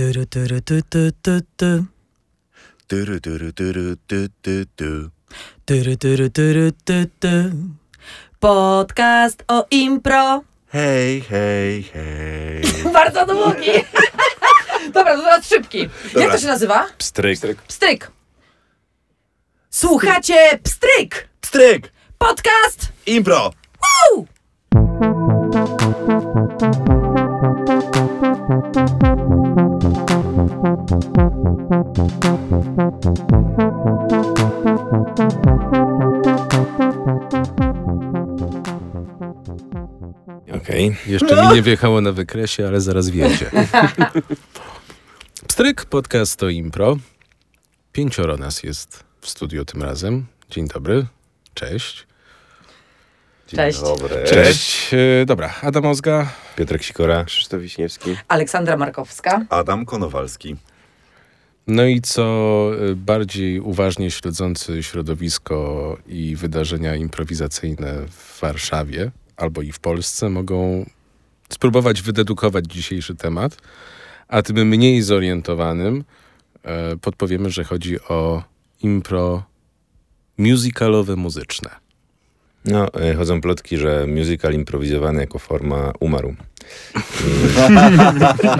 Tyry, 0.00 0.26
tyry, 0.26 0.62
ty, 0.62 0.82
ty, 0.82 1.12
ty, 1.22 1.40
ty. 1.56 1.84
Tyry, 2.88 3.20
tyry, 3.20 3.52
tyry, 3.52 3.96
ty, 4.06 4.28
ty, 4.42 4.66
ty. 4.76 5.10
Tyry, 5.64 5.96
tyry, 5.96 6.30
tyry, 6.30 6.72
ty, 6.84 7.06
ty. 7.20 7.52
Podcast 8.38 9.44
o 9.48 9.66
impro. 9.70 10.40
Hej, 10.72 11.20
hej, 11.20 11.82
hej. 11.82 12.62
Bardzo 12.92 13.26
długi. 13.26 13.84
Dobra, 14.94 15.16
to 15.16 15.22
teraz 15.22 15.48
szybki. 15.48 15.88
Jak 16.16 16.32
to 16.32 16.38
się 16.38 16.46
nazywa? 16.46 16.86
Pstryk. 16.98 17.62
Pstryk. 17.62 18.10
Słuchacie 19.70 20.58
Pstryk. 20.62 21.28
Pstryk! 21.40 21.92
Podcast. 22.18 22.92
Impro! 23.06 23.52
Woo! 23.80 24.26
Okej, 40.56 40.96
jeszcze 41.06 41.42
mi 41.42 41.54
nie 41.54 41.62
wjechało 41.62 42.00
na 42.00 42.12
wykresie, 42.12 42.66
ale 42.66 42.80
zaraz 42.80 43.08
wjedzie. 43.08 43.50
Pstryk, 45.48 45.84
podcast 45.84 46.36
to 46.36 46.48
impro. 46.48 46.96
Pięcioro 47.92 48.36
nas 48.36 48.62
jest 48.62 49.04
w 49.20 49.28
studiu 49.28 49.64
tym 49.64 49.82
razem. 49.82 50.26
Dzień 50.50 50.68
dobry, 50.68 51.06
cześć. 51.54 52.06
Cześć. 53.56 53.80
Dobry. 53.80 54.24
Cześć. 54.24 54.94
E, 54.94 55.26
Dobra, 55.26 55.54
Adam 55.62 55.86
Ozga. 55.86 56.32
Piotrek 56.56 56.82
Sikora. 56.82 57.24
Krzysztof 57.24 57.60
Wiśniewski. 57.60 58.16
Aleksandra 58.28 58.76
Markowska. 58.76 59.46
Adam 59.48 59.86
Konowalski. 59.86 60.56
No 61.70 61.86
i 61.86 62.00
co 62.00 62.24
e, 62.90 62.94
bardziej 62.94 63.60
uważnie 63.60 64.10
śledzący 64.10 64.82
środowisko 64.82 65.96
i 66.06 66.36
wydarzenia 66.36 66.96
improwizacyjne 66.96 68.06
w 68.08 68.40
Warszawie 68.40 69.10
albo 69.36 69.62
i 69.62 69.72
w 69.72 69.78
Polsce 69.78 70.28
mogą 70.28 70.86
spróbować 71.48 72.02
wydedukować 72.02 72.64
dzisiejszy 72.66 73.14
temat, 73.14 73.56
a 74.28 74.42
tym 74.42 74.68
mniej 74.68 75.02
zorientowanym 75.02 76.04
e, 76.62 76.96
podpowiemy, 76.96 77.50
że 77.50 77.64
chodzi 77.64 78.00
o 78.00 78.42
impro 78.82 79.42
musicalowe 80.38 81.16
muzyczne. 81.16 81.70
No, 82.64 82.86
e, 82.94 83.14
chodzą 83.14 83.40
plotki, 83.40 83.76
że 83.76 84.06
musical 84.06 84.52
improwizowany 84.52 85.20
jako 85.20 85.38
forma 85.38 85.92
umarł. 86.00 86.34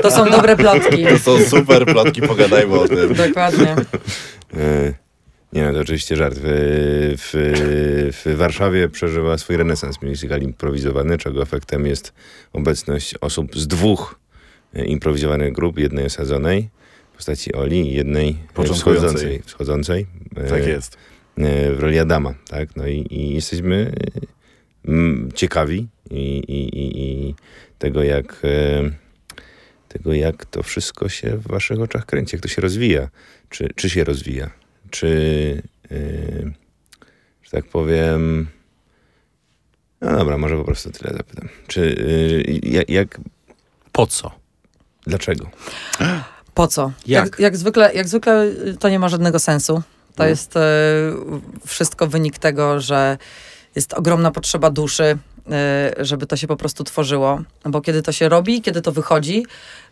To 0.02 0.10
są 0.10 0.30
dobre 0.30 0.56
plotki. 0.56 1.06
To 1.06 1.18
są 1.18 1.44
super 1.44 1.86
plotki, 1.86 2.22
pogadajmy 2.22 2.80
o 2.80 2.88
tym. 2.88 3.14
Dokładnie. 3.14 3.76
E, 4.56 4.94
Nie 5.52 5.64
no, 5.66 5.72
to 5.72 5.80
oczywiście 5.80 6.16
żart. 6.16 6.34
W, 6.42 6.42
w, 7.18 8.22
w 8.24 8.36
Warszawie 8.36 8.88
przeżywa 8.88 9.38
swój 9.38 9.56
renesans 9.56 10.02
musical 10.02 10.40
improwizowany, 10.42 11.18
czego 11.18 11.42
efektem 11.42 11.86
jest 11.86 12.12
obecność 12.52 13.14
osób 13.20 13.56
z 13.58 13.66
dwóch 13.66 14.18
e, 14.74 14.84
improwizowanych 14.84 15.52
grup, 15.52 15.78
jednej 15.78 16.06
osadzonej 16.06 16.68
w 17.12 17.16
postaci 17.16 17.52
Oli 17.54 17.90
i 17.92 17.94
jednej 17.94 18.36
wschodzącej, 18.74 19.42
wschodzącej 19.46 20.06
Tak 20.48 20.66
jest. 20.66 20.96
W 21.36 21.76
roli 21.78 21.98
Adama, 21.98 22.34
tak? 22.48 22.76
No 22.76 22.86
i, 22.86 23.06
i 23.10 23.34
jesteśmy 23.34 23.92
mm, 24.88 25.32
ciekawi 25.34 25.88
i, 26.10 26.38
i, 26.38 26.78
i, 26.78 27.02
i 27.02 27.34
tego, 27.78 28.02
jak 28.02 28.42
e, 28.44 28.90
tego, 29.88 30.12
jak 30.12 30.44
to 30.44 30.62
wszystko 30.62 31.08
się 31.08 31.36
w 31.36 31.48
waszych 31.48 31.80
oczach 31.80 32.06
kręci, 32.06 32.36
jak 32.36 32.42
to 32.42 32.48
się 32.48 32.62
rozwija. 32.62 33.08
Czy, 33.48 33.68
czy 33.74 33.90
się 33.90 34.04
rozwija? 34.04 34.50
Czy, 34.90 35.62
e, 35.90 35.96
że 37.42 37.50
tak 37.50 37.64
powiem... 37.64 38.48
No 40.00 40.16
dobra, 40.16 40.38
może 40.38 40.56
po 40.56 40.64
prostu 40.64 40.90
tyle 40.90 41.16
zapytam. 41.16 41.48
Czy, 41.66 41.96
e, 42.48 42.68
jak, 42.68 42.90
jak, 42.90 43.20
Po 43.92 44.06
co? 44.06 44.40
dlaczego? 45.06 45.50
Po 46.54 46.66
co? 46.66 46.92
Jak? 47.06 47.24
Jak, 47.24 47.38
jak, 47.38 47.56
zwykle, 47.56 47.94
jak 47.94 48.08
zwykle 48.08 48.44
y, 48.44 48.76
to 48.76 48.88
nie 48.88 48.98
ma 48.98 49.08
żadnego 49.08 49.38
sensu. 49.38 49.82
To 50.14 50.26
jest 50.26 50.56
e, 50.56 50.60
wszystko 51.66 52.06
wynik 52.06 52.38
tego, 52.38 52.80
że 52.80 53.18
jest 53.74 53.94
ogromna 53.94 54.30
potrzeba 54.30 54.70
duszy, 54.70 55.18
e, 55.50 55.92
żeby 55.98 56.26
to 56.26 56.36
się 56.36 56.46
po 56.46 56.56
prostu 56.56 56.84
tworzyło. 56.84 57.42
Bo 57.64 57.80
kiedy 57.80 58.02
to 58.02 58.12
się 58.12 58.28
robi, 58.28 58.62
kiedy 58.62 58.82
to 58.82 58.92
wychodzi, 58.92 59.46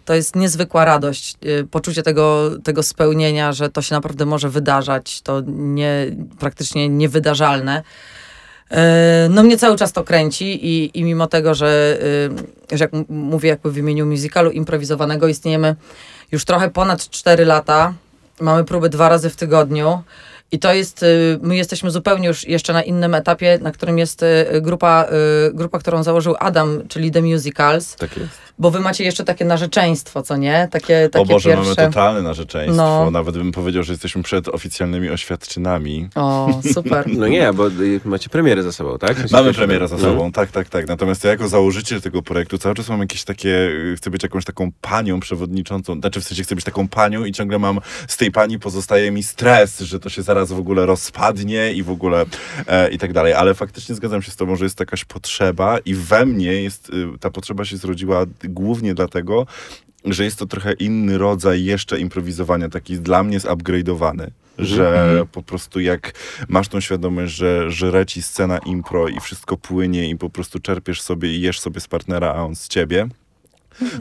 to 0.05 0.15
jest 0.15 0.37
niezwykła 0.37 0.85
radość. 0.85 1.37
E, 1.61 1.65
poczucie 1.65 2.03
tego, 2.03 2.51
tego 2.65 2.83
spełnienia, 2.83 3.53
że 3.53 3.69
to 3.71 3.83
się 3.83 3.95
naprawdę 3.95 4.27
może 4.27 4.49
wydarzać. 4.49 5.23
To 5.23 5.43
nie, 5.47 6.17
praktycznie 6.39 6.89
niewydarzalne. 6.89 7.83
No 9.31 9.43
mnie 9.43 9.59
cały 9.59 9.77
czas 9.77 9.93
to 9.93 10.05
kręci 10.05 10.67
i, 10.67 10.99
i 10.99 11.05
mimo 11.05 11.27
tego, 11.27 11.55
że, 11.55 11.99
że 12.73 12.85
jak 12.85 12.91
mówię 13.09 13.49
jakby 13.49 13.73
w 13.73 13.79
imieniu 13.79 14.07
musicalu 14.07 14.51
improwizowanego, 14.51 15.29
istniejemy 15.29 15.77
już 16.33 16.45
trochę 16.45 16.71
ponad 16.71 17.11
4 17.11 17.45
lata. 17.45 17.95
Mamy 18.41 18.65
próby 18.65 18.89
dwa 18.89 19.09
razy 19.09 19.31
w 19.31 19.37
tygodniu. 19.37 20.03
I 20.53 20.59
to 20.59 20.75
jest, 20.75 21.03
y, 21.03 21.39
my 21.43 21.57
jesteśmy 21.57 21.91
zupełnie 21.91 22.29
już 22.29 22.49
jeszcze 22.49 22.73
na 22.73 22.83
innym 22.83 23.15
etapie, 23.15 23.59
na 23.63 23.73
którym 23.73 23.99
jest 23.99 24.23
y, 24.23 24.61
grupa, 24.61 25.07
y, 25.49 25.55
grupa, 25.55 25.79
którą 25.79 26.03
założył 26.03 26.35
Adam, 26.39 26.83
czyli 26.89 27.11
The 27.11 27.23
Musicals, 27.23 27.97
Tak 27.97 28.17
jest. 28.17 28.31
bo 28.59 28.71
wy 28.71 28.81
macie 28.81 29.05
jeszcze 29.05 29.25
takie 29.25 29.45
narzeczeństwo, 29.45 30.23
co 30.23 30.37
nie? 30.37 30.69
Takie, 30.71 31.09
takie 31.09 31.23
o 31.23 31.27
Boże, 31.27 31.51
pierwsze... 31.51 31.75
mamy 31.75 31.93
totalne 31.93 32.23
narzeczeństwo. 32.23 32.77
No. 32.77 33.11
Nawet 33.11 33.39
bym 33.39 33.53
powiedział, 33.53 33.83
że 33.83 33.93
jesteśmy 33.93 34.23
przed 34.23 34.49
oficjalnymi 34.49 35.11
oświadczynami. 35.11 36.09
O, 36.15 36.61
super. 36.75 37.05
No 37.19 37.29
nie, 37.29 37.53
bo 37.53 37.65
macie 38.05 38.29
premierę 38.29 38.63
za 38.63 38.73
sobą, 38.73 38.99
tak? 38.99 39.19
Macie 39.19 39.37
Mamy 39.37 39.55
premierę 39.55 39.89
za 39.89 39.97
no. 39.97 40.03
sobą, 40.03 40.33
tak, 40.33 40.51
tak, 40.51 40.69
tak. 40.69 40.89
Natomiast 40.89 41.25
ja 41.25 41.31
jako 41.31 41.49
założyciel 41.49 42.01
tego 42.01 42.23
projektu 42.23 42.59
cały 42.59 42.75
czas 42.75 42.89
mam 42.89 43.01
jakieś 43.01 43.25
takie, 43.25 43.71
chcę 43.97 44.11
być 44.11 44.23
jakąś 44.23 44.45
taką 44.45 44.71
panią 44.81 45.21
przewodniczącą, 45.21 46.01
znaczy 46.01 46.21
w 46.21 46.25
sensie 46.25 46.43
chcę 46.43 46.55
być 46.55 46.65
taką 46.65 46.89
panią 46.89 47.25
i 47.25 47.33
ciągle 47.33 47.59
mam, 47.59 47.81
z 48.09 48.17
tej 48.17 48.31
pani 48.31 48.59
pozostaje 48.59 49.11
mi 49.11 49.23
stres, 49.23 49.81
że 49.81 50.01
to 50.01 50.09
się 50.09 50.23
zaraz 50.23 50.38
w 50.47 50.59
ogóle 50.59 50.87
rozpadnie 50.87 51.73
i 51.73 51.83
w 51.83 51.91
ogóle 51.91 52.25
e, 52.67 52.91
i 52.91 52.99
tak 52.99 53.13
dalej. 53.13 53.33
Ale 53.33 53.55
faktycznie 53.55 53.95
zgadzam 53.95 54.23
się 54.23 54.31
z 54.31 54.37
tobą, 54.37 54.57
że 54.57 54.65
jest 54.65 54.81
jakaś 54.81 55.05
potrzeba 55.05 55.79
i 55.79 55.95
we 55.95 56.27
mnie 56.27 56.63
jest, 56.63 56.91
y, 56.91 57.19
ta 57.21 57.31
potrzeba 57.31 57.65
się 57.65 57.77
zrodziła 57.77 58.27
głównie 58.45 58.95
dlatego, 58.95 59.47
że 60.05 60.25
jest 60.25 60.39
to 60.39 60.47
trochę 60.47 60.73
inny 60.73 61.19
rodzaj 61.19 61.65
jeszcze 61.65 62.01
improwizowania, 62.01 62.69
taki 62.69 62.99
dla 62.99 63.23
mnie 63.23 63.39
zupgrade'owany. 63.39 64.27
Że 64.59 65.27
po 65.33 65.43
prostu 65.43 65.81
jak 65.81 66.13
masz 66.49 66.69
tą 66.69 66.81
świadomość, 66.81 67.35
że 67.35 67.71
żre 67.71 68.07
ci 68.07 68.23
scena 68.23 68.59
impro 68.59 69.09
i 69.09 69.21
wszystko 69.21 69.57
płynie 69.57 70.11
i 70.11 70.17
po 70.17 70.31
prostu 70.31 70.59
czerpiesz 70.59 71.03
sobie 71.03 71.35
i 71.35 71.41
jesz 71.41 71.61
sobie 71.61 71.81
z 71.81 71.89
partnera, 71.89 72.35
a 72.35 72.43
on 72.43 72.57
z 72.57 72.69
ciebie, 72.69 73.09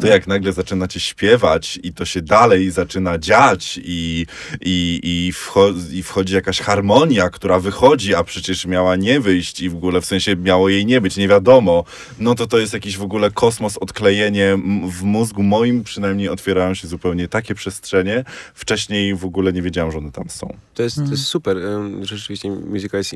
to 0.02 0.08
jak 0.08 0.28
nagle 0.28 0.54
zaczynacie 0.54 1.00
śpiewać 1.00 1.80
i 1.84 1.94
to 1.94 2.06
się 2.06 2.22
dalej 2.22 2.72
zaczyna 2.72 3.18
dziać 3.18 3.80
i, 3.84 4.26
i, 4.62 5.00
i, 5.04 5.34
wcho- 5.34 5.94
i 5.94 6.04
wchodzi 6.04 6.34
jakaś 6.36 6.60
harmonia, 6.60 7.30
która 7.30 7.60
wychodzi, 7.60 8.16
a 8.16 8.24
przecież 8.24 8.66
miała 8.66 8.96
nie 8.96 9.20
wyjść 9.20 9.62
i 9.62 9.70
w 9.70 9.76
ogóle 9.76 10.02
w 10.02 10.06
sensie 10.06 10.36
miało 10.36 10.70
jej 10.70 10.86
nie 10.86 11.02
być, 11.02 11.18
nie 11.18 11.28
wiadomo, 11.28 11.84
no 12.20 12.36
to 12.36 12.48
to 12.48 12.58
jest 12.60 12.74
jakiś 12.74 12.98
w 12.98 13.02
ogóle 13.04 13.32
kosmos, 13.32 13.78
odklejenie 13.78 14.58
w 14.92 15.04
mózgu 15.04 15.44
moim 15.44 15.84
przynajmniej 15.84 16.30
otwierają 16.30 16.74
się 16.74 16.88
zupełnie 16.88 17.28
takie 17.28 17.56
przestrzenie. 17.56 18.24
Wcześniej 18.54 19.16
w 19.16 19.26
ogóle 19.26 19.54
nie 19.54 19.62
wiedziałem, 19.62 19.92
że 19.92 19.98
one 19.98 20.12
tam 20.12 20.30
są. 20.30 20.54
To 20.74 20.84
jest, 20.84 20.96
to 20.96 21.12
jest 21.12 21.24
super. 21.24 21.58
Ym, 21.58 22.06
Rzeczywiście 22.06 22.50
musical 22.50 23.00
jest 23.00 23.14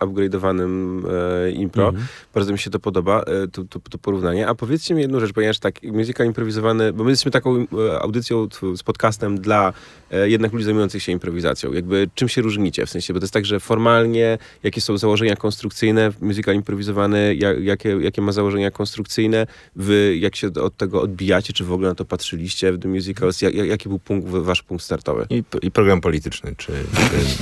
upgrade'owanym 0.00 1.02
e, 1.46 1.50
impro. 1.50 1.92
Bardzo 2.34 2.52
mi 2.52 2.58
się 2.58 2.70
to 2.70 2.78
podoba, 2.78 3.22
e, 3.22 3.48
to, 3.48 3.64
to, 3.64 3.80
to 3.90 3.98
porównanie. 3.98 4.48
A 4.48 4.54
powiedzcie 4.54 4.94
mi 4.94 5.02
jedną 5.02 5.20
rzecz, 5.20 5.32
ponieważ 5.32 5.58
tak, 5.58 5.82
musical 5.92 6.26
improwizowany, 6.26 6.92
bo 6.92 7.04
my 7.04 7.10
jesteśmy 7.10 7.30
taką 7.32 7.56
e, 7.56 7.98
audycją, 8.00 8.48
z 8.76 8.82
podcastem 8.82 9.40
dla 9.40 9.72
e, 10.10 10.28
jednak 10.30 10.52
ludzi 10.52 10.64
zajmujących 10.64 11.02
się 11.02 11.12
improwizacją. 11.12 11.72
Jakby 11.72 12.08
czym 12.14 12.28
się 12.28 12.42
różnicie? 12.42 12.86
W 12.86 12.90
sensie, 12.90 13.14
bo 13.14 13.20
to 13.20 13.24
jest 13.24 13.34
tak, 13.34 13.46
że 13.46 13.60
formalnie 13.60 14.38
jakie 14.62 14.80
są 14.80 14.98
założenia 14.98 15.36
konstrukcyjne, 15.36 16.12
musical 16.20 16.54
improwizowany, 16.54 17.34
ja, 17.34 17.52
jakie, 17.52 17.88
jakie 18.00 18.22
ma 18.22 18.32
założenia 18.32 18.70
konstrukcyjne, 18.70 19.46
wy 19.76 20.16
jak 20.20 20.36
się 20.36 20.46
od 20.62 20.76
tego 20.76 21.02
odbijacie, 21.02 21.52
czy 21.52 21.64
w 21.64 21.72
ogóle 21.72 21.88
na 21.88 21.94
to 21.94 22.04
patrzyliście 22.04 22.72
w 22.72 22.78
The 22.78 22.88
Musicals, 22.88 23.42
jak, 23.42 23.54
jak- 23.54 23.68
jaki 23.68 23.88
był 23.88 23.98
punkt, 23.98 24.28
wasz 24.28 24.62
punkt 24.62 24.84
startowy? 24.84 25.26
I, 25.30 25.42
i 25.62 25.70
program 25.70 26.00
polityczny, 26.00 26.54
czy, 26.56 26.72
czy, 26.72 27.36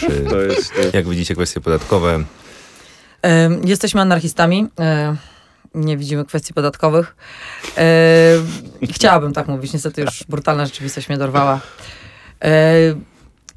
czy 0.06 0.20
To 0.30 0.40
jest... 0.40 0.72
e, 0.94 0.96
jak 0.96 1.08
widzicie 1.08 1.34
kwestie 1.34 1.60
podatkowe, 1.60 2.24
Jesteśmy 3.64 4.00
anarchistami. 4.00 4.66
Nie 5.74 5.96
widzimy 5.96 6.24
kwestii 6.24 6.54
podatkowych. 6.54 7.16
E, 7.78 7.82
Chciałabym 8.92 9.32
tak 9.32 9.48
mówić, 9.48 9.72
niestety 9.72 10.00
już 10.00 10.24
brutalna 10.28 10.66
rzeczywistość 10.66 11.08
mnie 11.08 11.18
dorwała. 11.18 11.60
E, 12.44 12.50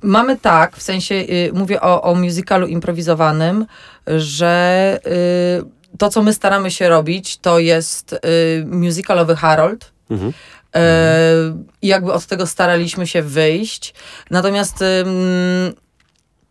Mamy 0.04 0.38
tak, 0.40 0.78
w 0.78 0.82
sensie 0.82 1.16
y, 1.16 1.52
mówię 1.54 1.82
o, 1.82 2.02
o 2.02 2.16
musicalu 2.16 2.68
improwizowanym, 2.68 3.66
że 4.18 5.00
y, 5.08 5.98
to, 5.98 6.10
co 6.10 6.22
my 6.24 6.34
staramy 6.34 6.72
się 6.72 6.90
robić, 6.90 7.38
to 7.38 7.60
jest 7.60 8.14
y, 8.14 8.18
musicalowy 8.66 9.36
Harold, 9.36 9.92
Mhm. 10.10 10.34
E, 10.76 11.34
I 11.82 11.88
jakby 11.88 12.14
od 12.14 12.26
tego 12.26 12.48
staraliśmy 12.48 13.08
się 13.08 13.22
wyjść. 13.22 13.94
Natomiast 14.32 14.84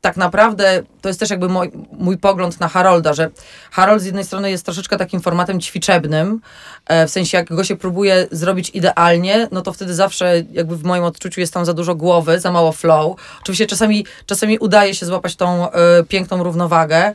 tak 0.01 0.17
naprawdę 0.17 0.83
to 1.01 1.09
jest 1.09 1.21
też 1.21 1.31
jakby 1.31 1.49
mój, 1.49 1.71
mój 1.93 2.19
pogląd 2.19 2.61
na 2.61 2.69
Harolda, 2.69 3.13
że 3.13 3.31
Harold 3.71 4.03
z 4.03 4.05
jednej 4.05 4.25
strony 4.25 4.51
jest 4.51 4.65
troszeczkę 4.65 4.97
takim 4.97 5.21
formatem 5.21 5.61
ćwiczebnym, 5.61 6.41
e, 6.87 7.07
w 7.07 7.11
sensie 7.11 7.39
jak 7.39 7.49
go 7.49 7.65
się 7.65 7.77
próbuje 7.77 8.27
zrobić 8.31 8.71
idealnie, 8.75 9.49
no 9.53 9.63
to 9.63 9.73
wtedy 9.73 9.95
zawsze 9.95 10.43
jakby 10.53 10.77
w 10.77 10.85
moim 10.85 11.05
odczuciu 11.05 11.41
jest 11.41 11.55
tam 11.55 11.65
za 11.65 11.73
dużo 11.73 11.95
głowy, 11.95 12.41
za 12.41 12.53
mało 12.53 12.73
flow. 12.73 13.17
Oczywiście 13.41 13.67
czasami, 13.67 14.07
czasami 14.27 14.59
udaje 14.59 14.95
się 14.95 15.07
złapać 15.07 15.37
tą 15.37 15.73
e, 15.73 16.05
piękną 16.09 16.43
równowagę, 16.43 17.15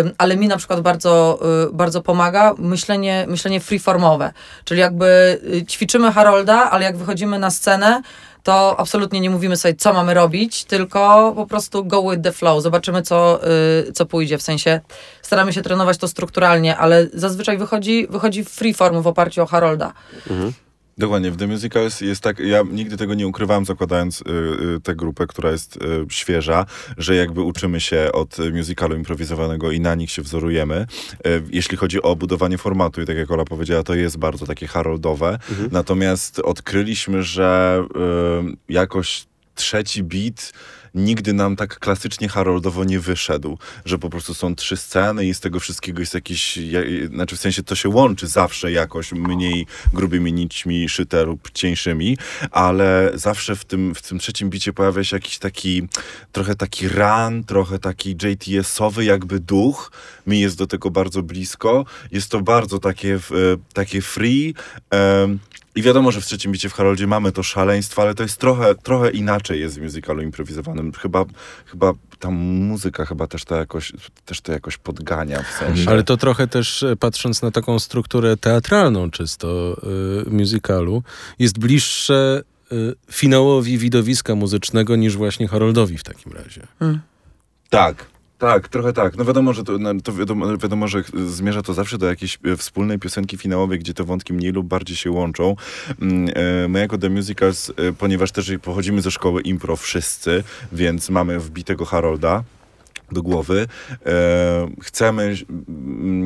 Ym, 0.00 0.12
ale 0.18 0.36
mi 0.36 0.48
na 0.48 0.56
przykład 0.56 0.80
bardzo, 0.80 1.40
y, 1.68 1.72
bardzo 1.72 2.02
pomaga 2.02 2.54
myślenie, 2.58 3.24
myślenie 3.28 3.60
freeformowe. 3.60 4.32
Czyli 4.64 4.80
jakby 4.80 5.40
y, 5.54 5.66
ćwiczymy 5.66 6.12
Harolda, 6.12 6.70
ale 6.70 6.84
jak 6.84 6.96
wychodzimy 6.96 7.38
na 7.38 7.50
scenę, 7.50 8.02
to 8.42 8.80
absolutnie 8.80 9.20
nie 9.20 9.30
mówimy 9.30 9.56
sobie, 9.56 9.74
co 9.74 9.92
mamy 9.92 10.14
robić, 10.14 10.64
tylko 10.64 11.32
po 11.36 11.46
prostu 11.46 11.84
go 11.84 12.10
with 12.10 12.22
the 12.22 12.32
flow. 12.32 12.62
Zobaczymy, 12.62 13.02
co, 13.02 13.40
y, 13.88 13.92
co 13.92 14.06
pójdzie. 14.06 14.38
W 14.38 14.42
sensie 14.42 14.80
staramy 15.22 15.52
się 15.52 15.62
trenować 15.62 15.98
to 15.98 16.08
strukturalnie, 16.08 16.76
ale 16.76 17.06
zazwyczaj 17.14 17.58
wychodzi, 17.58 18.06
wychodzi 18.10 18.44
freeform 18.44 19.02
w 19.02 19.06
oparciu 19.06 19.42
o 19.42 19.46
Harolda. 19.46 19.92
Dokładnie, 21.00 21.30
w 21.30 21.36
The 21.36 21.46
Musicals 21.46 22.00
jest 22.00 22.22
tak, 22.22 22.38
ja 22.38 22.62
nigdy 22.70 22.96
tego 22.96 23.14
nie 23.14 23.26
ukrywałem 23.26 23.64
zakładając 23.64 24.20
y, 24.20 24.24
y, 24.76 24.80
tę 24.80 24.94
grupę, 24.94 25.26
która 25.26 25.50
jest 25.50 25.76
y, 25.76 25.80
świeża, 26.10 26.66
że 26.98 27.14
jakby 27.14 27.42
uczymy 27.42 27.80
się 27.80 28.10
od 28.12 28.36
musicalu 28.52 28.96
improwizowanego 28.96 29.70
i 29.70 29.80
na 29.80 29.94
nich 29.94 30.10
się 30.10 30.22
wzorujemy. 30.22 30.86
Y, 31.26 31.42
jeśli 31.50 31.76
chodzi 31.76 32.02
o 32.02 32.16
budowanie 32.16 32.58
formatu 32.58 33.02
i 33.02 33.06
tak 33.06 33.16
jak 33.16 33.30
Ola 33.30 33.44
powiedziała, 33.44 33.82
to 33.82 33.94
jest 33.94 34.18
bardzo 34.18 34.46
takie 34.46 34.66
haroldowe. 34.66 35.38
Natomiast 35.72 36.38
odkryliśmy, 36.38 37.22
że 37.22 37.82
y, 38.50 38.72
jakoś 38.72 39.26
trzeci 39.54 40.02
beat 40.02 40.52
nigdy 40.94 41.32
nam 41.32 41.56
tak 41.56 41.78
klasycznie 41.78 42.28
haroldowo 42.28 42.84
nie 42.84 43.00
wyszedł, 43.00 43.58
że 43.84 43.98
po 43.98 44.10
prostu 44.10 44.34
są 44.34 44.54
trzy 44.54 44.76
sceny 44.76 45.26
i 45.26 45.34
z 45.34 45.40
tego 45.40 45.60
wszystkiego 45.60 46.00
jest 46.00 46.14
jakiś, 46.14 46.56
ja, 46.56 46.80
znaczy 47.14 47.36
w 47.36 47.40
sensie 47.40 47.62
to 47.62 47.74
się 47.74 47.88
łączy 47.88 48.26
zawsze 48.26 48.72
jakoś 48.72 49.12
mniej 49.12 49.66
grubymi 49.92 50.32
nićmi 50.32 50.88
szyte 50.88 51.24
lub 51.24 51.50
cieńszymi, 51.50 52.18
ale 52.50 53.10
zawsze 53.14 53.56
w 53.56 53.64
tym, 53.64 53.94
w 53.94 54.02
tym 54.02 54.18
trzecim 54.18 54.50
bicie 54.50 54.72
pojawia 54.72 55.04
się 55.04 55.16
jakiś 55.16 55.38
taki, 55.38 55.88
trochę 56.32 56.54
taki 56.54 56.88
run, 56.88 57.44
trochę 57.44 57.78
taki 57.78 58.10
JTS-owy 58.10 59.04
jakby 59.04 59.40
duch, 59.40 59.92
mi 60.26 60.40
jest 60.40 60.58
do 60.58 60.66
tego 60.66 60.90
bardzo 60.90 61.22
blisko, 61.22 61.84
jest 62.12 62.30
to 62.30 62.40
bardzo 62.40 62.78
takie, 62.78 63.14
e, 63.14 63.18
takie 63.72 64.02
free, 64.02 64.54
i 65.74 65.82
wiadomo, 65.82 66.12
że 66.12 66.20
w 66.20 66.26
trzecim 66.26 66.52
bicie 66.52 66.68
w 66.68 66.72
Haroldzie 66.72 67.06
mamy 67.06 67.32
to 67.32 67.42
szaleństwo, 67.42 68.02
ale 68.02 68.14
to 68.14 68.22
jest 68.22 68.36
trochę, 68.36 68.74
trochę 68.74 69.10
inaczej 69.10 69.60
jest 69.60 69.78
w 69.78 69.82
musicalu 69.82 70.22
improwizowanym. 70.22 70.92
Chyba, 70.92 71.24
chyba 71.66 71.92
ta 72.18 72.30
muzyka 72.30 73.04
chyba 73.04 73.26
też 73.26 73.44
to 73.44 73.56
jakoś, 73.56 73.92
też 74.24 74.40
to 74.40 74.52
jakoś 74.52 74.76
podgania 74.76 75.42
w 75.42 75.58
sensie. 75.58 75.90
Ale 75.90 76.02
to 76.02 76.16
trochę 76.16 76.46
też 76.46 76.82
e, 76.82 76.96
patrząc 76.96 77.42
na 77.42 77.50
taką 77.50 77.78
strukturę 77.78 78.36
teatralną 78.36 79.10
czysto 79.10 79.76
y, 80.26 80.30
musicalu, 80.30 81.02
jest 81.38 81.58
bliższe 81.58 82.42
y, 82.72 82.94
finałowi 83.10 83.78
widowiska 83.78 84.34
muzycznego 84.34 84.96
niż 84.96 85.16
właśnie 85.16 85.48
Haroldowi 85.48 85.98
w 85.98 86.04
takim 86.04 86.32
razie. 86.32 86.66
Tak. 87.70 88.06
Tak, 88.40 88.68
trochę 88.68 88.92
tak. 88.92 89.16
No 89.16 89.24
wiadomo, 89.24 89.52
że 89.52 89.64
to, 89.64 89.78
no, 89.78 89.90
to 90.04 90.12
wiadomo, 90.12 90.56
wiadomo, 90.56 90.88
że 90.88 91.02
zmierza 91.26 91.62
to 91.62 91.74
zawsze 91.74 91.98
do 91.98 92.06
jakiejś 92.06 92.38
e, 92.44 92.56
wspólnej 92.56 92.98
piosenki 92.98 93.36
finałowej, 93.36 93.78
gdzie 93.78 93.94
te 93.94 94.04
wątki 94.04 94.32
mniej 94.32 94.52
lub 94.52 94.66
bardziej 94.66 94.96
się 94.96 95.10
łączą. 95.10 95.56
Mm, 96.00 96.30
e, 96.34 96.68
My 96.68 96.78
jako 96.78 96.98
The 96.98 97.10
Musicals, 97.10 97.70
e, 97.70 97.92
ponieważ 97.92 98.32
też 98.32 98.52
pochodzimy 98.62 99.02
ze 99.02 99.10
szkoły 99.10 99.42
impro 99.42 99.76
wszyscy, 99.76 100.44
więc 100.72 101.10
mamy 101.10 101.40
wbitego 101.40 101.84
Harolda 101.84 102.42
do 103.12 103.22
głowy. 103.22 103.66
E, 104.06 104.68
chcemy, 104.82 105.34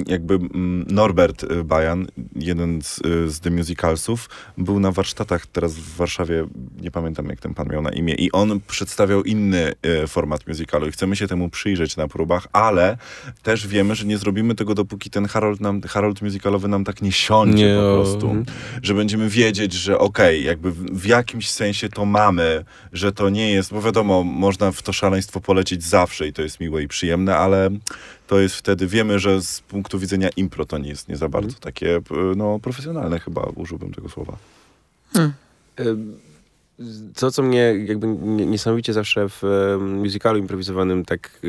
jakby 0.06 0.38
Norbert 0.86 1.46
Bajan, 1.64 2.06
jeden 2.36 2.82
z, 2.82 2.98
e, 2.98 3.28
z 3.28 3.40
The 3.40 3.50
Musicalsów, 3.50 4.28
był 4.58 4.80
na 4.80 4.90
warsztatach 4.90 5.46
teraz 5.46 5.74
w 5.74 5.96
Warszawie, 5.96 6.46
nie 6.80 6.90
pamiętam 6.90 7.26
jak 7.26 7.40
ten 7.40 7.54
pan 7.54 7.68
miał 7.68 7.82
na 7.82 7.90
imię, 7.90 8.14
i 8.14 8.32
on 8.32 8.60
przedstawiał 8.66 9.22
inny 9.22 9.72
e, 9.82 10.06
format 10.06 10.46
musicalu 10.46 10.86
i 10.86 10.92
chcemy 10.92 11.16
się 11.16 11.26
temu 11.26 11.48
przyjrzeć 11.48 11.96
na 11.96 12.08
próbach, 12.08 12.48
ale 12.52 12.96
też 13.42 13.66
wiemy, 13.66 13.94
że 13.94 14.04
nie 14.04 14.18
zrobimy 14.18 14.54
tego, 14.54 14.74
dopóki 14.74 15.10
ten 15.10 15.26
Harold, 15.26 15.60
nam, 15.60 15.82
Harold 15.82 16.22
musicalowy 16.22 16.68
nam 16.68 16.84
tak 16.84 17.02
nie 17.02 17.12
siądzie 17.12 17.66
Nie, 17.66 17.74
po 17.74 17.80
prostu. 17.80 18.36
Że 18.82 18.94
będziemy 18.94 19.28
wiedzieć, 19.28 19.72
że 19.72 19.98
okej, 19.98 20.44
jakby 20.44 20.70
w, 20.70 21.00
w 21.00 21.06
jakimś 21.06 21.50
sensie 21.50 21.88
to 21.88 22.04
mamy, 22.04 22.64
że 22.92 23.12
to 23.12 23.30
nie 23.30 23.50
jest, 23.52 23.72
bo 23.72 23.82
wiadomo, 23.82 24.24
można 24.24 24.72
w 24.72 24.82
to 24.82 24.92
szaleństwo 24.92 25.40
polecieć 25.40 25.84
zawsze 25.84 26.28
i 26.28 26.32
to 26.32 26.42
jest 26.42 26.60
miłe 26.60 26.73
i 26.78 26.88
przyjemne, 26.88 27.36
ale 27.36 27.70
to 28.26 28.38
jest 28.40 28.54
wtedy, 28.54 28.86
wiemy, 28.86 29.18
że 29.18 29.42
z 29.42 29.60
punktu 29.60 29.98
widzenia 29.98 30.28
impro 30.36 30.64
to 30.64 30.78
nie 30.78 30.88
jest 30.88 31.08
nie 31.08 31.16
za 31.16 31.28
bardzo 31.28 31.58
takie, 31.60 32.00
p- 32.00 32.14
no, 32.36 32.58
profesjonalne 32.58 33.20
chyba, 33.20 33.42
użyłbym 33.54 33.92
tego 33.94 34.08
słowa. 34.08 34.36
Ym, 35.80 36.16
To, 37.16 37.30
co 37.30 37.42
mnie 37.42 37.74
jakby 37.86 38.06
nie- 38.06 38.46
niesamowicie 38.46 38.92
zawsze 38.92 39.28
w 39.28 39.44
em, 39.44 39.98
musicalu 39.98 40.38
improwizowanym 40.38 41.04
tak 41.04 41.40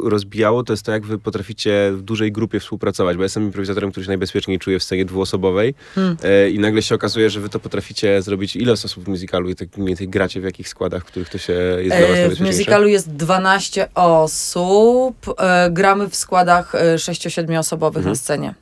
rozbijało, 0.00 0.62
to 0.64 0.72
jest 0.72 0.82
to, 0.82 0.92
jak 0.92 1.06
wy 1.06 1.18
potraficie 1.18 1.90
w 1.94 2.02
dużej 2.02 2.32
grupie 2.32 2.60
współpracować, 2.60 3.16
bo 3.16 3.22
ja 3.22 3.24
jestem 3.24 3.42
improwizatorem, 3.42 3.90
który 3.90 4.04
się 4.04 4.10
najbezpieczniej 4.10 4.58
czuje 4.58 4.78
w 4.78 4.82
scenie 4.84 5.04
dwuosobowej 5.04 5.74
e, 6.22 6.50
i 6.50 6.58
nagle 6.58 6.82
się 6.82 6.94
okazuje, 6.94 7.30
że 7.30 7.40
wy 7.40 7.48
to 7.48 7.60
potraficie 7.60 8.22
zrobić. 8.22 8.56
Ile 8.56 8.72
osób 8.72 9.04
w 9.04 9.08
musicalu 9.08 9.48
i 9.50 9.54
tak 9.54 9.76
mniej 9.76 9.88
więcej 9.88 10.08
gracie 10.08 10.40
w 10.40 10.44
jakich 10.44 10.68
składach, 10.68 11.02
w 11.02 11.06
których 11.06 11.28
to 11.28 11.38
się 11.38 11.52
jest 11.52 11.96
dla 11.96 12.00
was 12.00 12.08
E, 12.10 12.12
W 12.12 12.18
najbezpieczniejsze? 12.18 12.44
musicalu 12.58 12.88
jest 12.88 13.10
12 13.16 13.88
osób. 13.94 15.16
E, 15.38 15.68
Gramy 15.70 16.08
w 16.08 16.16
składach 16.16 16.72
6-7 16.96 17.58
osobowych 17.58 17.96
Mhm. 18.00 18.12
na 18.12 18.16
scenie. 18.16 18.54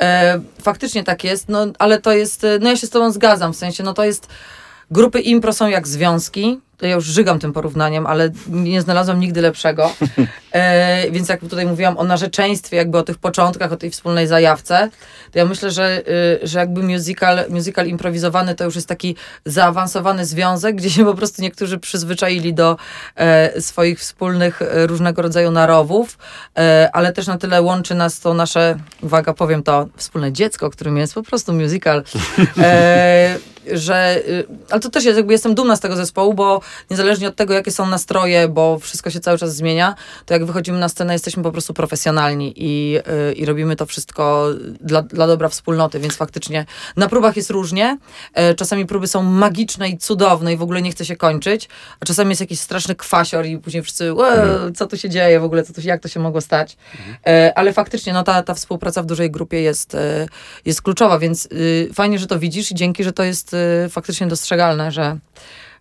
E, 0.00 0.40
Faktycznie 0.62 1.04
tak 1.04 1.24
jest, 1.24 1.48
no 1.48 1.66
ale 1.78 2.00
to 2.00 2.12
jest, 2.12 2.44
e, 2.44 2.58
no 2.62 2.68
ja 2.70 2.76
się 2.76 2.86
z 2.86 2.90
tobą 2.90 3.12
zgadzam, 3.12 3.52
w 3.52 3.56
sensie, 3.56 3.82
no 3.82 3.92
to 3.94 4.04
jest, 4.04 4.28
grupy 4.90 5.20
impro 5.20 5.52
są 5.52 5.68
jak 5.68 5.88
związki, 5.88 6.60
ja 6.86 6.94
już 6.94 7.04
żygam 7.04 7.38
tym 7.38 7.52
porównaniem, 7.52 8.06
ale 8.06 8.30
nie 8.48 8.82
znalazłam 8.82 9.20
nigdy 9.20 9.40
lepszego. 9.40 9.90
E, 10.52 11.10
więc 11.10 11.28
jak 11.28 11.40
tutaj 11.40 11.66
mówiłam 11.66 11.98
o 11.98 12.04
narzeczeństwie, 12.04 12.76
jakby 12.76 12.98
o 12.98 13.02
tych 13.02 13.18
początkach, 13.18 13.72
o 13.72 13.76
tej 13.76 13.90
wspólnej 13.90 14.26
zajawce, 14.26 14.88
to 15.32 15.38
ja 15.38 15.44
myślę, 15.44 15.70
że, 15.70 16.02
y, 16.42 16.46
że 16.46 16.58
jakby 16.58 16.82
musical, 16.82 17.44
musical 17.48 17.86
improwizowany 17.86 18.54
to 18.54 18.64
już 18.64 18.74
jest 18.74 18.88
taki 18.88 19.16
zaawansowany 19.44 20.26
związek, 20.26 20.76
gdzie 20.76 20.90
się 20.90 21.04
po 21.04 21.14
prostu 21.14 21.42
niektórzy 21.42 21.78
przyzwyczaili 21.78 22.54
do 22.54 22.76
e, 23.16 23.60
swoich 23.60 24.00
wspólnych 24.00 24.62
e, 24.62 24.86
różnego 24.86 25.22
rodzaju 25.22 25.50
narowów, 25.50 26.18
e, 26.58 26.90
ale 26.92 27.12
też 27.12 27.26
na 27.26 27.38
tyle 27.38 27.62
łączy 27.62 27.94
nas 27.94 28.20
to 28.20 28.34
nasze, 28.34 28.76
uwaga, 29.02 29.34
powiem 29.34 29.62
to, 29.62 29.86
wspólne 29.96 30.32
dziecko, 30.32 30.70
którym 30.70 30.96
jest 30.96 31.14
po 31.14 31.22
prostu 31.22 31.52
musical, 31.52 32.02
e, 32.58 33.38
że, 33.72 34.22
y, 34.28 34.46
ale 34.70 34.80
to 34.80 34.90
też 34.90 35.04
jest, 35.04 35.16
jakby 35.16 35.32
jestem 35.32 35.54
dumna 35.54 35.76
z 35.76 35.80
tego 35.80 35.96
zespołu, 35.96 36.34
bo 36.34 36.60
niezależnie 36.90 37.28
od 37.28 37.36
tego, 37.36 37.54
jakie 37.54 37.70
są 37.70 37.86
nastroje, 37.86 38.48
bo 38.48 38.78
wszystko 38.78 39.10
się 39.10 39.20
cały 39.20 39.38
czas 39.38 39.56
zmienia, 39.56 39.94
to 40.26 40.34
jak 40.34 40.44
wychodzimy 40.44 40.78
na 40.78 40.88
scenę, 40.88 41.12
jesteśmy 41.12 41.42
po 41.42 41.52
prostu 41.52 41.74
profesjonalni 41.74 42.52
i, 42.56 42.98
y, 43.30 43.32
i 43.32 43.44
robimy 43.44 43.76
to 43.76 43.86
wszystko 43.86 44.46
dla, 44.80 45.02
dla 45.02 45.26
dobra 45.26 45.48
wspólnoty, 45.48 46.00
więc 46.00 46.14
faktycznie 46.16 46.66
na 46.96 47.08
próbach 47.08 47.36
jest 47.36 47.50
różnie. 47.50 47.98
E, 48.34 48.54
Czasami 48.54 48.86
próby 48.86 49.06
są 49.06 49.22
magiczne 49.22 49.88
i 49.88 49.98
cudowne 49.98 50.52
i 50.52 50.56
w 50.56 50.62
ogóle 50.62 50.82
nie 50.82 50.90
chce 50.90 51.04
się 51.04 51.16
kończyć, 51.16 51.68
a 52.00 52.04
czasami 52.06 52.30
jest 52.30 52.40
jakiś 52.40 52.60
straszny 52.60 52.94
kwasior 52.94 53.46
i 53.46 53.58
później 53.58 53.82
wszyscy, 53.82 54.12
"Łe, 54.14 54.46
co 54.76 54.86
tu 54.86 54.96
się 54.96 55.08
dzieje 55.10 55.40
w 55.40 55.44
ogóle, 55.44 55.62
co 55.62 55.72
tu, 55.72 55.80
jak 55.84 56.02
to 56.02 56.08
się 56.08 56.20
mogło 56.20 56.40
stać. 56.40 56.76
E, 57.26 57.52
Ale 57.58 57.72
faktycznie 57.72 58.12
no, 58.12 58.22
ta, 58.22 58.42
ta 58.42 58.54
współpraca 58.54 59.02
w 59.02 59.06
dużej 59.06 59.30
grupie 59.30 59.60
jest, 59.62 59.94
e, 59.94 60.26
jest 60.64 60.82
kluczowa, 60.82 61.18
więc 61.18 61.46
y, 61.52 61.90
fajnie, 61.94 62.18
że 62.18 62.26
to 62.26 62.38
widzisz 62.38 62.70
i 62.70 62.74
dzięki, 62.74 63.04
że 63.04 63.12
to 63.12 63.22
jest 63.22 63.49
y, 63.54 63.88
faktycznie 63.88 64.26
dostrzegalne, 64.26 64.92
że, 64.92 65.18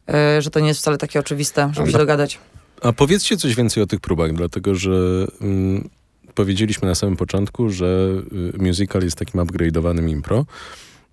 e, 0.09 0.41
że 0.41 0.49
to 0.49 0.59
nie 0.59 0.67
jest 0.67 0.79
wcale 0.79 0.97
takie 0.97 1.19
oczywiste, 1.19 1.71
żeby 1.73 1.91
się 1.91 1.97
dogadać. 1.97 2.39
A 2.81 2.93
powiedzcie 2.93 3.37
coś 3.37 3.55
więcej 3.55 3.83
o 3.83 3.87
tych 3.87 3.99
próbach, 3.99 4.33
dlatego 4.33 4.75
że 4.75 5.25
mm, 5.41 5.89
powiedzieliśmy 6.35 6.87
na 6.87 6.95
samym 6.95 7.17
początku, 7.17 7.69
że 7.69 8.09
y, 8.55 8.57
musical 8.63 9.03
jest 9.03 9.17
takim 9.17 9.41
upgrade'owanym 9.41 10.09
impro 10.09 10.45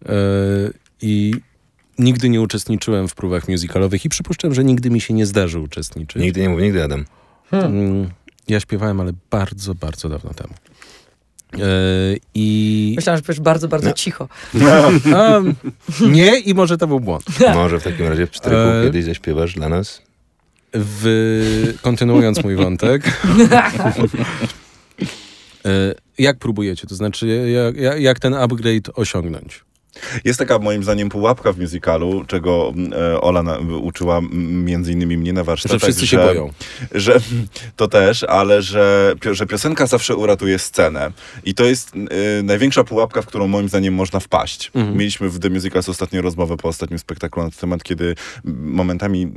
e, 0.09 0.13
i 1.03 1.35
nigdy 1.99 2.29
nie 2.29 2.41
uczestniczyłem 2.41 3.09
w 3.09 3.15
próbach 3.15 3.49
musicalowych 3.49 4.05
i 4.05 4.09
przypuszczam, 4.09 4.55
że 4.55 4.65
nigdy 4.65 4.91
mi 4.91 5.01
się 5.01 5.15
nie 5.15 5.27
zdarzy 5.27 5.61
uczestniczyć. 5.61 6.23
Nigdy 6.23 6.41
nie 6.41 6.49
mów, 6.49 6.61
nigdy 6.61 6.85
Adam. 6.85 7.05
Mm, 7.53 8.11
Ja 8.49 8.61
śpiewałem, 8.61 9.01
ale 9.01 9.13
bardzo, 9.31 9.75
bardzo 9.75 10.09
dawno 10.09 10.35
temu. 10.35 10.55
E, 11.61 12.17
I 12.35 12.93
Myślałam, 12.97 13.17
że 13.17 13.23
powiesz 13.23 13.41
bardzo, 13.41 13.69
bardzo 13.69 13.93
cicho. 13.93 14.29
a, 15.15 15.41
nie, 16.11 16.39
i 16.39 16.55
może 16.55 16.79
to 16.79 16.87
był 16.87 17.01
błąd. 17.01 17.25
Może 17.55 17.81
w 17.81 17.83
takim 17.83 18.07
razie 18.09 18.27
w 18.27 18.31
czterech 18.31 18.59
E, 18.59 18.85
kiedyś 18.85 19.05
zaśpiewasz 19.05 19.55
dla 19.55 19.69
nas? 19.69 20.03
W, 20.75 21.75
kontynuując 21.83 22.45
mój 22.45 22.57
wątek. 22.57 23.03
e, 25.65 25.95
jak 26.19 26.39
próbujecie? 26.39 26.87
To 26.87 26.95
znaczy, 26.95 27.27
jak, 27.77 28.01
jak 28.01 28.19
ten 28.21 28.35
upgrade 28.35 28.91
osiągnąć? 28.95 29.65
Jest 30.25 30.39
taka 30.39 30.59
moim 30.59 30.83
zdaniem 30.83 31.09
pułapka 31.09 31.53
w 31.53 31.59
musicalu, 31.59 32.25
czego 32.27 32.75
e, 32.93 33.21
Ola 33.21 33.43
na, 33.43 33.59
uczyła 33.59 34.21
między 34.33 34.93
innymi 34.93 35.19
mnie 35.19 35.33
na 35.33 35.45
warsztatach. 35.45 35.81
Że 35.81 35.87
wszyscy 35.87 36.07
się 36.07 36.17
boją. 36.17 36.53
Że, 36.95 37.21
to 37.77 37.89
też, 37.89 38.23
ale 38.23 38.63
że, 38.63 39.15
że 39.33 39.47
piosenka 39.47 39.87
zawsze 39.87 40.17
uratuje 40.17 40.59
scenę. 40.59 41.11
I 41.45 41.55
to 41.55 41.65
jest 41.65 41.93
e, 41.95 42.43
największa 42.43 42.85
pułapka, 42.85 43.23
w 43.23 43.27
którą 43.27 43.47
moim 43.47 43.69
zdaniem 43.69 43.95
można 43.95 44.21
wpaść. 44.21 44.73
Mieliśmy 44.95 45.29
w 45.29 45.39
The 45.39 45.51
Musicals 45.51 45.89
ostatnią 45.89 46.23
rozmowę 46.23 46.57
po 46.57 46.69
ostatnim 46.69 46.99
spektaklu 46.99 47.43
na 47.43 47.51
ten 47.51 47.59
temat, 47.59 47.83
kiedy 47.83 48.15
momentami 48.45 49.33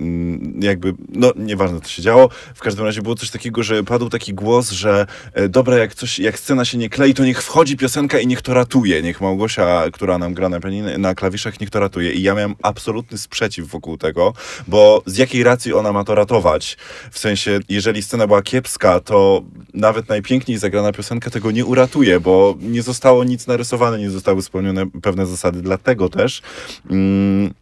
jakby, 0.60 0.94
no 1.10 1.34
nieważne 1.36 1.82
co 1.82 1.90
się 1.90 2.02
działo, 2.02 2.30
w 2.56 2.60
każdym 2.60 2.86
razie 2.86 3.02
było 3.02 3.16
coś 3.16 3.30
takiego, 3.30 3.64
że 3.64 3.84
padł 3.84 4.10
taki 4.10 4.34
głos, 4.34 4.72
że 4.72 5.06
e, 5.34 5.50
dobra, 5.50 5.78
jak 5.78 5.96
coś, 5.96 6.20
jak 6.20 6.40
scena 6.40 6.66
się 6.66 6.78
nie 6.78 6.90
klei, 6.90 7.14
to 7.14 7.26
niech 7.26 7.44
wchodzi 7.44 7.78
piosenka 7.78 8.20
i 8.20 8.28
niech 8.28 8.42
to 8.42 8.54
ratuje. 8.54 9.02
Niech 9.02 9.22
Małgosia, 9.22 9.84
która 9.92 10.18
nam 10.18 10.34
gra 10.34 10.49
na, 10.50 10.60
pianinie, 10.60 10.98
na 10.98 11.16
klawiszach, 11.16 11.60
niech 11.60 11.70
to 11.70 11.80
ratuje. 11.80 12.12
I 12.12 12.22
ja 12.22 12.36
miałem 12.36 12.56
absolutny 12.62 13.18
sprzeciw 13.18 13.68
wokół 13.68 13.98
tego, 13.98 14.34
bo 14.68 15.04
z 15.06 15.18
jakiej 15.18 15.44
racji 15.44 15.74
ona 15.74 15.94
ma 15.94 16.04
to 16.04 16.16
ratować? 16.16 16.78
W 17.12 17.20
sensie, 17.20 17.60
jeżeli 17.70 18.04
scena 18.04 18.28
była 18.28 18.42
kiepska, 18.42 19.00
to 19.00 19.44
nawet 19.74 20.10
najpiękniej 20.10 20.58
zagrana 20.58 20.92
piosenka 20.92 21.30
tego 21.30 21.52
nie 21.52 21.66
uratuje, 21.66 22.20
bo 22.20 22.56
nie 22.62 22.82
zostało 22.82 23.24
nic 23.24 23.48
narysowane, 23.48 24.00
nie 24.00 24.10
zostały 24.10 24.42
spełnione 24.42 24.90
pewne 25.02 25.26
zasady. 25.26 25.62
Dlatego 25.62 26.10
też 26.10 26.42
mm, 26.90 27.54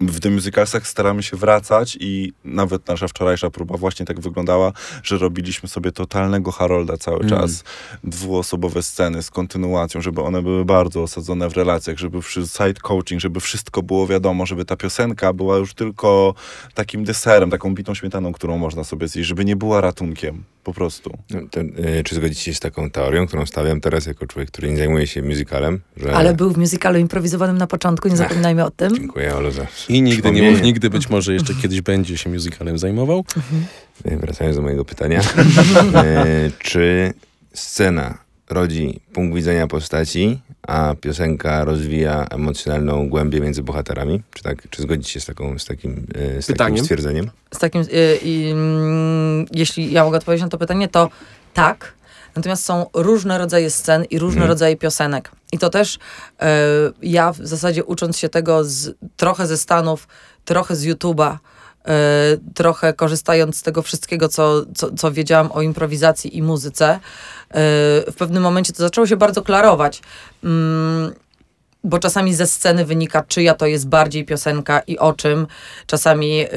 w 0.00 0.20
The 0.20 0.30
Musicalsach 0.30 0.86
staramy 0.86 1.22
się 1.22 1.36
wracać 1.36 1.96
i 2.00 2.32
nawet 2.44 2.88
nasza 2.88 3.08
wczorajsza 3.08 3.50
próba 3.50 3.76
właśnie 3.76 4.06
tak 4.06 4.20
wyglądała, 4.20 4.72
że 5.02 5.18
robiliśmy 5.18 5.68
sobie 5.68 5.92
totalnego 5.92 6.52
Harolda 6.52 6.96
cały 6.96 7.28
czas. 7.28 7.64
Dwuosobowe 8.04 8.82
sceny 8.82 9.22
z 9.22 9.30
kontynuacją, 9.30 10.00
żeby 10.00 10.22
one 10.22 10.42
były 10.42 10.64
bardzo 10.64 11.02
osadzone 11.02 11.50
w 11.50 11.56
relacjach, 11.56 11.98
żeby 11.98 12.18
side 12.22 12.80
coaching, 12.82 13.20
żeby 13.20 13.40
wszystko 13.40 13.82
było 13.82 14.06
wiadomo, 14.06 14.46
żeby 14.46 14.64
ta 14.64 14.76
piosenka 14.76 15.32
była 15.32 15.56
już 15.56 15.74
tylko 15.74 16.34
takim 16.74 17.04
deserem, 17.04 17.50
taką 17.50 17.74
bitą 17.74 17.94
śmietaną, 17.94 18.32
którą 18.32 18.58
można 18.58 18.84
sobie 18.84 19.08
zjeść, 19.08 19.28
żeby 19.28 19.44
nie 19.44 19.56
była 19.56 19.80
ratunkiem. 19.80 20.44
Po 20.64 20.72
prostu. 20.72 21.18
No, 21.30 21.40
to, 21.50 21.60
e, 21.60 22.02
czy 22.04 22.14
zgodzicie 22.14 22.42
się 22.42 22.54
z 22.54 22.60
taką 22.60 22.90
teorią, 22.90 23.26
którą 23.26 23.46
stawiam 23.46 23.80
teraz 23.80 24.06
jako 24.06 24.26
człowiek, 24.26 24.50
który 24.50 24.70
nie 24.70 24.76
zajmuje 24.76 25.06
się 25.06 25.22
musicalem? 25.22 25.80
Że... 25.96 26.16
Ale 26.16 26.34
był 26.34 26.50
w 26.50 26.58
musicalu 26.58 26.98
improwizowanym 26.98 27.58
na 27.58 27.66
początku, 27.66 28.08
nie 28.08 28.16
zapominajmy 28.16 28.64
o 28.64 28.70
tym. 28.70 28.96
Dziękuję, 28.96 29.36
Olu, 29.36 29.50
za 29.50 29.66
I 29.90 30.02
nigdy, 30.02 30.08
nie, 30.08 30.12
przypomnienie. 30.12 30.60
nigdy 30.60 30.90
być 30.90 31.10
może 31.10 31.34
jeszcze 31.34 31.54
kiedyś 31.54 31.80
będzie 31.80 32.18
się 32.18 32.30
musicalem 32.30 32.78
zajmował. 32.78 33.24
E, 34.04 34.16
Wracając 34.16 34.56
do 34.56 34.62
mojego 34.62 34.84
pytania. 34.84 35.20
e, 35.94 36.50
czy 36.58 37.12
scena 37.54 38.18
rodzi 38.50 39.00
punkt 39.12 39.36
widzenia 39.36 39.66
postaci, 39.66 40.38
a 40.68 40.94
piosenka 41.00 41.64
rozwija 41.64 42.26
emocjonalną 42.30 43.08
głębię 43.08 43.40
między 43.40 43.62
bohaterami? 43.62 44.22
Czy, 44.34 44.42
tak, 44.42 44.70
czy 44.70 44.82
zgodzicie 44.82 45.12
się 45.12 45.20
z, 45.20 45.26
taką, 45.26 45.58
z, 45.58 45.64
takim, 45.64 46.06
e, 46.38 46.42
z 46.42 46.46
takim 46.46 46.78
stwierdzeniem? 46.78 47.30
Z 47.54 47.58
takim, 47.58 47.80
y, 47.80 48.18
i, 48.22 48.50
mm, 48.50 49.46
jeśli 49.52 49.92
ja 49.92 50.04
mogę 50.04 50.18
odpowiedzieć 50.18 50.42
na 50.42 50.48
to 50.48 50.58
pytanie, 50.58 50.88
to 50.88 51.10
tak. 51.54 51.92
Natomiast 52.36 52.64
są 52.64 52.86
różne 52.94 53.38
rodzaje 53.38 53.70
scen 53.70 54.04
i 54.04 54.18
różne 54.18 54.46
rodzaje 54.46 54.76
piosenek. 54.76 55.30
I 55.52 55.58
to 55.58 55.70
też 55.70 55.98
e, 56.40 56.58
ja 57.02 57.32
w 57.32 57.36
zasadzie 57.36 57.84
ucząc 57.84 58.18
się 58.18 58.28
tego 58.28 58.64
z, 58.64 58.96
trochę 59.16 59.46
ze 59.46 59.56
Stanów, 59.56 60.08
trochę 60.44 60.76
z 60.76 60.84
YouTube'a, 60.84 61.36
e, 61.84 61.96
trochę 62.54 62.92
korzystając 62.92 63.56
z 63.56 63.62
tego 63.62 63.82
wszystkiego, 63.82 64.28
co, 64.28 64.64
co, 64.74 64.92
co 64.92 65.12
wiedziałam 65.12 65.52
o 65.52 65.62
improwizacji 65.62 66.36
i 66.36 66.42
muzyce, 66.42 66.88
e, 66.88 66.98
w 68.12 68.14
pewnym 68.18 68.42
momencie 68.42 68.72
to 68.72 68.82
zaczęło 68.82 69.06
się 69.06 69.16
bardzo 69.16 69.42
klarować. 69.42 70.02
Mm, 70.44 71.14
bo 71.84 71.98
czasami 71.98 72.34
ze 72.34 72.46
sceny 72.46 72.84
wynika, 72.84 73.22
czyja 73.28 73.54
to 73.54 73.66
jest 73.66 73.88
bardziej 73.88 74.24
piosenka 74.24 74.80
i 74.80 74.98
o 74.98 75.12
czym. 75.12 75.46
Czasami, 75.86 76.40
y, 76.42 76.48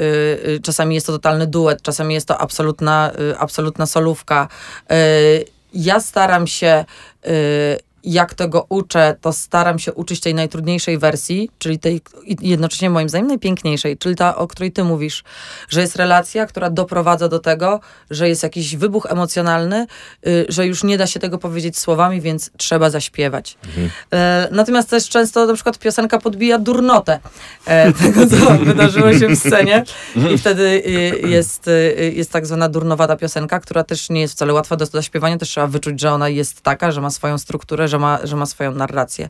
y, 0.48 0.60
czasami 0.62 0.94
jest 0.94 1.06
to 1.06 1.12
totalny 1.12 1.46
duet, 1.46 1.82
czasami 1.82 2.14
jest 2.14 2.28
to 2.28 2.38
absolutna, 2.38 3.10
y, 3.32 3.38
absolutna 3.38 3.86
solówka. 3.86 4.48
Y, 4.92 5.53
ja 5.74 6.00
staram 6.00 6.46
się, 6.46 6.84
y, 7.26 7.78
jak 8.04 8.34
tego 8.34 8.66
uczę, 8.68 9.16
to 9.20 9.32
staram 9.32 9.78
się 9.78 9.92
uczyć 9.92 10.20
tej 10.20 10.34
najtrudniejszej 10.34 10.98
wersji, 10.98 11.50
czyli 11.58 11.78
tej 11.78 12.00
jednocześnie 12.40 12.90
moim 12.90 13.08
zdaniem 13.08 13.28
najpiękniejszej, 13.28 13.98
czyli 13.98 14.16
ta, 14.16 14.36
o 14.36 14.46
której 14.46 14.72
ty 14.72 14.84
mówisz, 14.84 15.24
że 15.68 15.80
jest 15.80 15.96
relacja, 15.96 16.46
która 16.46 16.70
doprowadza 16.70 17.28
do 17.28 17.38
tego, 17.38 17.80
że 18.10 18.28
jest 18.28 18.42
jakiś 18.42 18.76
wybuch 18.76 19.06
emocjonalny, 19.06 19.86
y, 20.26 20.46
że 20.48 20.66
już 20.66 20.84
nie 20.84 20.98
da 20.98 21.06
się 21.06 21.20
tego 21.20 21.38
powiedzieć 21.38 21.78
słowami, 21.78 22.20
więc 22.20 22.50
trzeba 22.56 22.90
zaśpiewać. 22.90 23.58
E, 24.12 24.48
natomiast 24.50 24.90
też 24.90 25.08
często 25.08 25.46
na 25.46 25.54
przykład 25.54 25.78
piosenka 25.78 26.18
podbija 26.18 26.58
durnotę 26.58 27.18
e, 27.66 27.92
tego, 28.02 28.26
co 28.26 28.36
wydarzyło 28.64 29.18
się 29.18 29.28
w 29.28 29.38
scenie 29.38 29.84
i 30.34 30.38
wtedy 30.38 30.62
y, 30.62 31.28
jest, 31.28 31.68
y, 31.68 32.12
jest 32.16 32.32
tak 32.32 32.46
zwana 32.46 32.68
durnowata 32.68 33.16
piosenka, 33.16 33.60
która 33.60 33.84
też 33.84 34.10
nie 34.10 34.20
jest 34.20 34.34
wcale 34.34 34.52
łatwa 34.52 34.76
do 34.76 34.86
zaśpiewania, 34.86 35.38
też 35.38 35.48
trzeba 35.48 35.66
wyczuć, 35.66 36.00
że 36.00 36.12
ona 36.12 36.28
jest 36.28 36.60
taka, 36.60 36.92
że 36.92 37.00
ma 37.00 37.10
swoją 37.10 37.38
strukturę, 37.38 37.88
że 37.94 37.98
ma, 37.98 38.18
że 38.26 38.36
ma 38.36 38.46
swoją 38.46 38.74
narrację. 38.74 39.28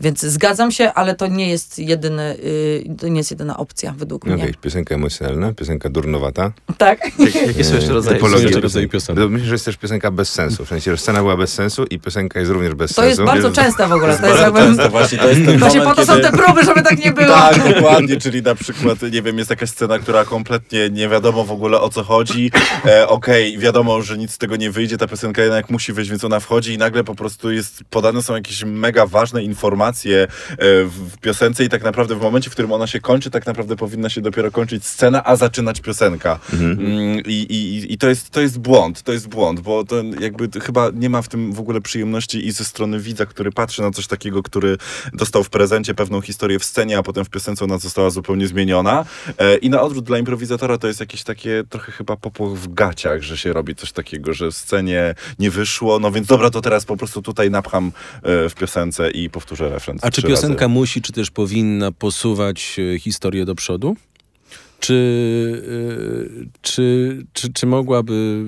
Więc 0.00 0.20
zgadzam 0.20 0.70
się, 0.72 0.92
ale 0.92 1.14
to 1.14 1.26
nie 1.26 1.50
jest 1.50 1.78
jedyny, 1.78 2.36
y, 2.44 2.84
to 3.00 3.08
nie 3.08 3.18
jest 3.18 3.30
jedyna 3.30 3.56
opcja 3.56 3.94
według 3.96 4.24
Okej, 4.24 4.34
mnie. 4.36 4.54
piosenka 4.60 4.94
emocjonalna, 4.94 5.52
piosenka 5.54 5.88
durnowata. 5.88 6.52
Tak? 6.78 6.98
Jakie 7.46 7.64
są 7.64 7.74
jeszcze 7.74 7.92
rodzaje 7.92 8.20
rodzaje 8.60 8.88
piosenek. 8.88 9.30
Myślę, 9.30 9.46
że 9.46 9.54
jest 9.54 9.64
też 9.64 9.76
piosenka 9.76 10.10
bez 10.10 10.32
sensu. 10.32 10.64
W 10.64 10.68
sensie, 10.68 10.90
że 10.90 10.96
scena 10.96 11.18
była 11.20 11.36
bez 11.36 11.52
sensu 11.52 11.84
i 11.84 11.98
piosenka 11.98 12.40
jest 12.40 12.52
również 12.52 12.74
bez 12.74 12.90
To 12.90 12.94
sensu. 12.94 13.08
jest 13.08 13.22
bardzo 13.22 13.50
częste 13.52 13.88
w 13.88 13.92
ogóle. 13.92 14.18
To 14.18 14.26
jest 14.26 14.40
Bardzo 14.40 14.42
jakby, 14.44 14.60
często 14.60 14.90
właśnie 14.90 15.18
to 15.18 15.28
jest 15.28 15.44
ten 15.46 15.58
właśnie 15.58 15.80
po 15.80 15.84
moment, 15.88 16.00
to 16.00 16.06
są 16.06 16.16
kiedy- 16.20 16.30
te 16.30 16.36
próby, 16.36 16.64
żeby 16.64 16.82
tak 16.82 16.98
nie 17.04 17.12
było. 17.12 17.28
Tak, 17.34 17.74
dokładnie, 17.74 18.16
czyli 18.16 18.42
na 18.42 18.54
przykład, 18.54 19.02
nie 19.12 19.22
wiem, 19.22 19.38
jest 19.38 19.50
jakaś 19.50 19.70
scena, 19.70 19.98
która 19.98 20.24
kompletnie 20.24 20.90
nie 20.90 21.08
wiadomo 21.08 21.44
w 21.44 21.50
ogóle 21.52 21.80
o 21.80 21.88
co 21.88 22.02
chodzi. 22.04 22.50
E, 22.86 23.08
Okej, 23.08 23.58
wiadomo, 23.58 24.02
że 24.02 24.18
nic 24.18 24.30
z 24.32 24.38
tego 24.38 24.56
nie 24.56 24.70
wyjdzie, 24.70 24.98
ta 24.98 25.06
piosenka 25.08 25.42
jednak 25.42 25.70
musi 25.70 25.92
wyjść, 25.92 26.10
więc 26.10 26.24
ona 26.24 26.40
wchodzi 26.40 26.72
i 26.74 26.78
nagle 26.78 27.04
po 27.04 27.14
prostu 27.14 27.50
jest, 27.52 27.84
podane 27.92 28.22
są 28.22 28.34
jakieś 28.34 28.64
mega 28.64 29.06
ważne 29.06 29.42
informacje 29.42 30.22
e, 30.22 30.28
w, 30.84 31.18
piosence 31.20 31.64
i 31.64 31.68
tak 31.68 31.82
naprawdę 31.82 32.14
w 32.14 32.22
momencie, 32.22 32.50
w 32.50 32.52
którym 32.52 32.72
ona 32.72 32.86
się 32.86 33.00
kończy, 33.00 33.30
tak 33.30 33.46
naprawdę 33.46 33.76
powinna 33.76 34.08
się 34.08 34.20
dopiero 34.20 34.50
kończyć 34.50 34.86
scena, 34.86 35.24
a 35.24 35.36
zaczynać 35.36 35.80
piosenka. 35.80 36.38
Mm, 36.52 37.20
I, 37.26 37.32
i, 37.32 37.92
I 37.92 37.98
to 37.98 38.08
jest, 38.08 38.30
to 38.30 38.40
jest 38.40 38.58
błąd, 38.58 39.02
to 39.02 39.12
jest 39.12 39.28
błąd, 39.28 39.60
bo 39.60 39.84
to 39.84 39.96
jakby 40.20 40.60
chyba 40.60 40.90
nie 40.94 41.10
ma 41.10 41.22
w 41.22 41.28
tym 41.28 41.52
w 41.52 41.60
ogóle 41.60 41.80
przyjemności 41.80 42.46
i 42.46 42.52
ze 42.52 42.64
strony 42.64 43.00
widza, 43.00 43.26
który 43.26 43.52
patrzy 43.52 43.82
na 43.82 43.90
coś 43.90 44.06
takiego, 44.06 44.42
który 44.42 44.78
dostał 45.12 45.44
w 45.44 45.50
prezencie 45.50 45.94
pewną 45.94 46.20
historię 46.20 46.58
w 46.58 46.64
scenie, 46.64 46.98
a 46.98 47.02
potem 47.02 47.24
w 47.24 47.30
piosence 47.30 47.64
ona 47.64 47.78
została 47.78 48.10
zupełnie 48.10 48.48
zmieniona. 48.48 49.04
E, 49.38 49.56
I 49.56 49.70
na 49.70 49.82
odwrót 49.82 50.04
dla 50.04 50.18
improwizatora 50.18 50.78
to 50.78 50.86
jest 50.86 51.00
jakieś 51.00 51.22
takie 51.22 51.64
trochę 51.68 51.92
chyba 51.92 52.16
popłoch 52.16 52.58
w 52.58 52.74
gaciach, 52.74 53.22
że 53.22 53.38
się 53.38 53.52
robi 53.52 53.74
coś 53.74 53.92
takiego, 53.92 54.34
że 54.34 54.50
w 54.50 54.54
scenie 54.54 55.14
nie 55.38 55.50
wyszło, 55.50 55.98
no 55.98 56.12
więc 56.12 56.26
dobra, 56.26 56.50
to 56.50 56.60
teraz 56.60 56.84
po 56.84 56.96
prostu 56.96 57.22
tutaj 57.22 57.50
napcham 57.50 57.71
e, 58.22 58.48
w 58.48 58.54
piosence 58.54 59.10
i 59.10 59.30
powtórzę 59.30 59.68
refren. 59.68 59.98
A 60.02 60.10
czy 60.10 60.22
piosenka 60.22 60.60
razy. 60.64 60.68
musi, 60.74 61.02
czy 61.02 61.12
też 61.12 61.30
powinna 61.30 61.92
posuwać 61.92 62.76
e, 62.94 62.98
historię 62.98 63.44
do 63.44 63.54
przodu? 63.54 63.96
Czy, 64.80 65.62
e, 66.42 66.46
czy, 66.62 67.16
czy, 67.32 67.52
czy 67.52 67.66
mogłaby 67.66 68.44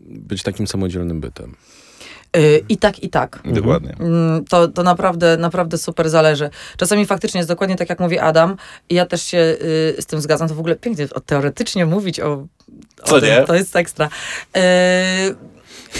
być 0.00 0.42
takim 0.42 0.66
samodzielnym 0.66 1.20
bytem? 1.20 1.54
I 2.68 2.76
tak, 2.76 3.02
i 3.02 3.08
tak. 3.08 3.40
Dokładnie. 3.44 3.94
Mm, 4.00 4.44
To, 4.44 4.68
to 4.68 4.82
naprawdę, 4.82 5.36
naprawdę 5.36 5.78
super 5.78 6.10
zależy. 6.10 6.50
Czasami 6.76 7.06
faktycznie 7.06 7.38
jest 7.38 7.48
dokładnie 7.50 7.76
tak, 7.76 7.88
jak 7.88 8.00
mówi 8.00 8.18
Adam 8.18 8.56
i 8.88 8.94
ja 8.94 9.06
też 9.06 9.22
się 9.22 9.38
y, 9.38 10.02
z 10.02 10.06
tym 10.06 10.20
zgadzam. 10.20 10.48
To 10.48 10.54
w 10.54 10.58
ogóle 10.58 10.76
pięknie 10.76 11.06
o, 11.14 11.20
teoretycznie 11.20 11.86
mówić 11.86 12.20
o, 12.20 12.32
o 13.02 13.06
Co 13.06 13.20
tym. 13.20 13.28
nie? 13.30 13.44
To 13.46 13.54
jest 13.54 13.76
ekstra. 13.76 14.06
Y, 14.56 14.60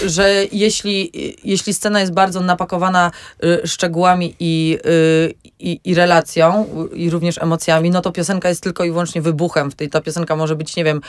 że 0.05 0.45
jeśli, 0.51 1.11
jeśli 1.43 1.73
scena 1.73 1.99
jest 1.99 2.13
bardzo 2.13 2.41
napakowana 2.41 3.11
y, 3.43 3.67
szczegółami 3.67 4.35
i, 4.39 4.77
y, 4.85 5.33
i, 5.59 5.79
i 5.83 5.95
relacją, 5.95 6.65
y, 6.93 6.95
i 6.95 7.09
również 7.09 7.37
emocjami, 7.37 7.91
no 7.91 8.01
to 8.01 8.11
piosenka 8.11 8.49
jest 8.49 8.63
tylko 8.63 8.83
i 8.83 8.91
wyłącznie 8.91 9.21
wybuchem. 9.21 9.71
W 9.71 9.75
tej 9.75 9.89
ta 9.89 10.01
piosenka 10.01 10.35
może 10.35 10.55
być, 10.55 10.75
nie 10.75 10.83
wiem, 10.83 11.01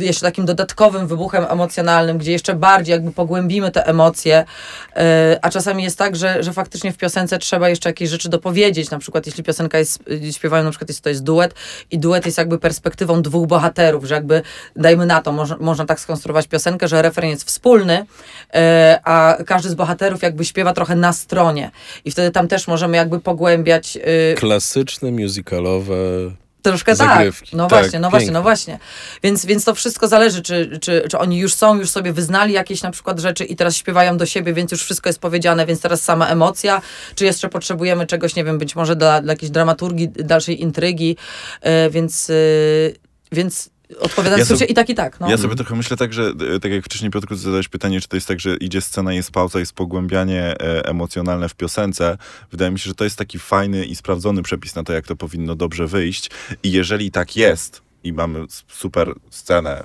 y, 0.00 0.04
jeszcze 0.04 0.26
takim 0.26 0.46
dodatkowym 0.46 1.06
wybuchem 1.06 1.46
emocjonalnym, 1.48 2.18
gdzie 2.18 2.32
jeszcze 2.32 2.54
bardziej 2.54 2.92
jakby 2.92 3.12
pogłębimy 3.12 3.70
te 3.70 3.86
emocje, 3.86 4.44
y, 4.90 5.00
a 5.42 5.50
czasami 5.50 5.84
jest 5.84 5.98
tak, 5.98 6.16
że, 6.16 6.42
że 6.42 6.52
faktycznie 6.52 6.92
w 6.92 6.96
piosence 6.96 7.38
trzeba 7.38 7.68
jeszcze 7.68 7.88
jakieś 7.88 8.10
rzeczy 8.10 8.28
dopowiedzieć, 8.28 8.90
na 8.90 8.98
przykład 8.98 9.26
jeśli 9.26 9.44
piosenka 9.44 9.78
jest, 9.78 10.02
śpiewają 10.32 10.64
na 10.64 10.70
przykład 10.70 10.88
jest, 10.88 11.00
to 11.00 11.08
jest 11.08 11.22
duet 11.22 11.54
i 11.90 11.98
duet 11.98 12.26
jest 12.26 12.38
jakby 12.38 12.58
perspektywą 12.58 13.22
dwóch 13.22 13.46
bohaterów, 13.46 14.04
że 14.04 14.14
jakby 14.14 14.42
dajmy 14.76 15.06
na 15.06 15.22
to, 15.22 15.32
można, 15.32 15.56
można 15.60 15.86
tak 15.86 16.00
skonstruować 16.00 16.46
piosenkę, 16.46 16.88
że 16.88 17.02
refren 17.02 17.30
jest 17.30 17.44
wspólny, 17.44 17.67
e, 18.54 19.00
a 19.04 19.36
każdy 19.46 19.68
z 19.68 19.74
bohaterów 19.74 20.22
jakby 20.22 20.44
śpiewa 20.44 20.72
trochę 20.72 20.96
na 20.96 21.12
stronie 21.12 21.70
i 22.04 22.10
wtedy 22.10 22.30
tam 22.30 22.48
też 22.48 22.68
możemy 22.68 22.96
jakby 22.96 23.20
pogłębiać 23.20 23.96
y, 23.96 24.34
Klasyczne, 24.34 25.10
musicalowe 25.10 25.94
Troszkę 26.62 26.96
Zagrywki. 26.96 27.50
tak. 27.50 27.58
No 27.58 27.68
Tak, 27.68 27.82
właśnie, 27.82 28.00
no 28.00 28.10
właśnie, 28.10 28.30
no 28.30 28.42
właśnie. 28.42 28.78
Więc, 29.22 29.46
więc 29.46 29.64
to 29.64 29.74
wszystko 29.74 30.08
zależy, 30.08 30.42
czy, 30.42 30.78
czy, 30.80 31.02
czy 31.10 31.18
oni 31.18 31.38
już 31.38 31.54
są, 31.54 31.78
już 31.78 31.90
sobie 31.90 32.12
wyznali 32.12 32.52
jakieś 32.52 32.82
na 32.82 32.90
przykład 32.90 33.18
rzeczy 33.18 33.44
i 33.44 33.56
teraz 33.56 33.76
śpiewają 33.76 34.16
do 34.16 34.26
siebie, 34.26 34.52
więc 34.52 34.72
już 34.72 34.82
wszystko 34.82 35.08
jest 35.08 35.18
powiedziane, 35.18 35.66
więc 35.66 35.80
teraz 35.80 36.02
sama 36.02 36.28
emocja, 36.28 36.82
czy 37.14 37.24
jeszcze 37.24 37.48
potrzebujemy 37.48 38.06
czegoś, 38.06 38.36
nie 38.36 38.44
wiem, 38.44 38.58
być 38.58 38.76
może 38.76 38.96
dla, 38.96 39.22
dla 39.22 39.32
jakiejś 39.32 39.50
dramaturgii, 39.50 40.08
dalszej 40.08 40.62
intrygi, 40.62 41.16
e, 41.60 41.90
więc, 41.90 42.30
e, 42.30 42.34
więc 43.32 43.70
odpowiadając 44.00 44.50
Ja 44.50 44.56
sobie- 44.56 44.66
i 44.70 44.74
tak 44.74 44.90
i 44.90 44.94
tak. 44.94 45.20
No. 45.20 45.30
Ja 45.30 45.38
sobie 45.38 45.54
trochę 45.54 45.76
myślę 45.76 45.96
tak, 45.96 46.12
że 46.12 46.32
e, 46.54 46.60
tak 46.60 46.72
jak 46.72 46.84
wcześniej 46.84 47.10
Piotrku 47.10 47.34
zadałeś 47.34 47.68
pytanie, 47.68 48.00
czy 48.00 48.08
to 48.08 48.16
jest 48.16 48.28
tak, 48.28 48.40
że 48.40 48.56
idzie 48.56 48.80
scena, 48.80 49.12
jest 49.12 49.30
pauza, 49.30 49.58
jest 49.58 49.72
pogłębianie 49.72 50.42
e, 50.42 50.84
emocjonalne 50.84 51.48
w 51.48 51.54
piosence. 51.54 52.18
Wydaje 52.50 52.70
mi 52.70 52.78
się, 52.78 52.88
że 52.88 52.94
to 52.94 53.04
jest 53.04 53.16
taki 53.16 53.38
fajny 53.38 53.84
i 53.84 53.96
sprawdzony 53.96 54.42
przepis 54.42 54.74
na 54.74 54.84
to, 54.84 54.92
jak 54.92 55.06
to 55.06 55.16
powinno 55.16 55.54
dobrze 55.54 55.86
wyjść. 55.86 56.30
I 56.62 56.72
jeżeli 56.72 57.10
tak 57.10 57.36
jest 57.36 57.82
i 58.04 58.12
mamy 58.12 58.44
super 58.68 59.14
scenę, 59.30 59.84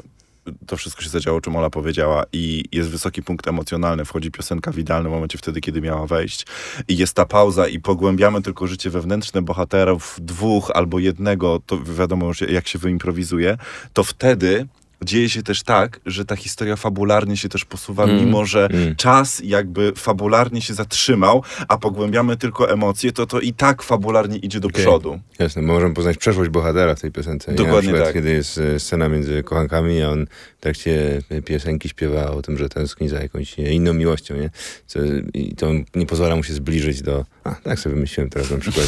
to 0.67 0.77
wszystko 0.77 1.01
się 1.01 1.09
zadziało, 1.09 1.37
o 1.37 1.41
czym 1.41 1.55
Ola 1.55 1.69
powiedziała 1.69 2.23
i 2.33 2.65
jest 2.71 2.89
wysoki 2.89 3.23
punkt 3.23 3.47
emocjonalny, 3.47 4.05
wchodzi 4.05 4.31
piosenka 4.31 4.71
w 4.71 4.77
idealnym 4.77 5.11
momencie 5.11 5.37
wtedy, 5.37 5.61
kiedy 5.61 5.81
miała 5.81 6.07
wejść. 6.07 6.45
I 6.87 6.97
jest 6.97 7.13
ta 7.13 7.25
pauza 7.25 7.67
i 7.67 7.79
pogłębiamy 7.79 8.41
tylko 8.41 8.67
życie 8.67 8.89
wewnętrzne 8.89 9.41
bohaterów 9.41 10.17
dwóch 10.21 10.71
albo 10.73 10.99
jednego, 10.99 11.61
to 11.65 11.79
wiadomo 11.83 12.27
już 12.27 12.41
jak 12.41 12.67
się 12.67 12.79
wyimprowizuje, 12.79 13.57
to 13.93 14.03
wtedy 14.03 14.67
dzieje 15.03 15.29
się 15.29 15.43
też 15.43 15.63
tak, 15.63 15.99
że 16.05 16.25
ta 16.25 16.35
historia 16.35 16.75
fabularnie 16.75 17.37
się 17.37 17.49
też 17.49 17.65
posuwa, 17.65 18.03
Mm. 18.03 18.17
mimo 18.25 18.45
że 18.45 18.65
Mm. 18.71 18.95
czas 18.95 19.41
jakby 19.45 19.93
fabularnie 19.95 20.61
się 20.61 20.73
zatrzymał, 20.73 21.43
a 21.67 21.77
pogłębiamy 21.77 22.37
tylko 22.37 22.71
emocje, 22.71 23.11
to 23.11 23.25
to 23.25 23.39
i 23.39 23.53
tak 23.53 23.81
fabularnie 23.83 24.37
idzie 24.37 24.59
do 24.59 24.67
Okej. 24.67 24.81
przodu. 24.85 25.19
Jasne, 25.39 25.61
bo 25.61 25.67
możemy 25.73 25.93
poznać 25.93 26.17
przeszłość 26.17 26.49
bohatera 26.49 26.95
w 26.95 27.01
tej 27.01 27.11
piosence. 27.11 27.51
nie? 27.51 27.57
Dokładnie 27.57 27.75
Na 27.77 27.81
przykład, 27.93 28.03
tak. 28.05 28.13
Kiedy 28.13 28.31
jest 28.31 28.57
e, 28.57 28.79
scena 28.79 29.09
między 29.09 29.43
kochankami, 29.43 30.01
a 30.01 30.09
on 30.09 30.25
w 30.57 30.61
trakcie 30.61 31.21
e, 31.29 31.41
piosenki 31.41 31.89
śpiewa 31.89 32.31
o 32.31 32.41
tym, 32.41 32.57
że 32.57 32.69
tęskni 32.69 33.09
za 33.09 33.21
jakąś 33.21 33.59
e, 33.59 33.63
inną 33.73 33.93
miłością, 33.93 34.35
nie? 34.35 34.49
Co, 34.87 34.99
I 35.33 35.55
to 35.55 35.67
nie 35.95 36.05
pozwala 36.05 36.35
mu 36.35 36.43
się 36.43 36.53
zbliżyć 36.53 37.01
do... 37.01 37.25
A, 37.43 37.55
tak 37.55 37.79
sobie 37.79 37.95
wymyśliłem 37.95 38.29
teraz 38.29 38.51
na 38.51 38.57
przykład. 38.57 38.85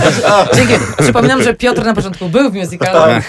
Dzięki. 0.56 0.74
Przypominam, 0.98 1.42
że 1.42 1.54
Piotr 1.54 1.84
na 1.84 1.94
początku 1.94 2.28
był 2.28 2.50
w 2.50 2.54
musicalu. 2.54 3.22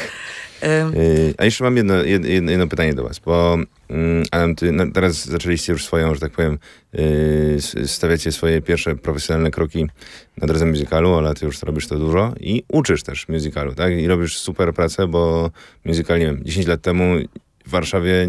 Y, 0.95 1.33
A 1.37 1.45
jeszcze 1.45 1.63
mam 1.63 1.77
jedno, 1.77 1.93
jed- 1.93 2.25
jedno, 2.25 2.51
jedno 2.51 2.67
pytanie 2.67 2.93
do 2.93 3.03
was, 3.03 3.19
bo 3.19 3.57
mm, 3.89 4.23
Adam, 4.31 4.55
ty 4.55 4.71
no, 4.71 4.83
teraz 4.93 5.25
zaczęliście 5.25 5.73
już 5.73 5.85
swoją, 5.85 6.13
że 6.13 6.19
tak 6.19 6.31
powiem, 6.31 6.57
y, 6.95 7.55
s- 7.57 7.91
stawiacie 7.91 8.31
swoje 8.31 8.61
pierwsze 8.61 8.95
profesjonalne 8.95 9.51
kroki 9.51 9.85
na 10.37 10.47
drodze 10.47 10.65
musicalu, 10.65 11.13
ale 11.13 11.33
ty 11.33 11.45
już 11.45 11.63
robisz 11.63 11.87
to 11.87 11.99
dużo 11.99 12.33
i 12.39 12.63
uczysz 12.71 13.03
też 13.03 13.27
musicalu, 13.29 13.75
tak? 13.75 13.93
I 13.93 14.07
robisz 14.07 14.37
super 14.37 14.73
pracę, 14.73 15.07
bo 15.07 15.51
musical, 15.85 16.19
nie 16.19 16.25
wiem, 16.25 16.39
10 16.43 16.67
lat 16.67 16.81
temu 16.81 17.15
w 17.65 17.69
Warszawie 17.69 18.27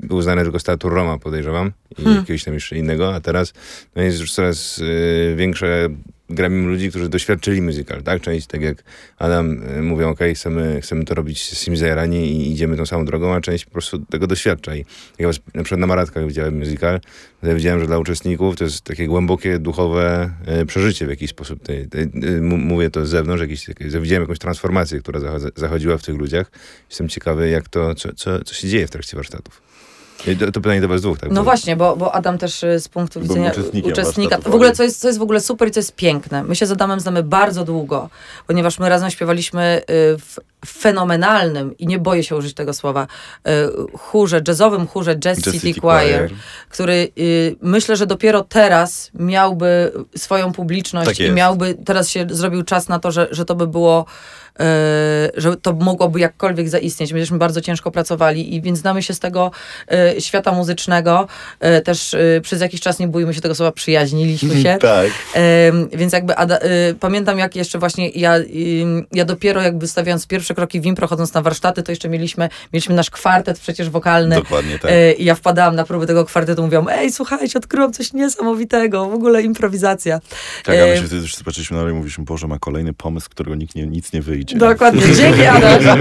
był 0.00 0.22
znany 0.22 0.42
tylko 0.42 0.58
z 0.58 0.64
Teatru 0.64 0.90
Roma, 0.90 1.18
podejrzewam, 1.18 1.72
i 1.98 2.02
Hmm. 2.02 2.16
jakiegoś 2.20 2.44
tam 2.44 2.54
jeszcze 2.54 2.76
innego, 2.76 3.14
a 3.14 3.20
teraz 3.20 3.52
no, 3.96 4.02
jest 4.02 4.20
już 4.20 4.32
coraz 4.32 4.78
y, 4.78 5.34
większe 5.36 5.88
gremium 6.30 6.68
ludzi, 6.68 6.90
którzy 6.90 7.08
doświadczyli 7.08 7.62
musical, 7.62 8.02
tak? 8.02 8.22
Część, 8.22 8.46
tak 8.46 8.62
jak 8.62 8.84
Adam, 9.18 9.62
y, 9.78 9.82
mówią, 9.82 10.08
ok, 10.08 10.18
chcemy, 10.34 10.80
chcemy 10.80 11.04
to 11.04 11.14
robić 11.14 11.42
z 11.42 11.78
zajarani 11.78 12.32
i 12.32 12.52
idziemy 12.52 12.76
tą 12.76 12.86
samą 12.86 13.04
drogą, 13.04 13.34
a 13.34 13.40
część 13.40 13.64
po 13.64 13.70
prostu 13.70 13.98
tego 13.98 14.26
doświadcza. 14.26 14.76
I 14.76 14.84
ja 15.18 15.26
was 15.26 15.40
na 15.54 15.62
przykład 15.62 15.80
na 15.80 15.86
Maratkach 15.86 16.26
widziałem 16.26 16.58
musical, 16.58 17.00
to 17.40 17.54
widziałem, 17.54 17.80
że 17.80 17.86
dla 17.86 17.98
uczestników 17.98 18.56
to 18.56 18.64
jest 18.64 18.80
takie 18.80 19.06
głębokie, 19.06 19.58
duchowe 19.58 20.30
e, 20.46 20.66
przeżycie 20.66 21.06
w 21.06 21.10
jakiś 21.10 21.30
sposób. 21.30 21.60
E, 21.68 22.40
mówię 22.40 22.90
to 22.90 23.06
z 23.06 23.08
zewnątrz, 23.08 23.42
że 23.80 24.00
widziałem 24.00 24.22
jakąś 24.22 24.38
transformację, 24.38 25.00
która 25.00 25.20
zachodzi- 25.20 25.52
zachodziła 25.56 25.98
w 25.98 26.02
tych 26.02 26.16
ludziach. 26.16 26.50
Jestem 26.88 27.08
ciekawy, 27.08 27.48
jak 27.48 27.68
to, 27.68 27.94
co, 27.94 28.12
co, 28.12 28.44
co 28.44 28.54
się 28.54 28.68
dzieje 28.68 28.86
w 28.86 28.90
trakcie 28.90 29.16
warsztatów. 29.16 29.66
To, 30.24 30.52
to 30.52 30.60
pytanie 30.60 30.80
do 30.80 30.88
was 30.88 31.02
dwóch, 31.02 31.18
tak? 31.18 31.30
No 31.30 31.44
właśnie, 31.44 31.76
bo, 31.76 31.96
bo 31.96 32.14
Adam 32.14 32.38
też 32.38 32.62
y, 32.62 32.80
z 32.80 32.88
punktu 32.88 33.20
widzenia 33.20 33.52
uczestnika. 33.82 34.38
W 34.38 34.54
ogóle 34.54 34.72
co 34.72 34.82
jest, 34.82 35.00
co 35.00 35.08
jest 35.08 35.18
w 35.18 35.22
ogóle 35.22 35.40
super 35.40 35.68
i 35.68 35.70
co 35.70 35.80
jest 35.80 35.94
piękne. 35.94 36.42
My 36.42 36.56
się 36.56 36.66
z 36.66 36.72
Adamem 36.72 37.00
znamy 37.00 37.22
bardzo 37.22 37.64
długo, 37.64 38.08
ponieważ 38.46 38.78
my 38.78 38.88
razem 38.88 39.10
śpiewaliśmy 39.10 39.82
y, 39.82 40.18
w 40.18 40.38
fenomenalnym, 40.66 41.78
i 41.78 41.86
nie 41.86 41.98
boję 41.98 42.22
się 42.22 42.36
użyć 42.36 42.54
tego 42.54 42.72
słowa, 42.72 43.06
y, 43.48 43.50
chórze, 43.98 44.40
jazzowym 44.48 44.86
chórze 44.86 45.16
Jazz, 45.16 45.38
Jazz 45.38 45.54
City, 45.54 45.66
City 45.66 45.80
Choir, 45.80 46.18
Choir. 46.18 46.30
który 46.68 47.08
myślę, 47.62 47.96
że 47.96 48.06
dopiero 48.06 48.42
teraz 48.42 49.10
miałby 49.14 49.92
swoją 50.16 50.52
publiczność 50.52 51.18
Tak 51.18 51.20
i 51.20 51.30
miałby, 51.30 51.74
teraz 51.74 52.08
się 52.08 52.26
zrobił 52.30 52.62
czas 52.62 52.88
na 52.88 52.98
to, 52.98 53.10
że, 53.10 53.28
że 53.30 53.44
to 53.44 53.54
by 53.54 53.66
było 53.66 54.06
że 55.36 55.56
to 55.62 55.72
mogłoby 55.72 56.20
jakkolwiek 56.20 56.68
zaistnieć. 56.68 57.12
My 57.12 57.20
żeśmy 57.20 57.38
bardzo 57.38 57.60
ciężko 57.60 57.90
pracowali 57.90 58.54
i 58.54 58.62
więc 58.62 58.78
znamy 58.78 59.02
się 59.02 59.14
z 59.14 59.18
tego 59.18 59.50
e, 59.90 60.20
świata 60.20 60.52
muzycznego. 60.52 61.28
E, 61.60 61.80
też 61.80 62.14
e, 62.14 62.40
przez 62.40 62.60
jakiś 62.60 62.80
czas, 62.80 62.98
nie 62.98 63.08
bójmy 63.08 63.34
się 63.34 63.40
tego 63.40 63.54
słowa, 63.54 63.72
przyjaźniliśmy 63.72 64.62
się. 64.62 64.76
Tak. 64.80 65.10
Więc 65.92 66.12
jakby 66.12 66.34
pamiętam 67.00 67.38
jak 67.38 67.56
jeszcze 67.56 67.78
właśnie 67.78 68.10
ja, 68.10 68.34
ja 69.12 69.24
dopiero 69.24 69.62
jakby 69.62 69.88
stawiając 69.88 70.26
pierwsze 70.26 70.54
kroki 70.54 70.80
w 70.80 70.86
impro, 70.86 71.06
chodząc 71.06 71.34
na 71.34 71.42
warsztaty, 71.42 71.82
to 71.82 71.92
jeszcze 71.92 72.08
mieliśmy, 72.08 72.48
mieliśmy 72.72 72.94
nasz 72.94 73.10
kwartet 73.10 73.58
przecież 73.58 73.90
wokalny. 73.90 74.36
Dokładnie 74.36 74.78
tak. 74.78 74.90
E, 74.90 75.12
I 75.12 75.24
ja 75.24 75.34
wpadałam 75.34 75.76
na 75.76 75.84
próby 75.84 76.06
tego 76.06 76.24
kwartetu, 76.24 76.62
mówią, 76.62 76.86
ej, 76.88 77.12
słuchajcie, 77.12 77.58
odkryłam 77.58 77.92
coś 77.92 78.12
niesamowitego, 78.12 79.10
w 79.10 79.14
ogóle 79.14 79.42
improwizacja. 79.42 80.20
Tak, 80.64 80.74
a 80.74 80.78
my 80.78 80.92
E, 80.92 80.96
się 80.96 81.02
wtedy 81.02 81.22
już 81.22 81.36
zobaczyliśmy 81.36 81.76
dalej 81.76 81.92
i 81.92 81.96
mówiliśmy, 81.96 82.24
Boże, 82.24 82.46
ma 82.46 82.58
kolejny 82.58 82.92
pomysł, 82.92 83.30
którego 83.30 83.54
nikt 83.54 83.74
nie, 83.74 83.86
nic 83.86 84.12
nie 84.12 84.22
wyjdzie. 84.22 84.45
Dokładnie, 84.54 85.14
dzięki 85.14 85.46
Adaś. 85.46 85.84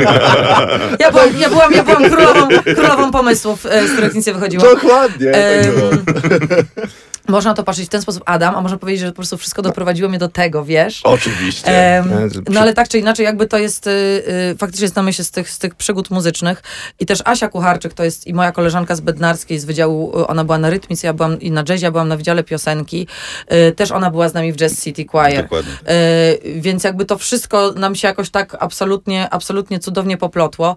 Ja 0.99 1.11
byłam, 1.11 1.29
ja 1.39 1.49
byłam, 1.49 1.73
ja 1.73 1.83
byłam 1.83 2.09
królową, 2.09 2.47
królową 2.75 3.11
pomysłów, 3.11 3.65
e, 3.65 3.87
z 3.87 3.91
których 3.91 4.15
nic 4.15 4.27
nie 4.27 4.33
wychodziło. 4.33 4.63
Dokładnie. 4.63 5.31
tak 5.31 5.75
było. 5.75 5.89
Można 7.27 7.53
to 7.53 7.63
patrzeć 7.63 7.85
w 7.85 7.89
ten 7.89 8.01
sposób, 8.01 8.23
Adam, 8.25 8.55
a 8.55 8.61
można 8.61 8.77
powiedzieć, 8.77 9.01
że 9.01 9.07
po 9.07 9.15
prostu 9.15 9.37
wszystko 9.37 9.61
doprowadziło 9.61 10.09
mnie 10.09 10.19
do 10.19 10.27
tego, 10.27 10.65
wiesz? 10.65 11.01
Oczywiście. 11.03 12.03
To 12.33 12.51
no 12.51 12.59
ale 12.59 12.73
tak 12.73 12.89
czy 12.89 12.99
inaczej, 12.99 13.23
jakby 13.23 13.47
to 13.47 13.57
jest, 13.57 13.87
y, 13.87 13.91
y, 13.91 14.55
faktycznie 14.57 14.87
znamy 14.87 15.13
się 15.13 15.23
z 15.23 15.31
tych, 15.31 15.49
z 15.49 15.59
tych 15.59 15.75
przygód 15.75 16.09
muzycznych 16.09 16.63
i 16.99 17.05
też 17.05 17.19
Asia 17.25 17.47
Kucharczyk, 17.47 17.93
to 17.93 18.03
jest 18.03 18.27
i 18.27 18.33
moja 18.33 18.51
koleżanka 18.51 18.95
z 18.95 19.01
Bednarskiej 19.01 19.59
z 19.59 19.65
Wydziału, 19.65 20.19
y, 20.19 20.27
ona 20.27 20.43
była 20.43 20.57
na 20.57 20.69
rytmicy, 20.69 21.07
ja 21.07 21.13
byłam 21.13 21.39
i 21.39 21.51
na 21.51 21.63
jazzie, 21.69 21.85
ja 21.85 21.91
byłam 21.91 22.07
na 22.07 22.17
Wydziale 22.17 22.43
Piosenki, 22.43 23.07
y, 23.53 23.71
też 23.71 23.91
ona 23.91 24.11
była 24.11 24.29
z 24.29 24.33
nami 24.33 24.53
w 24.53 24.55
Jazz 24.55 24.83
City 24.83 25.05
Choir. 25.11 25.41
Dokładnie. 25.43 25.71
Y, 25.71 26.61
więc 26.61 26.83
jakby 26.83 27.05
to 27.05 27.17
wszystko 27.17 27.71
nam 27.71 27.95
się 27.95 28.07
jakoś 28.07 28.29
tak 28.35 28.57
absolutnie, 28.59 29.29
absolutnie 29.29 29.79
cudownie 29.79 30.17
poplotło. 30.17 30.75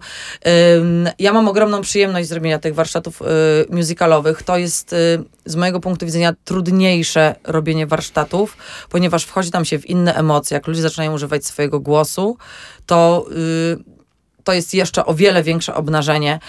Ja 1.19 1.33
mam 1.33 1.47
ogromną 1.47 1.81
przyjemność 1.81 2.29
zrobienia 2.29 2.59
tych 2.59 2.75
warsztatów 2.75 3.21
y, 3.21 3.25
musicalowych. 3.69 4.43
To 4.43 4.57
jest 4.57 4.93
y, 4.93 5.23
z 5.45 5.55
mojego 5.55 5.79
punktu 5.79 6.05
widzenia 6.05 6.33
trudniejsze 6.43 7.35
robienie 7.43 7.87
warsztatów, 7.87 8.57
ponieważ 8.89 9.23
wchodzi 9.23 9.51
tam 9.51 9.65
się 9.65 9.79
w 9.79 9.85
inne 9.85 10.15
emocje. 10.15 10.55
Jak 10.55 10.67
ludzie 10.67 10.81
zaczynają 10.81 11.13
używać 11.13 11.45
swojego 11.45 11.79
głosu, 11.79 12.37
to... 12.85 13.25
To 14.49 14.53
jest 14.53 14.73
jeszcze 14.73 15.05
o 15.05 15.13
wiele 15.13 15.43
większe 15.43 15.75
obnażenie, 15.75 16.39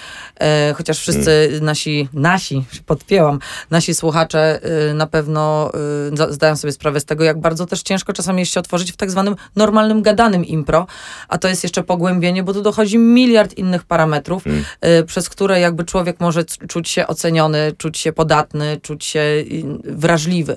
e, 0.40 0.74
chociaż 0.76 0.98
wszyscy 0.98 1.58
nasi, 1.62 2.08
nasi, 2.12 2.64
się 2.72 2.80
podpięłam, 2.86 3.38
nasi 3.70 3.94
słuchacze 3.94 4.60
e, 4.90 4.94
na 4.94 5.06
pewno 5.06 5.70
e, 6.20 6.32
zdają 6.32 6.56
sobie 6.56 6.72
sprawę 6.72 7.00
z 7.00 7.04
tego, 7.04 7.24
jak 7.24 7.40
bardzo 7.40 7.66
też 7.66 7.82
ciężko 7.82 8.12
czasami 8.12 8.40
jest 8.40 8.52
się 8.52 8.60
otworzyć 8.60 8.92
w 8.92 8.96
tak 8.96 9.10
zwanym 9.10 9.36
normalnym, 9.56 10.02
gadanym 10.02 10.44
impro, 10.44 10.86
a 11.28 11.38
to 11.38 11.48
jest 11.48 11.62
jeszcze 11.62 11.82
pogłębienie, 11.82 12.42
bo 12.42 12.52
tu 12.52 12.62
dochodzi 12.62 12.98
miliard 12.98 13.54
innych 13.58 13.84
parametrów, 13.84 14.44
e, 14.80 15.02
przez 15.02 15.28
które 15.28 15.60
jakby 15.60 15.84
człowiek 15.84 16.20
może 16.20 16.44
czuć 16.44 16.88
się 16.88 17.06
oceniony, 17.06 17.72
czuć 17.78 17.98
się 17.98 18.12
podatny, 18.12 18.80
czuć 18.82 19.04
się 19.04 19.22
wrażliwy. 19.84 20.56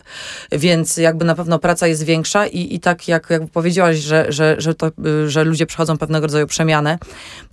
Więc 0.52 0.98
jakby 0.98 1.26
na 1.26 1.36
pewno 1.36 1.60
praca 1.60 1.88
jest 1.88 2.04
większa 2.04 2.48
i, 2.48 2.76
i 2.76 2.80
tak 2.80 3.08
jak, 3.08 3.30
jak 3.30 3.48
powiedziałaś, 3.48 3.98
że, 3.98 4.26
że, 4.30 4.56
że, 4.58 4.74
to, 4.74 4.88
y, 4.88 5.30
że 5.30 5.44
ludzie 5.44 5.66
przechodzą 5.66 5.98
pewnego 5.98 6.28
rodzaju 6.28 6.48
przemianę, 6.48 6.98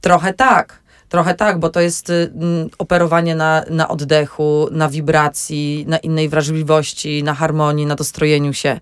trochę 0.01 0.35
tak. 0.35 0.81
Trochę 1.11 1.35
tak, 1.35 1.59
bo 1.59 1.69
to 1.69 1.81
jest 1.81 2.11
y, 2.11 2.33
mm, 2.35 2.69
operowanie 2.79 3.35
na, 3.35 3.64
na 3.71 3.88
oddechu, 3.88 4.69
na 4.71 4.88
wibracji, 4.88 5.85
na 5.88 5.99
innej 5.99 6.29
wrażliwości, 6.29 7.23
na 7.23 7.35
harmonii, 7.35 7.87
na 7.87 7.95
dostrojeniu 7.95 8.53
się. 8.53 8.81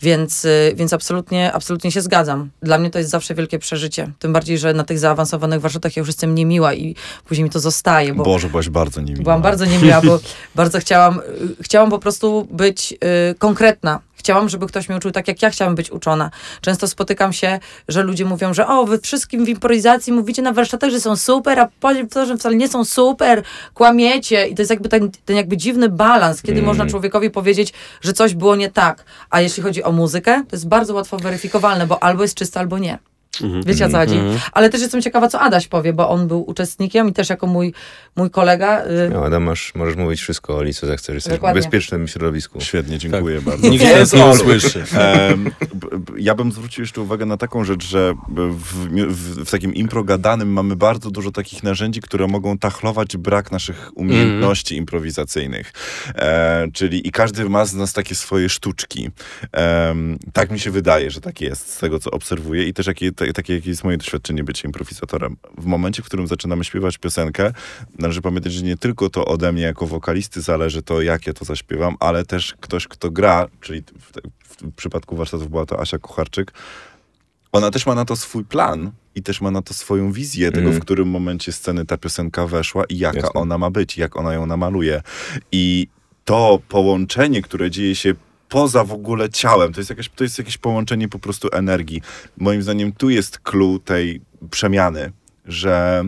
Więc, 0.00 0.44
y, 0.44 0.72
więc 0.76 0.92
absolutnie, 0.92 1.52
absolutnie 1.52 1.92
się 1.92 2.00
zgadzam. 2.00 2.50
Dla 2.62 2.78
mnie 2.78 2.90
to 2.90 2.98
jest 2.98 3.10
zawsze 3.10 3.34
wielkie 3.34 3.58
przeżycie. 3.58 4.12
Tym 4.18 4.32
bardziej, 4.32 4.58
że 4.58 4.74
na 4.74 4.84
tych 4.84 4.98
zaawansowanych 4.98 5.60
warsztatach 5.60 5.96
ja 5.96 6.00
już 6.00 6.08
jestem 6.08 6.34
niemiła 6.34 6.74
i 6.74 6.94
później 7.24 7.44
mi 7.44 7.50
to 7.50 7.60
zostaje. 7.60 8.14
Bo 8.14 8.24
Boże, 8.24 8.48
byłaś 8.48 8.68
bardzo 8.68 9.00
niemiła. 9.00 9.24
Byłam 9.24 9.42
bardzo 9.42 9.64
niemiła, 9.64 10.00
bo 10.00 10.18
bardzo 10.54 10.78
chciałam, 10.78 11.20
y, 11.60 11.62
chciałam 11.62 11.90
po 11.90 11.98
prostu 11.98 12.48
być 12.50 12.92
y, 12.92 13.34
konkretna. 13.38 14.00
Chciałam, 14.26 14.48
żeby 14.48 14.66
ktoś 14.66 14.88
mnie 14.88 14.98
uczył 14.98 15.10
tak, 15.10 15.28
jak 15.28 15.42
ja 15.42 15.50
chciałam 15.50 15.74
być 15.74 15.90
uczona. 15.90 16.30
Często 16.60 16.88
spotykam 16.88 17.32
się, 17.32 17.58
że 17.88 18.02
ludzie 18.02 18.24
mówią, 18.24 18.54
że 18.54 18.66
o, 18.66 18.84
wy 18.84 18.98
wszystkim 18.98 19.44
w 19.44 19.48
improwizacji 19.48 20.12
mówicie 20.12 20.42
na 20.42 20.52
warsztatach, 20.52 20.90
że 20.90 21.00
są 21.00 21.16
super, 21.16 21.60
a 21.60 21.68
to, 22.10 22.26
że 22.26 22.36
wcale 22.36 22.56
nie 22.56 22.68
są 22.68 22.84
super, 22.84 23.42
kłamiecie. 23.74 24.46
I 24.46 24.54
to 24.54 24.62
jest 24.62 24.70
jakby 24.70 24.88
ten, 24.88 25.10
ten 25.24 25.36
jakby 25.36 25.56
dziwny 25.56 25.88
balans, 25.88 26.42
kiedy 26.42 26.62
można 26.62 26.86
człowiekowi 26.86 27.30
powiedzieć, 27.30 27.72
że 28.00 28.12
coś 28.12 28.34
było 28.34 28.56
nie 28.56 28.70
tak. 28.70 29.04
A 29.30 29.40
jeśli 29.40 29.62
chodzi 29.62 29.82
o 29.82 29.92
muzykę, 29.92 30.44
to 30.48 30.56
jest 30.56 30.68
bardzo 30.68 30.94
łatwo 30.94 31.16
weryfikowalne, 31.16 31.86
bo 31.86 32.02
albo 32.02 32.22
jest 32.22 32.34
czyste, 32.34 32.60
albo 32.60 32.78
nie. 32.78 32.98
Mhm. 33.42 33.62
Wiecie 33.62 33.86
o 33.86 33.88
co 33.88 33.96
chodzi? 33.98 34.14
Mhm. 34.14 34.38
Ale 34.52 34.70
też 34.70 34.80
jestem 34.80 35.02
ciekawa, 35.02 35.28
co 35.28 35.40
Adaś 35.40 35.68
powie, 35.68 35.92
bo 35.92 36.08
on 36.08 36.28
był 36.28 36.44
uczestnikiem 36.50 37.08
i 37.08 37.12
też 37.12 37.28
jako 37.30 37.46
mój, 37.46 37.74
mój 38.16 38.30
kolega. 38.30 38.84
y, 38.84 39.10
No, 39.12 39.24
Adam, 39.24 39.42
masz, 39.42 39.72
możesz 39.74 39.96
mówić 39.96 40.20
wszystko 40.20 40.54
o 40.54 40.56
Oli, 40.56 40.74
co 40.74 40.86
zechcesz. 40.86 41.14
Jesteś 41.14 41.32
Dokładnie. 41.32 41.60
w 41.60 41.64
bezpiecznym 41.64 42.08
środowisku. 42.08 42.60
Świetnie, 42.60 42.98
dziękuję 42.98 43.40
bardzo. 43.40 43.68
Nikt 43.68 43.84
Nie, 43.84 43.96
nas 43.98 44.12
nie 44.12 44.26
usłyszy. 44.26 44.84
B- 45.74 45.88
ja 46.18 46.34
bym 46.34 46.52
zwrócił 46.52 46.82
jeszcze 46.82 47.00
uwagę 47.00 47.26
na 47.26 47.36
taką 47.36 47.64
rzecz, 47.64 47.84
że 47.86 48.14
w, 48.28 48.54
w, 49.08 49.44
w 49.46 49.50
takim 49.50 49.74
impro 49.74 50.04
gadanym 50.04 50.52
mamy 50.52 50.76
bardzo 50.76 51.10
dużo 51.10 51.30
takich 51.30 51.62
narzędzi, 51.62 52.00
które 52.00 52.26
mogą 52.26 52.58
tachlować 52.58 53.16
brak 53.16 53.52
naszych 53.52 53.90
umiejętności 53.94 54.76
improwizacyjnych. 54.76 55.72
E, 56.14 56.66
czyli 56.72 57.08
i 57.08 57.10
każdy 57.12 57.48
ma 57.48 57.64
z 57.64 57.74
nas 57.74 57.92
takie 57.92 58.14
swoje 58.14 58.48
sztuczki. 58.48 59.10
Em, 59.52 60.18
tak 60.32 60.50
mi 60.50 60.60
się 60.60 60.70
wydaje, 60.70 61.10
że 61.10 61.20
tak 61.20 61.40
jest, 61.40 61.74
z 61.74 61.78
tego 61.78 61.98
co 61.98 62.10
obserwuję 62.10 62.64
i 62.68 62.74
też 62.74 62.86
jakie, 62.86 63.12
te, 63.12 63.25
takie 63.32 63.54
jakie 63.54 63.70
jest 63.70 63.84
moje 63.84 63.96
doświadczenie 63.96 64.44
bycie 64.44 64.68
improwizatorem. 64.68 65.36
W 65.58 65.64
momencie, 65.66 66.02
w 66.02 66.06
którym 66.06 66.26
zaczynamy 66.26 66.64
śpiewać 66.64 66.98
piosenkę, 66.98 67.52
należy 67.98 68.22
pamiętać, 68.22 68.52
że 68.52 68.62
nie 68.62 68.76
tylko 68.76 69.10
to 69.10 69.24
ode 69.24 69.52
mnie 69.52 69.62
jako 69.62 69.86
wokalisty 69.86 70.40
zależy 70.40 70.82
to, 70.82 71.02
jak 71.02 71.26
ja 71.26 71.32
to 71.32 71.44
zaśpiewam, 71.44 71.96
ale 72.00 72.24
też 72.24 72.54
ktoś, 72.60 72.88
kto 72.88 73.10
gra, 73.10 73.46
czyli 73.60 73.82
w, 73.82 74.12
w 74.62 74.72
przypadku 74.76 75.16
warsztatów 75.16 75.50
była 75.50 75.66
to 75.66 75.80
Asia 75.80 75.98
Kucharczyk, 75.98 76.52
ona 77.52 77.70
też 77.70 77.86
ma 77.86 77.94
na 77.94 78.04
to 78.04 78.16
swój 78.16 78.44
plan 78.44 78.90
i 79.14 79.22
też 79.22 79.40
ma 79.40 79.50
na 79.50 79.62
to 79.62 79.74
swoją 79.74 80.12
wizję 80.12 80.48
tego, 80.50 80.60
Mhm. 80.66 80.80
w 80.80 80.84
którym 80.84 81.08
momencie 81.08 81.52
sceny 81.52 81.84
ta 81.86 81.96
piosenka 81.96 82.46
weszła 82.46 82.84
i 82.84 82.98
jaka 82.98 83.16
Jasne. 83.16 83.32
ona 83.40 83.58
ma 83.58 83.70
być, 83.70 83.98
jak 83.98 84.16
ona 84.16 84.32
ją 84.34 84.46
namaluje. 84.46 85.02
I 85.52 85.86
to 86.24 86.60
połączenie, 86.68 87.42
które 87.42 87.70
dzieje 87.70 87.94
się 87.94 88.14
poza 88.48 88.84
w 88.84 88.92
ogóle 88.92 89.30
ciałem, 89.30 89.72
to 89.72 89.80
jest, 89.80 89.90
jakieś, 89.90 90.08
to 90.08 90.24
jest 90.24 90.38
jakieś 90.38 90.58
połączenie 90.58 91.08
po 91.08 91.18
prostu 91.18 91.48
energii. 91.52 92.02
Moim 92.36 92.62
zdaniem 92.62 92.92
tu 92.92 93.10
jest 93.10 93.38
clue 93.38 93.80
tej 93.84 94.20
przemiany, 94.50 95.12
że 95.44 96.04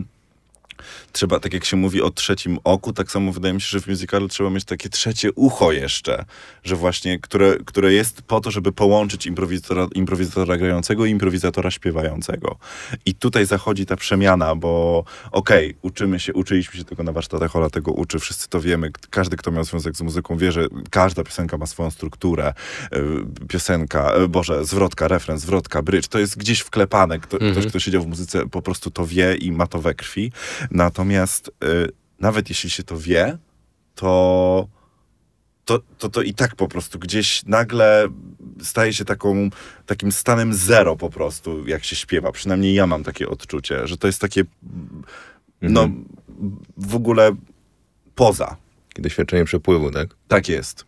trzeba, 1.13 1.41
tak 1.41 1.53
jak 1.53 1.65
się 1.65 1.77
mówi 1.77 2.03
o 2.03 2.11
trzecim 2.11 2.59
oku, 2.65 2.93
tak 2.93 3.11
samo 3.11 3.33
wydaje 3.33 3.55
mi 3.55 3.61
się, 3.61 3.67
że 3.69 3.81
w 3.81 3.87
musicalu 3.87 4.29
trzeba 4.29 4.51
mieć 4.51 4.65
takie 4.65 4.89
trzecie 4.89 5.33
ucho 5.33 5.73
jeszcze, 5.73 6.25
że 6.65 6.77
właśnie, 6.77 7.19
które, 7.19 7.57
które 7.65 7.93
jest 7.93 8.23
po 8.23 8.41
to, 8.41 8.51
żeby 8.51 8.73
połączyć 8.73 9.27
improwizatora, 9.27 9.87
improwizatora 9.95 10.57
grającego 10.57 11.07
i 11.07 11.11
improwizatora 11.11 11.71
śpiewającego. 11.71 12.59
I 13.07 13.15
tutaj 13.15 13.47
zachodzi 13.47 13.87
ta 13.87 13.97
przemiana, 13.97 14.55
bo 14.55 15.05
okej, 15.33 15.75
uczymy 15.83 16.21
się, 16.21 16.33
uczyliśmy 16.35 16.79
się 16.79 16.85
tego 16.85 17.03
na 17.03 17.13
warsztatach, 17.13 17.57
Ola 17.57 17.71
tego 17.71 17.93
uczy, 17.93 18.19
wszyscy 18.19 18.49
to 18.49 18.61
wiemy, 18.61 18.91
każdy, 19.11 19.37
kto 19.37 19.51
miał 19.51 19.65
związek 19.65 19.97
z 19.97 20.01
muzyką 20.03 20.37
wie, 20.37 20.53
że 20.53 20.67
każda 20.91 21.25
piosenka 21.25 21.59
ma 21.59 21.67
swoją 21.67 21.91
strukturę, 21.91 22.55
y, 22.93 23.47
piosenka, 23.49 24.17
y, 24.25 24.29
Boże, 24.29 24.65
zwrotka, 24.65 25.09
refren, 25.09 25.39
zwrotka, 25.39 25.83
brycz, 25.83 26.09
to 26.09 26.19
jest 26.19 26.39
gdzieś 26.39 26.61
wklepane, 26.61 27.19
Kto, 27.19 27.37
Mhm. 27.37 27.53
ktoś, 27.53 27.67
kto 27.67 27.79
siedział 27.81 28.03
w 28.03 28.07
muzyce 28.07 28.49
po 28.49 28.63
prostu 28.63 28.91
to 28.91 29.07
wie 29.07 29.35
i 29.35 29.53
ma 29.53 29.67
to 29.67 29.79
we 29.81 29.95
krwi, 29.95 30.33
natomiast 30.99 31.49
y, 31.65 31.89
nawet 32.21 32.49
jeśli 32.49 32.71
się 32.71 32.83
to 32.83 32.99
wie, 32.99 33.39
to 33.95 34.69
to, 35.65 35.79
to, 35.99 36.09
to 36.09 36.23
i 36.23 36.35
tak 36.35 36.57
po 36.57 36.69
prostu 36.69 36.99
gdzieś 36.99 37.45
nagle 37.47 38.09
staje 38.63 38.93
się 38.93 39.05
taką, 39.05 39.51
takim 39.87 40.13
stanem 40.13 40.55
zero 40.55 40.97
po 40.97 41.11
prostu, 41.11 41.67
jak 41.69 41.85
się 41.85 41.97
śpiewa. 41.97 42.33
Przynajmniej 42.33 42.75
ja 42.75 42.87
mam 42.87 43.05
takie 43.05 43.29
odczucie, 43.29 43.87
że 43.87 43.97
to 43.97 44.07
jest 44.07 44.21
takie, 44.21 44.45
no, 45.63 45.83
Mhm. 45.83 46.05
w 46.77 46.95
ogóle 46.95 47.37
poza. 48.15 48.57
Doświadczenie 48.97 49.45
przepływu, 49.45 49.91
tak? 49.91 50.09
Tak 50.29 50.49
jest. 50.49 50.87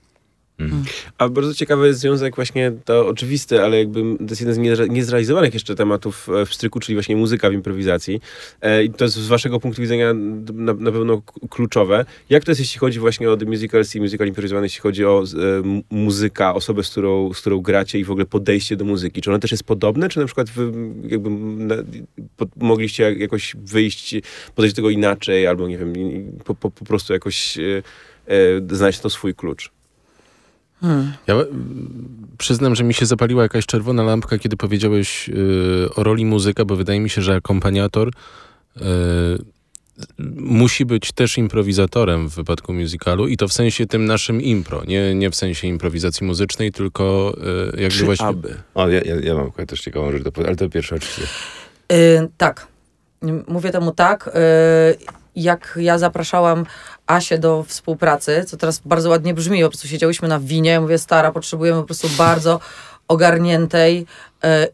A 1.19 1.29
bardzo 1.29 1.55
ciekawy 1.55 1.87
jest 1.87 2.01
związek 2.01 2.37
właśnie, 2.37 2.73
to 2.85 3.07
oczywisty, 3.07 3.63
ale 3.63 3.79
jakby 3.79 4.01
to 4.19 4.25
jest 4.25 4.41
jeden 4.41 4.55
z 4.55 4.59
niezre- 4.59 4.91
niezrealizowanych 4.91 5.55
jeszcze 5.55 5.75
tematów 5.75 6.29
e, 6.29 6.47
w 6.47 6.55
stryku, 6.55 6.81
czyli 6.81 6.97
właśnie 6.97 7.17
muzyka 7.17 7.51
w 7.51 7.53
improwizacji. 7.53 8.21
E, 8.61 8.85
I 8.85 8.91
to 8.91 9.05
jest 9.05 9.17
z 9.17 9.27
waszego 9.27 9.61
punktu 9.61 9.83
widzenia 9.83 10.15
na, 10.55 10.75
na 10.75 10.93
pewno 10.93 11.23
kluczowe. 11.51 12.05
Jak 12.31 12.45
to 12.45 12.51
jest, 12.51 12.61
jeśli 12.61 12.79
chodzi 12.81 13.01
właśnie 13.01 13.31
o 13.31 13.37
The 13.37 13.45
Musicals 13.45 13.95
i 13.95 14.01
musical 14.01 14.29
improwizowany, 14.29 14.67
jeśli 14.67 14.81
chodzi 14.81 15.05
o 15.05 15.23
e, 15.23 15.81
muzyka, 15.91 16.55
osobę, 16.55 16.83
z 16.83 16.91
którą, 16.91 17.35
z 17.35 17.41
którą 17.41 17.61
gracie 17.61 17.99
i 17.99 18.05
w 18.05 18.11
ogóle 18.11 18.27
podejście 18.27 18.77
do 18.77 18.85
muzyki? 18.85 19.21
Czy 19.21 19.31
ono 19.31 19.39
też 19.39 19.51
jest 19.51 19.65
podobne, 19.65 20.09
czy 20.09 20.19
na 20.19 20.27
przykład 20.27 20.51
wy 20.51 20.73
jakby 21.09 21.31
na, 21.65 21.75
po, 22.37 22.47
mogliście 22.57 23.15
jakoś 23.19 23.57
wyjść, 23.65 24.15
podejść 24.55 24.75
do 24.75 24.77
tego 24.77 24.91
inaczej, 24.91 25.47
albo 25.47 25.69
nie 25.69 25.79
wiem, 25.79 25.93
po, 26.45 26.55
po, 26.55 26.71
po 26.71 26.85
prostu 26.85 27.13
jakoś 27.13 27.59
e, 27.59 27.83
e, 28.27 28.77
znaleźć 28.77 29.01
to 29.01 29.11
swój 29.11 29.35
klucz? 29.35 29.71
Hmm. 30.81 31.13
Ja 31.27 31.35
mm, 31.35 32.27
przyznam, 32.39 32.75
że 32.75 32.85
mi 32.85 32.95
się 32.95 33.07
zapaliła 33.07 33.43
jakaś 33.43 33.67
czerwona 33.67 34.03
lampka, 34.03 34.39
kiedy 34.39 34.57
powiedziałeś 34.57 35.29
y, 35.29 35.89
o 35.97 36.03
roli 36.03 36.25
muzyka, 36.25 36.65
bo 36.65 36.77
wydaje 36.77 37.01
mi 37.01 37.11
się, 37.11 37.23
że 37.23 37.35
akompaniator 37.35 38.09
y, 38.09 38.83
musi 40.37 40.87
być 40.87 41.13
też 41.13 41.39
improwizatorem 41.39 42.29
w 42.29 42.35
wypadku 42.35 42.73
musicalu 42.73 43.29
i 43.29 43.37
to 43.37 43.49
w 43.49 43.53
sensie 43.53 43.87
tym 43.87 44.05
naszym 44.05 44.43
impro, 44.43 44.85
nie, 44.85 45.15
nie 45.15 45.31
w 45.31 45.37
sensie 45.37 45.69
improwizacji 45.69 46.27
muzycznej, 46.27 46.73
tylko 46.73 47.35
y, 47.75 47.81
jakby 47.81 47.97
Czy 47.97 48.05
właśnie... 48.05 48.27
aby? 48.27 48.55
O, 48.75 48.89
ja, 48.89 49.01
ja, 49.01 49.17
ja 49.21 49.35
mam 49.35 49.67
też 49.67 49.81
ciekawą 49.81 50.13
rzecz 50.13 50.23
do 50.23 50.33
powiedzenia, 50.33 50.49
ale 50.49 50.69
to 50.69 50.73
pierwsze 50.73 50.97
oczywiście. 50.97 51.23
Y, 51.93 52.29
tak. 52.37 52.67
Mówię 53.49 53.71
temu 53.71 53.93
tak. 53.93 54.29
Y, 54.29 55.20
jak 55.37 55.79
ja 55.81 55.99
zapraszałam 55.99 56.67
Asię 57.07 57.39
do 57.39 57.65
współpracy, 57.69 58.45
co 58.47 58.57
teraz 58.57 58.79
bardzo 58.85 59.11
ładnie 59.11 59.35
brzmi, 59.35 59.63
po 59.63 59.69
prostu 59.69 59.89
siedziałyśmy 59.89 60.29
na 60.29 60.41
winie, 60.41 60.81
mówię, 60.81 60.99
stara, 60.99 61.33
potrzebujemy 61.33 61.81
po 61.81 61.87
prostu 61.87 62.09
bardzo 62.09 62.61
ogarniętej, 63.09 64.07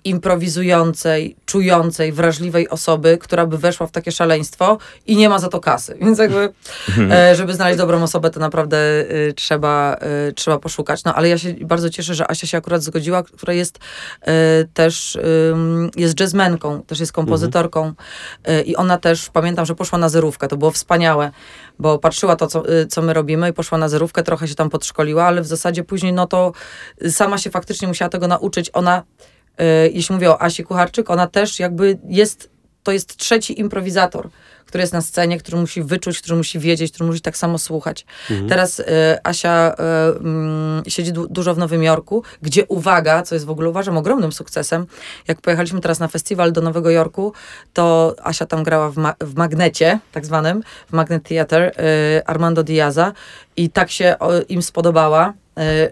improwizującej, 0.05 1.37
czującej, 1.46 2.12
wrażliwej 2.12 2.68
osoby, 2.68 3.18
która 3.18 3.46
by 3.46 3.59
weszła 3.59 3.87
w 3.87 3.90
takie 3.90 4.12
szaleństwo 4.12 4.79
i 5.07 5.16
nie 5.16 5.29
ma 5.29 5.38
za 5.38 5.48
to 5.48 5.61
kasy. 5.61 5.96
Więc 6.02 6.18
jakby, 6.18 6.52
e, 7.11 7.37
żeby 7.37 7.55
znaleźć 7.55 7.79
dobrą 7.79 8.02
osobę, 8.02 8.31
to 8.31 8.40
naprawdę 8.40 8.79
e, 8.79 9.33
trzeba, 9.33 9.96
e, 10.00 10.33
trzeba 10.33 10.59
poszukać. 10.59 11.05
No 11.05 11.14
ale 11.14 11.29
ja 11.29 11.38
się 11.38 11.55
bardzo 11.55 11.90
cieszę, 11.90 12.14
że 12.14 12.31
Asia 12.31 12.46
się 12.46 12.59
akurat 12.59 12.83
zgodziła, 12.83 13.22
która 13.22 13.52
jest 13.52 13.79
e, 14.20 14.64
też, 14.74 15.18
jest 15.96 16.20
jazzmenką, 16.20 16.83
też 16.83 17.00
jest 17.00 17.12
kompozytorką 17.12 17.92
e, 18.44 18.62
i 18.62 18.76
ona 18.76 18.98
też, 18.98 19.31
pamiętam, 19.33 19.66
że 19.66 19.74
poszła 19.74 19.98
na 19.98 20.09
zerówkę, 20.09 20.48
to 20.48 20.57
było 20.57 20.70
wspaniałe, 20.70 21.31
bo 21.79 21.98
patrzyła 21.98 22.37
to, 22.37 22.46
co, 22.46 22.62
co 22.88 23.02
my 23.02 23.12
robimy 23.12 23.48
i 23.48 23.52
poszła 23.52 23.79
na 23.79 23.88
zerówkę, 23.88 24.22
trochę 24.22 24.48
się 24.48 24.55
tam 24.55 24.70
podszkoliła, 24.70 25.24
ale 25.24 25.42
w 25.42 25.46
zasadzie 25.46 25.85
później, 25.85 26.12
no 26.12 26.26
to 26.26 26.52
sama 27.11 27.38
się 27.38 27.50
faktycznie 27.50 27.88
musiała 27.88 28.09
tego 28.09 28.29
nauczyć. 28.29 28.70
Ona, 28.72 29.02
jeśli 29.92 30.14
mówię 30.14 30.31
o 30.31 30.42
Asi 30.42 30.64
Kucharczyk, 30.64 31.11
ona 31.11 31.27
też 31.27 31.59
jakby 31.61 31.99
jest, 32.09 32.51
to 32.83 32.92
jest 32.92 33.16
trzeci 33.16 33.61
improwizator, 33.61 34.29
który 34.66 34.83
jest 34.83 34.92
na 34.92 35.01
scenie, 35.01 35.38
który 35.38 35.57
musi 35.59 35.83
wyczuć, 35.83 36.21
który 36.23 36.37
musi 36.37 36.59
wiedzieć, 36.59 36.92
który 36.92 37.07
musi 37.07 37.21
tak 37.21 37.37
samo 37.37 37.59
słuchać. 37.59 38.07
Teraz 38.49 38.81
y, 38.81 38.85
Asia 39.23 39.75
y, 39.75 40.19
mm, 40.19 40.83
siedzi 40.88 41.12
du- 41.12 41.29
dużo 41.29 41.55
w 41.55 41.59
Nowym 41.59 41.83
Jorku, 41.83 42.23
gdzie 42.42 42.66
uwaga, 42.66 43.23
co 43.23 43.35
jest 43.35 43.45
w 43.47 43.51
ogóle 43.51 43.69
uważam 43.69 43.97
ogromnym 43.97 44.33
sukcesem, 44.33 44.87
jak 45.29 45.40
pojechaliśmy 45.40 45.81
teraz 45.81 45.99
na 46.01 46.09
festiwal 46.09 46.53
do 46.53 46.61
Nowego 46.61 46.90
Jorku, 46.90 47.33
to 47.73 48.14
Asia 48.23 48.47
tam 48.47 48.62
grała 48.62 48.90
w, 48.90 48.97
ma- 48.97 49.14
w 49.21 49.35
Magnecie, 49.35 49.99
tak 50.12 50.27
zwanym, 50.27 50.62
w 50.90 50.92
Magnet 50.92 51.23
Theater, 51.29 51.62
y, 52.19 52.27
Armando 52.27 52.62
Diaza 52.62 53.12
i 53.57 53.71
tak 53.71 53.90
się 53.90 54.16
o, 54.19 54.31
im 54.49 54.62
spodobała, 54.62 55.33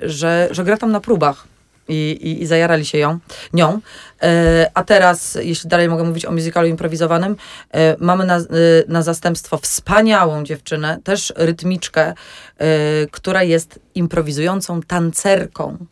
y, 0.03 0.11
że, 0.11 0.48
że 0.50 0.64
gra 0.64 0.77
tam 0.77 0.92
na 0.92 1.00
próbach. 1.00 1.46
I, 1.88 2.11
i, 2.11 2.42
i 2.42 2.47
zajarali 2.47 2.85
się 2.85 2.99
ją, 2.99 3.18
nią. 3.53 3.81
E, 4.23 4.70
a 4.75 4.85
teraz, 4.85 5.38
jeśli 5.42 5.70
dalej 5.70 5.88
mogę 5.88 6.05
mówić 6.05 6.27
o 6.27 6.33
musicalu 6.33 6.68
improwizowanym, 6.68 7.37
e, 7.75 7.97
mamy 7.99 8.27
na, 8.27 8.37
e, 8.37 8.42
na 8.88 9.03
zastępstwo 9.03 9.59
wspaniałą 9.59 10.44
dziewczynę, 10.44 10.99
też 11.05 11.33
rytmiczkę, 11.37 12.07
e, 12.07 12.14
która 13.11 13.42
jest 13.42 13.79
improwizującą 13.94 14.83
tancerką. 14.83 15.87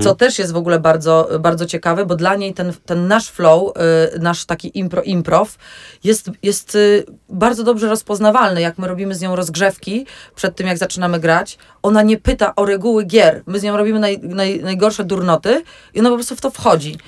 Co 0.00 0.14
też 0.14 0.38
jest 0.38 0.52
w 0.52 0.56
ogóle 0.56 0.80
bardzo, 0.80 1.28
bardzo 1.40 1.66
ciekawe, 1.66 2.06
bo 2.06 2.16
dla 2.16 2.34
niej 2.34 2.54
ten, 2.54 2.72
ten 2.86 3.08
nasz 3.08 3.28
flow, 3.28 3.72
y, 4.16 4.18
nasz 4.18 4.44
taki 4.44 4.78
impro, 4.78 5.02
improv 5.02 5.58
jest, 6.04 6.30
jest 6.42 6.74
y, 6.74 7.04
bardzo 7.28 7.64
dobrze 7.64 7.88
rozpoznawalny. 7.88 8.60
Jak 8.60 8.78
my 8.78 8.88
robimy 8.88 9.14
z 9.14 9.20
nią 9.20 9.36
rozgrzewki 9.36 10.06
przed 10.34 10.56
tym, 10.56 10.66
jak 10.66 10.78
zaczynamy 10.78 11.20
grać, 11.20 11.58
ona 11.82 12.02
nie 12.02 12.16
pyta 12.16 12.54
o 12.54 12.64
reguły 12.64 13.04
gier. 13.04 13.42
My 13.46 13.60
z 13.60 13.62
nią 13.62 13.76
robimy 13.76 13.98
naj, 13.98 14.18
naj, 14.18 14.60
najgorsze 14.62 15.04
durnoty 15.04 15.62
i 15.94 16.00
ona 16.00 16.08
po 16.08 16.14
prostu 16.14 16.36
w 16.36 16.40
to 16.40 16.50
wchodzi. 16.50 16.98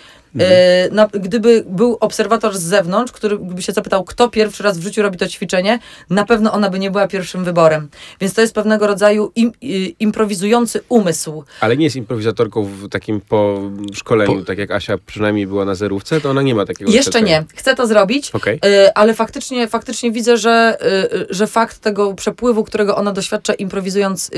E, 0.40 0.88
na, 0.90 1.06
gdyby 1.06 1.64
był 1.66 1.96
obserwator 2.00 2.56
z 2.58 2.62
zewnątrz, 2.62 3.12
który 3.12 3.38
by 3.38 3.62
się 3.62 3.72
zapytał, 3.72 4.04
kto 4.04 4.28
pierwszy 4.28 4.62
raz 4.62 4.78
w 4.78 4.82
życiu 4.82 5.02
robi 5.02 5.18
to 5.18 5.26
ćwiczenie, 5.28 5.78
na 6.10 6.24
pewno 6.24 6.52
ona 6.52 6.70
by 6.70 6.78
nie 6.78 6.90
była 6.90 7.08
pierwszym 7.08 7.44
wyborem. 7.44 7.88
Więc 8.20 8.34
to 8.34 8.40
jest 8.40 8.54
pewnego 8.54 8.86
rodzaju 8.86 9.32
im, 9.36 9.52
improwizujący 10.00 10.80
umysł. 10.88 11.44
Ale 11.60 11.76
nie 11.76 11.84
jest 11.84 11.96
improwizatorką 11.96 12.64
w 12.64 12.88
takim 12.88 13.20
po 13.20 13.70
szkoleniu, 13.94 14.38
Po- 14.38 14.44
tak 14.44 14.58
jak 14.58 14.70
Asia 14.70 14.98
przynajmniej 15.06 15.46
była 15.46 15.64
na 15.64 15.74
zerówce, 15.74 16.20
to 16.20 16.30
ona 16.30 16.42
nie 16.42 16.54
ma 16.54 16.66
takiego 16.66 16.90
Jeszcze 16.90 17.10
doświadczenia. 17.10 17.40
nie. 17.40 17.46
Chcę 17.54 17.74
to 17.74 17.86
zrobić, 17.86 18.30
Okej. 18.30 18.54
y, 18.64 18.94
ale 18.94 19.14
faktycznie, 19.14 19.68
faktycznie 19.68 20.12
widzę, 20.12 20.36
że, 20.36 20.76
y, 21.14 21.26
że 21.30 21.46
fakt 21.46 21.78
tego 21.78 22.14
przepływu, 22.14 22.64
którego 22.64 22.96
ona 22.96 23.12
doświadcza 23.12 23.54
improwizując 23.54 24.30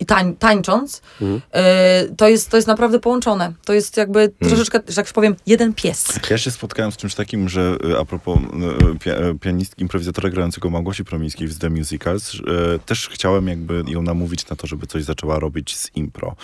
i 0.00 0.06
tań, 0.06 0.36
tańcząc, 0.36 1.02
Mhm. 1.20 1.40
to, 2.16 2.28
jest, 2.28 2.50
to 2.50 2.56
jest 2.56 2.68
naprawdę 2.68 2.98
połączone. 3.00 3.52
To 3.64 3.72
jest 3.72 3.96
jakby 3.96 4.28
troszeczkę 4.48 4.80
że 4.88 4.94
tak 4.94 5.12
powiem, 5.12 5.36
jeden 5.46 5.74
pies. 5.74 6.20
Ja 6.30 6.38
się 6.38 6.50
spotkałem 6.50 6.92
z 6.92 6.96
czymś 6.96 7.14
takim, 7.14 7.48
że 7.48 7.76
y, 7.84 7.98
a 7.98 8.04
propos 8.04 8.38
y, 9.06 9.10
y, 9.10 9.38
pianistki, 9.38 9.82
improwizatora 9.82 10.30
grającego 10.30 10.70
Małgosi 10.70 11.04
Promińskiej 11.04 11.48
w 11.48 11.58
The 11.58 11.70
Musicals, 11.70 12.36
też 12.86 13.08
chciałem 13.08 13.48
jakby 13.48 13.84
ją 13.86 14.02
namówić 14.02 14.48
na 14.48 14.56
to, 14.56 14.66
żeby 14.66 14.86
coś 14.86 15.04
zaczęła 15.04 15.38
robić 15.38 15.76
z 15.76 15.90
impro. 15.96 16.36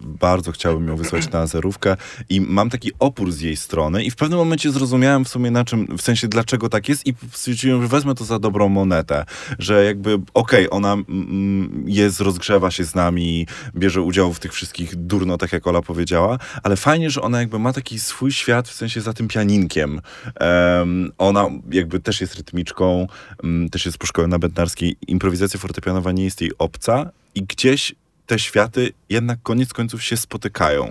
Bardzo 0.00 0.52
chciałem 0.52 0.88
ją 0.88 0.96
wysłać 0.96 1.30
na 1.30 1.46
zerówkę 1.46 1.96
i 2.28 2.40
mam 2.40 2.70
taki 2.70 2.90
opór 2.98 3.32
z 3.32 3.40
jej 3.40 3.56
strony 3.56 4.04
i 4.04 4.10
w 4.10 4.16
pewnym 4.16 4.38
momencie 4.38 4.72
zrozumiałem 4.72 5.24
w 5.24 5.28
sumie 5.28 5.50
na 5.50 5.64
czym, 5.64 5.96
w 5.98 6.02
sensie 6.02 6.28
dlaczego 6.28 6.68
tak 6.68 6.88
jest 6.88 7.06
i 7.06 7.14
stwierdziłem, 7.32 7.82
że 7.82 7.88
wezmę 7.88 8.14
to 8.14 8.24
za 8.24 8.38
dobrą 8.38 8.68
monetę, 8.68 9.24
że 9.58 9.84
jakby 9.84 10.18
okej, 10.34 10.70
ona 10.70 10.92
mm, 10.92 11.84
jest, 11.86 12.20
rozgrzewa 12.20 12.70
się 12.70 12.84
z 12.84 12.94
nami, 12.94 13.46
bierze 13.76 14.02
udział 14.02 14.32
w 14.32 14.40
tych 14.40 14.52
wszystkich 14.52 14.96
durnotach, 14.96 15.52
jak 15.52 15.66
Ola 15.66 15.82
powiedziała, 15.82 16.38
ale 16.62 16.69
fajnie, 16.76 17.10
że 17.10 17.22
ona 17.22 17.40
jakby 17.40 17.58
ma 17.58 17.72
taki 17.72 17.98
swój 17.98 18.32
świat, 18.32 18.68
w 18.68 18.74
sensie 18.74 19.00
za 19.00 19.12
tym 19.12 19.28
pianinkiem. 19.28 20.00
Em, 20.34 21.12
ona 21.18 21.46
jakby 21.70 22.00
też 22.00 22.20
jest 22.20 22.34
rytmiczką, 22.34 23.06
mm, 23.44 23.70
też 23.70 23.86
jest 23.86 23.98
po 23.98 24.06
szkole 24.06 24.28
na 24.28 24.38
Bednarskiej. 24.38 24.96
Improwizacja 25.06 25.60
fortepianowa 25.60 26.12
nie 26.12 26.24
jest 26.24 26.40
jej 26.40 26.50
obca 26.58 27.10
i 27.34 27.42
gdzieś 27.42 27.94
te 28.26 28.38
światy 28.38 28.92
jednak 29.08 29.38
koniec 29.42 29.72
końców 29.72 30.02
się 30.02 30.16
spotykają. 30.16 30.88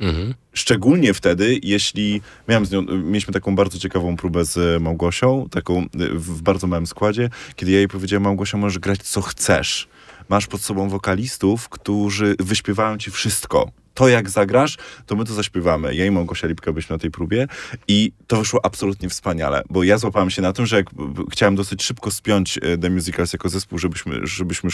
Mhm. 0.00 0.34
Szczególnie 0.52 1.14
wtedy, 1.14 1.60
jeśli 1.62 2.20
miałem 2.48 2.66
z 2.66 2.70
nią, 2.70 2.82
mieliśmy 2.82 3.32
taką 3.32 3.56
bardzo 3.56 3.78
ciekawą 3.78 4.16
próbę 4.16 4.44
z 4.44 4.82
Małgosią, 4.82 5.48
taką 5.50 5.82
y, 5.82 6.08
w 6.10 6.42
bardzo 6.42 6.66
małym 6.66 6.86
składzie, 6.86 7.30
kiedy 7.56 7.72
ja 7.72 7.78
jej 7.78 7.88
powiedziałem, 7.88 8.22
Małgosia, 8.22 8.58
możesz 8.58 8.78
grać 8.78 9.02
co 9.02 9.22
chcesz. 9.22 9.88
Masz 10.28 10.46
pod 10.46 10.60
sobą 10.62 10.88
wokalistów, 10.88 11.68
którzy 11.68 12.36
wyśpiewają 12.38 12.98
ci 12.98 13.10
wszystko. 13.10 13.70
To 13.94 14.08
jak 14.08 14.30
zagrasz, 14.30 14.76
to 15.06 15.16
my 15.16 15.24
to 15.24 15.34
zaśpiewamy. 15.34 15.94
Ja 15.94 16.06
i 16.06 16.10
Małgosia 16.10 16.46
Lipka 16.46 16.72
byliśmy 16.72 16.94
na 16.94 16.98
tej 16.98 17.10
próbie 17.10 17.46
i 17.88 18.12
to 18.26 18.36
wyszło 18.36 18.60
absolutnie 18.64 19.08
wspaniale, 19.08 19.62
bo 19.70 19.84
ja 19.84 19.98
złapałem 19.98 20.30
się 20.30 20.42
na 20.42 20.52
tym, 20.52 20.66
że 20.66 20.76
jak 20.76 20.86
chciałem 21.32 21.56
dosyć 21.56 21.82
szybko 21.82 22.10
spiąć 22.10 22.58
e, 22.62 22.78
The 22.78 22.90
Musicals 22.90 23.32
jako 23.32 23.48
zespół, 23.48 23.78
żebyśmy, 23.78 24.20
żebyśmy 24.22 24.70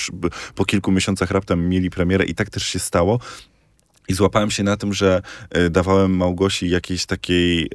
po 0.55 0.65
kilku 0.65 0.93
miesiącach 0.93 1.31
raptem 1.31 1.69
mieli 1.69 1.91
premierę 1.91 2.25
i 2.25 2.35
tak 2.35 2.51
też 2.51 2.67
się 2.67 2.79
stało. 2.79 3.21
I 4.11 4.15
złapałem 4.15 4.51
się 4.51 4.63
na 4.63 4.77
tym, 4.77 4.95
że 4.95 5.23
e, 5.51 5.71
dawałem 5.71 6.17
Małgosi 6.17 6.71
jakieś 6.71 7.07
takiej, 7.07 7.63
e, 7.63 7.69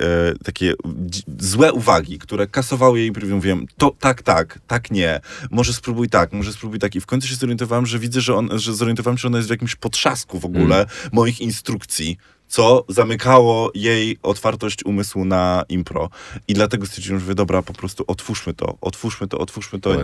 takie 0.44 0.74
dzi- 0.86 1.24
złe 1.40 1.74
uwagi, 1.74 2.20
które 2.20 2.48
kasowały 2.48 3.00
jej 3.00 3.08
i 3.08 3.30
mówiłem, 3.30 3.66
to 3.78 3.96
tak, 4.00 4.24
tak, 4.24 4.60
tak 4.68 4.92
nie, 4.92 5.20
może 5.52 5.74
spróbuj 5.74 6.10
tak, 6.10 6.34
może 6.34 6.54
spróbuj 6.54 6.80
tak. 6.80 6.96
I 6.96 7.02
w 7.02 7.06
końcu 7.06 7.28
się 7.28 7.36
zorientowałem, 7.36 7.86
że 7.86 8.00
widzę, 8.00 8.22
że, 8.22 8.36
on, 8.36 8.50
że 8.60 8.74
zorientowałem 8.74 9.18
się, 9.18 9.22
że 9.22 9.28
ona 9.28 9.38
jest 9.38 9.50
w 9.50 9.52
jakimś 9.52 9.76
potrzasku 9.76 10.40
w 10.40 10.46
ogóle 10.46 10.86
moich 11.12 11.42
instrukcji, 11.42 12.18
co 12.56 12.86
zamykało 12.90 13.72
jej 13.74 14.18
otwartość 14.24 14.86
umysłu 14.86 15.26
na 15.26 15.64
impro. 15.70 16.10
I 16.48 16.54
dlatego 16.54 16.86
stwierdziłem, 16.86 17.20
że 17.20 17.36
dobra, 17.36 17.62
po 17.62 17.74
prostu 17.74 18.04
otwórzmy 18.08 18.54
to, 18.54 18.78
otwórzmy 18.82 19.28
to, 19.28 19.38
otwórzmy 19.38 19.80
to, 19.80 19.96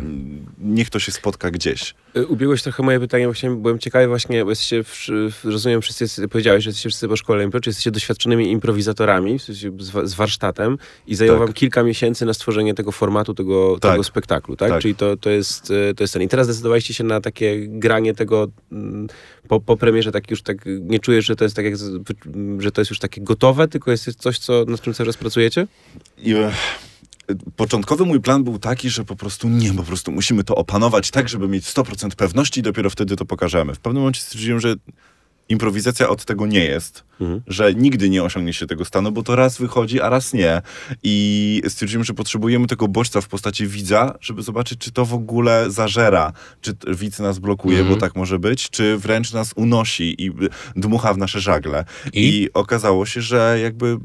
niech 0.60 0.90
to 0.90 1.00
się 1.00 1.12
spotka 1.12 1.52
gdzieś. 1.52 1.96
Y, 2.18 2.28
Ubiegłeś 2.28 2.64
trochę 2.64 2.84
moje 2.84 3.00
pytanie, 3.00 3.26
właśnie 3.26 3.50
byłem 3.50 3.80
ciekawy 3.80 4.08
właśnie, 4.08 4.44
bo 4.44 4.50
jesteście, 4.50 4.84
w, 4.84 5.08
rozumiem, 5.44 5.82
wszyscy, 5.82 6.28
powiedziałeś, 6.28 6.64
że 6.64 6.70
jesteście 6.70 6.90
wszyscy 6.90 7.08
po 7.08 7.16
szkole 7.16 7.44
impro, 7.44 7.60
czy 7.60 7.70
jesteście 7.70 7.92
doświadczonymi 7.92 8.52
improwizatorami, 8.52 9.40
w 9.40 9.44
sensie 9.44 9.72
z 10.04 10.14
warsztatem 10.14 10.78
i 11.08 11.16
zajęło 11.16 11.38
Tak. 11.38 11.48
wam 11.48 11.54
kilka 11.54 11.84
miesięcy 11.84 12.26
na 12.26 12.34
stworzenie 12.34 12.74
tego 12.74 12.92
formatu, 12.92 13.34
tego, 13.34 13.78
Tak. 13.80 13.92
tego 13.92 14.04
spektaklu, 14.04 14.56
tak? 14.56 14.70
Tak. 14.70 14.82
Czyli 14.82 14.96
to, 14.96 15.18
to, 15.18 15.30
jest, 15.30 15.72
y, 15.72 15.94
to 15.96 16.04
jest 16.04 16.14
ten. 16.14 16.22
I 16.22 16.28
teraz 16.28 16.48
zdecydowaliście 16.48 16.94
się 16.94 17.04
na 17.04 17.22
takie 17.22 17.68
granie 17.68 18.14
tego 18.14 18.48
mm, 18.72 19.08
po, 19.48 19.60
po 19.60 19.78
premierze, 19.78 20.12
tak 20.12 20.32
już 20.32 20.42
tak, 20.42 20.58
nie 20.82 21.00
czujesz, 21.00 21.26
że 21.26 21.36
to 21.36 21.44
jest 21.44 21.56
tak 21.56 21.66
jak, 21.66 21.74
że 22.60 22.72
to 22.72 22.82
jest 22.82 22.92
już 22.92 23.00
takie 23.00 23.22
gotowe, 23.22 23.68
tylko 23.68 23.92
jest 23.92 24.16
coś, 24.16 24.40
co, 24.40 24.66
nad 24.68 24.82
czym 24.82 24.94
cały 24.94 25.08
czas 25.08 25.18
pracujecie? 25.18 25.68
E, 27.30 27.36
początkowy 27.56 28.06
mój 28.06 28.22
plan 28.22 28.44
był 28.44 28.60
taki, 28.60 28.90
że 28.90 29.04
po 29.04 29.16
prostu 29.16 29.50
nie, 29.50 29.74
po 29.74 29.84
prostu 29.84 30.12
musimy 30.12 30.44
to 30.44 30.56
opanować 30.56 31.12
tak, 31.12 31.30
żeby 31.30 31.48
mieć 31.48 31.66
100% 31.66 32.16
pewności 32.16 32.60
i 32.60 32.64
dopiero 32.64 32.90
wtedy 32.90 33.16
to 33.16 33.26
pokażemy. 33.26 33.76
W 33.76 33.80
pewnym 33.80 34.02
momencie 34.02 34.22
stwierdziłem, 34.22 34.60
że 34.60 34.76
improwizacja 35.52 36.10
od 36.10 36.26
tego 36.26 36.46
nie 36.48 36.66
jest, 36.66 37.04
Mhm. 37.22 37.42
że 37.48 37.74
nigdy 37.74 38.10
nie 38.10 38.24
osiągnie 38.24 38.54
się 38.54 38.68
tego 38.68 38.86
stanu, 38.86 39.12
bo 39.12 39.24
to 39.24 39.36
raz 39.36 39.58
wychodzi, 39.58 40.02
a 40.02 40.10
raz 40.10 40.34
nie. 40.34 40.62
I 41.04 41.62
stwierdziłem, 41.68 42.04
że 42.04 42.14
potrzebujemy 42.14 42.68
tego 42.68 42.88
bodźca 42.88 43.22
w 43.22 43.28
postaci 43.28 43.68
widza, 43.68 44.16
żeby 44.22 44.42
zobaczyć, 44.42 44.80
czy 44.80 44.92
to 44.92 45.06
w 45.06 45.14
ogóle 45.14 45.66
zażera, 45.72 46.34
czy 46.62 46.74
widz 46.88 47.20
nas 47.20 47.40
blokuje, 47.40 47.80
Mhm. 47.80 47.96
bo 47.96 48.02
tak 48.02 48.16
może 48.16 48.40
być, 48.40 48.70
czy 48.70 48.98
wręcz 48.98 49.34
nas 49.34 49.54
unosi 49.56 50.26
i 50.26 50.32
dmucha 50.76 51.14
w 51.14 51.18
nasze 51.18 51.40
żagle. 51.40 51.86
I? 52.14 52.30
I, 52.42 52.54
okazało 52.54 53.06
się, 53.06 53.22
że 53.22 53.60
jakby, 53.64 53.98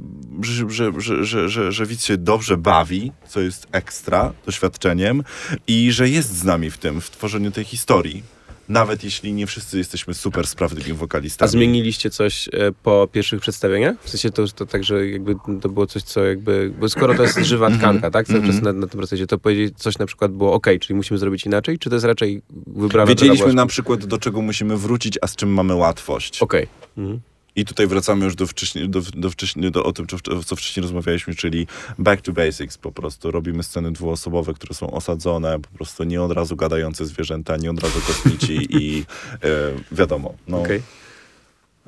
że, 0.43 0.71
że, 0.71 0.93
że, 0.99 1.25
że, 1.25 1.49
że, 1.49 1.73
że 1.73 1.87
widz 1.87 2.05
się 2.05 2.17
dobrze 2.17 2.57
bawi, 2.57 3.13
co 3.29 3.41
jest 3.41 3.67
ekstra 3.73 4.33
doświadczeniem 4.47 5.23
i 5.67 5.93
że 5.93 6.09
jest 6.09 6.37
z 6.39 6.45
nami 6.45 6.71
w 6.71 6.79
tym, 6.79 7.01
w 7.01 7.11
tworzeniu 7.11 7.51
tej 7.51 7.65
historii. 7.65 8.36
Nawet 8.69 9.05
jeśli 9.05 9.33
nie 9.33 9.47
wszyscy 9.47 9.79
jesteśmy 9.79 10.15
super 10.15 10.47
sprawnymi 10.47 10.91
A 10.91 10.95
wokalistami. 10.95 11.51
zmieniliście 11.51 12.11
coś 12.11 12.49
e, 12.49 12.73
po 12.83 13.09
pierwszych 13.13 13.41
przedstawieniach? 13.41 13.97
W 14.03 14.11
sensie 14.11 14.31
to, 14.31 14.49
to 14.49 14.67
tak, 14.67 14.85
że 14.85 15.09
jakby 15.09 15.35
to 15.61 15.69
było 15.69 15.87
coś, 15.87 16.03
co 16.03 16.25
jakby... 16.25 16.73
Bo 16.81 16.89
skoro 16.89 17.15
to 17.15 17.23
jest 17.23 17.39
żywa 17.39 17.71
tkanka, 17.71 18.11
tak? 18.11 18.27
Cały 18.27 18.47
czas 18.47 18.63
na, 18.63 18.73
na 18.73 18.87
tym 18.87 18.99
procesie, 18.99 19.27
to 19.27 19.39
powiedzieć 19.39 19.79
coś 19.79 19.99
na 19.99 20.07
przykład 20.07 20.33
było 20.33 20.53
ok, 20.53 20.67
czyli 20.81 20.95
musimy 20.95 21.19
zrobić 21.19 21.47
inaczej? 21.47 21.79
Czy 21.79 21.91
to 21.91 21.97
jest 21.97 22.07
raczej 22.07 22.43
wybrana 22.67 23.09
Wiedzieliśmy 23.09 23.53
na 23.53 23.67
przykład, 23.67 24.07
do 24.07 24.19
czego 24.19 24.43
musimy 24.43 24.77
wrócić, 24.77 25.19
a 25.23 25.27
z 25.27 25.37
czym 25.37 25.53
mamy 25.53 25.75
łatwość. 25.75 26.43
Okej. 26.43 26.67
Mhm. 26.99 27.21
I 27.57 27.65
tutaj 27.65 27.87
wracamy 27.87 28.25
już 28.25 28.35
do 28.35 28.47
wcześniej, 28.47 28.89
do, 28.89 29.01
do 29.15 29.31
wcześniej, 29.31 29.71
do 29.71 29.85
o 29.85 29.93
tym, 29.93 30.07
co, 30.07 30.45
co 30.45 30.57
wcześniej 30.57 30.83
rozmawialiśmy, 30.83 31.35
czyli 31.35 31.67
back 31.99 32.23
to 32.23 32.33
basics 32.33 32.79
po 32.79 32.93
prostu. 32.93 33.31
Robimy 33.31 33.63
sceny 33.63 33.93
dwuosobowe, 33.93 34.55
które 34.55 34.75
są 34.75 34.91
osadzone, 34.91 35.59
po 35.61 35.69
prostu 35.69 36.05
nie 36.05 36.23
od 36.23 36.33
razu 36.33 36.57
gadające 36.57 37.07
zwierzęta, 37.07 37.57
nie 37.57 37.71
od 37.71 37.81
razu 37.83 38.01
kosmici 38.07 38.59
i 38.83 39.05
e, 39.33 39.95
wiadomo. 39.97 40.35
No, 40.49 40.61
Okej. 40.61 40.83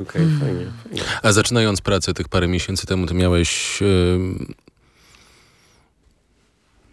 Okej, 0.03 0.23
fajnie, 0.41 0.67
fajnie. 0.85 1.03
A 1.23 1.33
zaczynając 1.33 1.81
pracę 1.81 2.15
tych 2.15 2.29
parę 2.29 2.49
miesięcy 2.49 2.87
temu, 2.87 3.07
to 3.07 3.15
miałeś. 3.15 3.79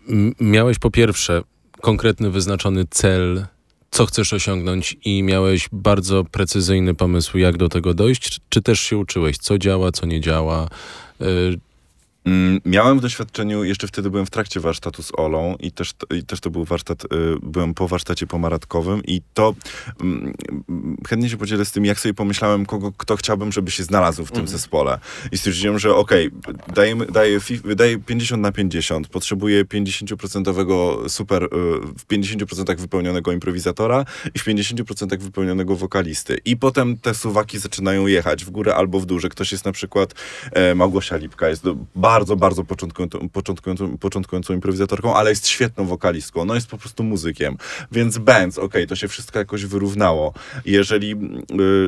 m- 0.09 0.35
miałeś 0.39 0.79
po 0.79 0.91
pierwsze 0.91 1.41
konkretny, 1.81 2.29
wyznaczony 2.31 2.85
cel, 2.89 3.45
co 3.95 4.05
chcesz 4.05 4.33
osiągnąć, 4.33 4.97
i 5.05 5.23
miałeś 5.23 5.69
bardzo 5.71 6.23
precyzyjny 6.23 6.93
pomysł, 6.93 7.37
jak 7.37 7.57
do 7.57 7.69
tego 7.69 7.93
dojść, 7.93 8.39
czy, 8.49 8.61
też 8.61 8.79
się 8.79 8.97
uczyłeś, 8.97 9.37
co 9.37 9.57
działa, 9.57 9.91
co 9.91 10.05
nie 10.05 10.21
działa. 10.21 10.67
Mm, 12.25 12.61
Miałem 12.65 12.99
w 12.99 13.01
doświadczeniu, 13.01 13.63
jeszcze 13.63 13.87
wtedy 13.87 14.09
byłem 14.09 14.25
w 14.25 14.29
trakcie 14.29 14.59
warsztatu 14.59 15.03
z 15.03 15.11
Olą 15.17 15.55
i 15.59 15.71
też, 15.71 15.93
to- 15.93 16.15
i 16.15 16.23
też 16.23 16.39
to 16.39 16.49
był 16.49 16.63
warsztat, 16.65 17.03
y, 17.03 17.07
byłem 17.43 17.73
po 17.73 17.87
warsztacie 17.87 18.27
pomaradkowym 18.27 19.01
i 19.03 19.21
to 19.33 19.55
mm, 20.01 20.33
mm, 20.69 20.97
chętnie 21.07 21.29
się 21.29 21.37
podzielę 21.37 21.65
z 21.65 21.71
tym, 21.71 21.85
jak 21.85 21.99
sobie 21.99 22.13
pomyślałem, 22.13 22.65
kogo, 22.65 22.91
kto 22.97 23.15
chciałbym, 23.15 23.51
żeby 23.51 23.71
się 23.71 23.83
znalazł 23.83 24.25
w 24.25 24.31
tym 24.31 24.47
zespole. 24.47 24.99
I 25.31 25.37
stwierdziłem, 25.37 25.79
że 25.79 25.95
okej, 25.95 26.29
dajemy, 26.73 27.05
daję, 27.05 27.39
daję 27.75 27.99
50 27.99 28.41
na 28.41 28.51
50, 28.51 29.07
potrzebuję 29.07 29.65
50% 29.65 31.09
super, 31.09 31.43
y, 31.43 31.47
w 31.97 32.05
50% 32.07 32.79
wypełnionego 32.81 33.31
improwizatora 33.31 34.05
i 34.35 34.39
w 34.39 34.43
50% 34.45 35.17
wypełnionego 35.23 35.75
wokalisty. 35.75 36.37
I 36.45 36.57
potem 36.57 36.97
te 36.97 37.13
suwaki 37.13 37.59
zaczynają 37.59 38.07
jechać 38.07 38.45
w 38.45 38.49
górę 38.49 38.75
albo 38.75 38.99
w 38.99 39.05
dół, 39.05 39.19
że 39.19 39.29
ktoś 39.29 39.51
jest 39.51 39.65
na 39.65 39.71
przykład 39.71 40.13
e, 40.51 40.75
Małgosia 40.75 41.15
Lipka, 41.17 41.49
jest 41.49 41.63
do, 41.63 41.75
bardzo, 42.15 42.35
bardzo 42.35 42.63
początkującą, 42.63 43.29
początkującą, 43.29 43.97
początkującą 43.97 44.53
improwizatorką, 44.53 45.15
ale 45.15 45.29
jest 45.29 45.47
świetną 45.47 45.85
wokalistką, 45.85 46.45
no 46.45 46.55
jest 46.55 46.67
po 46.67 46.77
prostu 46.77 47.03
muzykiem. 47.03 47.57
Więc 47.91 48.17
bands, 48.17 48.57
okej, 48.57 48.87
to 48.87 48.95
się 48.95 49.07
wszystko 49.07 49.39
jakoś 49.39 49.65
wyrównało. 49.65 50.33
Jeżeli 50.65 51.11
y, 51.11 51.17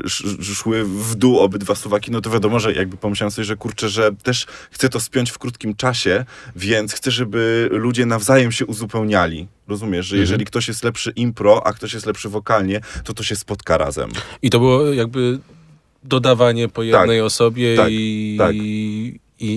sz- 0.06 0.56
szły 0.56 0.84
w 0.84 1.16
dół 1.16 1.40
obydwa 1.40 1.76
suwaki, 1.76 2.12
no 2.12 2.22
to 2.22 2.30
wiadomo, 2.30 2.60
że 2.60 2.74
jakby 2.74 2.98
pomyślałem 2.98 3.32
sobie, 3.32 3.46
że 3.46 3.56
kurczę, 3.56 3.90
że 3.90 4.12
też 4.24 4.46
chcę 4.72 4.90
to 4.90 5.00
spiąć 5.00 5.32
w 5.32 5.38
krótkim 5.38 5.76
czasie, 5.76 6.26
więc 6.56 6.94
chcę, 6.94 7.12
żeby 7.12 7.70
ludzie 7.72 8.06
nawzajem 8.06 8.52
się 8.52 8.66
uzupełniali. 8.66 9.48
Rozumiesz, 9.68 10.06
że 10.06 10.18
jeżeli 10.18 10.46
ktoś 10.46 10.68
jest 10.68 10.84
lepszy 10.84 11.12
impro, 11.16 11.68
a 11.68 11.74
ktoś 11.74 11.94
jest 11.94 12.06
lepszy 12.06 12.30
wokalnie, 12.30 12.82
to 13.04 13.14
to 13.14 13.24
się 13.24 13.36
spotka 13.36 13.78
razem. 13.78 14.10
I 14.42 14.50
to 14.50 14.60
było 14.60 14.86
jakby 14.94 15.40
dodawanie 16.04 16.68
po 16.70 16.84
jednej 16.84 17.22
osobie 17.22 17.76
tak, 17.78 17.88
i, 17.92 18.36
tak. 18.38 18.56
I, 19.40 19.50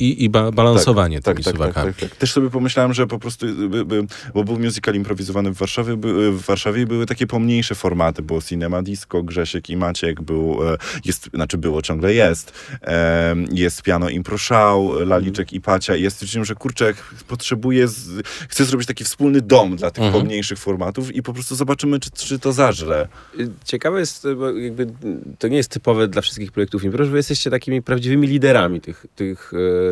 i, 0.00 0.24
i, 0.24 0.30
ba 0.30 0.52
balansowanie 0.52 1.20
tymi 1.20 1.36
tak, 1.36 1.44
tak, 1.44 1.54
suwakami. 1.54 1.86
tak, 1.92 2.00
tak, 2.00 2.10
tak. 2.10 2.18
Też 2.18 2.32
sobie 2.32 2.50
pomyślałem, 2.50 2.94
że 2.94 3.06
po 3.06 3.18
prostu, 3.18 3.46
by, 3.68 3.84
by, 3.84 4.06
bo 4.34 4.44
był 4.44 4.58
musical 4.58 4.94
improwizowany 4.94 5.50
w 5.50 5.56
Warszawie, 5.56 5.96
by, 5.96 6.32
w 6.32 6.42
Warszawie 6.42 6.82
i 6.82 6.86
były 6.86 7.06
takie 7.06 7.26
pomniejsze 7.26 7.74
formaty, 7.74 8.22
było 8.22 8.42
Cinema 8.42 8.82
Disco, 8.82 9.22
Grzesiek 9.22 9.70
i 9.70 9.76
Maciek, 9.76 10.22
był, 10.22 10.58
e, 10.72 10.76
jest, 11.04 11.30
znaczy 11.34 11.58
było, 11.58 11.82
ciągle 11.82 12.14
jest, 12.14 12.52
jest 13.52 13.82
Piano 13.82 14.08
Impro 14.08 14.38
Show, 14.38 15.00
Laliczek 15.06 15.52
i 15.52 15.60
Pacia 15.60 15.96
i 15.96 16.02
ja 16.02 16.10
stwierdziłem, 16.10 16.44
że 16.44 16.54
kurczę, 16.54 16.94
potrzebuję, 17.28 17.88
z, 17.88 18.26
chcę 18.48 18.64
zrobić 18.64 18.88
taki 18.88 19.04
wspólny 19.04 19.40
dom 19.40 19.76
dla 19.76 19.90
tych 19.90 20.04
Mhm. 20.04 20.22
pomniejszych 20.22 20.58
formatów 20.58 21.14
i 21.14 21.22
po 21.22 21.32
prostu 21.32 21.54
zobaczymy, 21.54 22.00
czy, 22.00 22.10
czy 22.10 22.38
to 22.38 22.52
zażre. 22.52 23.08
Ciekawe 23.64 24.00
jest, 24.00 24.26
bo 24.36 24.50
jakby 24.50 24.86
to 25.38 25.48
nie 25.48 25.56
jest 25.56 25.70
typowe 25.70 26.08
dla 26.08 26.22
wszystkich 26.22 26.52
projektów 26.52 26.84
impro, 26.84 27.04
że 27.04 27.10
wy 27.10 27.16
jesteście 27.16 27.50
takimi 27.50 27.82
prawdziwymi 27.82 28.26
liderami 28.26 28.80
tych, 28.80 29.06
tych 29.16 29.25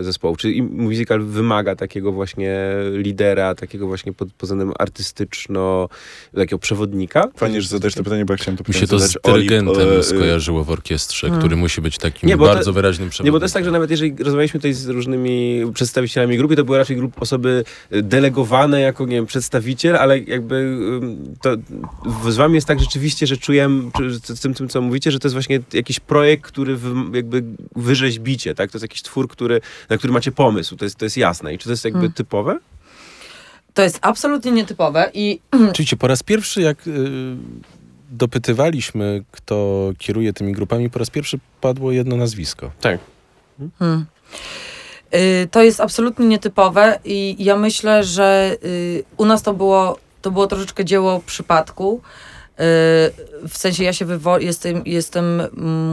e, 0.00 0.02
zespołów. 0.04 0.38
Czy 0.38 0.52
im- 0.52 0.70
musical 0.72 1.20
wymaga 1.22 1.76
takiego 1.76 2.12
właśnie 2.12 2.58
lidera, 2.92 3.54
takiego 3.54 3.86
właśnie 3.86 4.12
pod 4.12 4.28
względem 4.42 4.72
artystyczno, 4.78 5.88
takiego 6.34 6.58
przewodnika? 6.58 7.28
Fajnie, 7.36 7.62
że 7.62 7.68
zadajesz 7.68 7.94
to 7.94 8.04
pytanie, 8.04 8.24
bo 8.24 8.32
ja 8.32 8.36
chciałem 8.36 8.56
to 8.56 8.62
Mi 8.62 8.66
pytanie 8.66 8.80
się 8.80 8.86
to 8.86 8.98
z 8.98 9.02
zadać 9.02 9.16
Oli, 9.22 9.46
dyrygentem 9.46 9.88
e, 9.88 9.96
e, 9.98 10.02
skojarzyło 10.02 10.64
w 10.64 10.70
orkiestrze, 10.70 11.26
Hmm. 11.26 11.40
który 11.40 11.56
musi 11.56 11.80
być 11.80 11.98
takim 11.98 12.28
Nie, 12.28 12.36
bardzo 12.36 12.72
wyraźnym 12.72 13.06
Nie, 13.06 13.10
przewodnikiem. 13.10 13.32
bo 13.32 13.38
to 13.40 13.44
jest 13.44 13.54
tak, 13.54 13.64
że 13.64 13.70
nawet 13.70 13.90
jeżeli 13.90 14.14
rozmawialiśmy 14.18 14.60
tutaj 14.60 14.72
z 14.72 14.88
różnymi 14.88 15.62
przedstawicielami 15.74 16.36
grupy, 16.38 16.56
to 16.56 16.64
były 16.64 16.78
raczej 16.78 16.96
grup 16.96 17.22
osoby 17.22 17.64
y, 17.92 18.02
delegowane 18.02 18.80
jako, 18.80 19.06
nie 19.06 19.16
wiem, 19.16 19.26
przedstawiciel, 19.26 19.96
ale 19.96 20.18
jakby 20.18 20.78
to 21.42 21.56
z 22.30 22.36
wami 22.36 22.54
jest 22.54 22.66
tak 22.66 22.80
rzeczywiście, 22.80 23.26
że 23.26 23.36
czuję 23.36 23.70
z 24.28 24.40
tym, 24.40 24.54
tym, 24.54 24.68
co 24.68 24.80
mówicie, 24.80 25.10
że 25.10 25.18
to 25.18 25.28
jest 25.28 25.34
właśnie 25.34 25.60
jakiś 25.72 26.00
projekt, 26.00 26.44
który 26.44 26.76
wy, 26.76 26.90
jakby 27.16 27.42
wyrzeźbicie, 27.76 28.54
tak? 28.54 28.70
To 28.70 28.76
jest 28.78 28.82
jakiś 28.84 29.02
twór, 29.02 29.23
który, 29.28 29.60
na 29.90 29.96
który 29.96 30.12
macie 30.12 30.32
pomysł, 30.32 30.76
to 30.76 30.84
jest, 30.84 30.96
to 30.96 31.04
jest 31.04 31.16
jasne. 31.16 31.54
I 31.54 31.58
czy 31.58 31.64
to 31.64 31.70
jest 31.70 31.84
jakby 31.84 31.98
Hmm. 31.98 32.12
typowe? 32.12 32.58
To 33.74 33.82
jest 33.82 33.98
absolutnie 34.02 34.52
nietypowe 34.52 35.10
i 35.14 35.40
Czyli 35.74 35.88
po 35.98 36.06
raz 36.06 36.22
pierwszy, 36.22 36.62
jak 36.62 36.86
y, 36.86 36.90
dopytywaliśmy, 38.10 39.24
kto 39.30 39.90
kieruje 39.98 40.32
tymi 40.32 40.52
grupami, 40.52 40.90
po 40.90 40.98
raz 40.98 41.10
pierwszy 41.10 41.38
padło 41.60 41.92
jedno 41.92 42.16
nazwisko. 42.16 42.70
Tak. 42.80 42.98
Hmm. 43.78 44.06
Y, 45.14 45.48
To 45.50 45.62
jest 45.62 45.80
absolutnie 45.80 46.26
nietypowe 46.26 46.98
i 47.04 47.36
ja 47.38 47.56
myślę, 47.56 48.04
że 48.04 48.56
y, 48.64 49.04
u 49.16 49.24
nas 49.24 49.42
to 49.42 49.54
było, 49.54 49.98
to 50.22 50.30
było 50.30 50.46
troszeczkę 50.46 50.84
dzieło 50.84 51.20
przypadku. 51.24 52.00
Y, 52.60 53.48
W 53.48 53.56
sensie 53.58 53.84
ja 53.84 53.92
się 53.92 54.06
wywo- 54.06 54.40
jestem, 54.42 54.82
jestem 54.86 55.42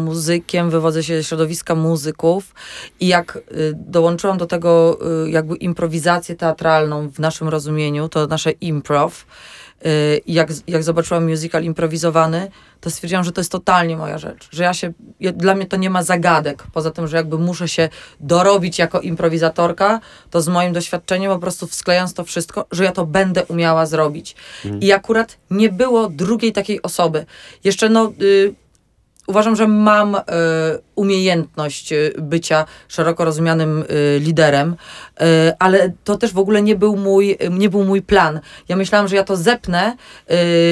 muzykiem, 0.06 0.69
wywodzę 0.69 1.04
się 1.04 1.17
ze 1.17 1.24
środowiska 1.24 1.76
muzyków 1.76 2.54
i 3.00 3.08
jak 3.08 3.38
y, 3.38 3.74
dołączyłam 3.76 4.38
do 4.38 4.45
tego 4.45 4.97
y, 5.26 5.30
jakby 5.30 5.56
improwizację 5.56 6.36
teatralną 6.36 7.10
w 7.10 7.19
naszym 7.19 7.47
rozumieniu, 7.50 8.10
to 8.10 8.28
nasze 8.28 8.52
improv, 8.52 9.26
jak, 10.28 10.50
jak 10.67 10.84
zobaczyłam 10.84 11.30
musical 11.30 11.63
improwizowany, 11.63 12.52
to 12.82 12.89
stwierdziłam, 12.89 13.24
że 13.24 13.32
to 13.32 13.41
jest 13.41 13.52
totalnie 13.52 13.98
moja 13.98 14.17
rzecz. 14.17 14.48
Że 14.52 14.63
ja 14.63 14.74
się, 14.74 14.94
ja, 15.20 15.32
dla 15.32 15.56
mnie 15.56 15.65
to 15.65 15.78
nie 15.78 15.89
ma 15.89 16.04
zagadek. 16.04 16.63
Poza 16.74 16.91
tym, 16.91 17.08
że 17.08 17.17
jakby 17.17 17.38
muszę 17.38 17.67
się 17.67 17.89
dorobić 18.20 18.80
jako 18.80 19.02
improwizatorka, 19.02 20.00
to 20.30 20.41
z 20.41 20.48
moim 20.48 20.74
doświadczeniem 20.74 21.32
po 21.32 21.39
prostu 21.39 21.67
wsklejając 21.67 22.13
to 22.13 22.24
wszystko, 22.24 22.65
że 22.72 22.84
ja 22.84 22.91
to 22.91 23.06
będę 23.06 23.46
umiała 23.46 23.86
zrobić. 23.86 24.36
I 24.82 24.91
akurat 24.91 25.38
nie 25.52 25.70
było 25.70 26.10
drugiej 26.10 26.52
takiej 26.52 26.82
osoby. 26.82 27.26
Jeszcze 27.63 27.89
no... 27.89 28.13
Y, 28.22 28.61
Uważam, 29.32 29.56
że 29.56 29.67
mam 29.67 30.15
y, 30.15 30.20
umiejętność 30.96 31.94
y, 31.94 32.13
bycia 32.17 32.65
szeroko 32.88 33.26
rozumianym 33.26 33.84
y, 33.84 34.20
liderem, 34.20 34.76
y, 35.22 35.26
ale 35.60 35.91
to 36.04 36.17
też 36.17 36.34
w 36.34 36.39
ogóle 36.39 36.62
nie 36.62 36.76
był, 36.76 36.98
mój, 36.98 37.38
nie 37.52 37.70
był 37.70 37.84
mój 37.84 38.02
plan. 38.02 38.39
Ja 38.70 38.76
myślałam, 38.76 39.08
że 39.08 39.15
ja 39.15 39.24
to 39.24 39.38
zepnę 39.38 39.96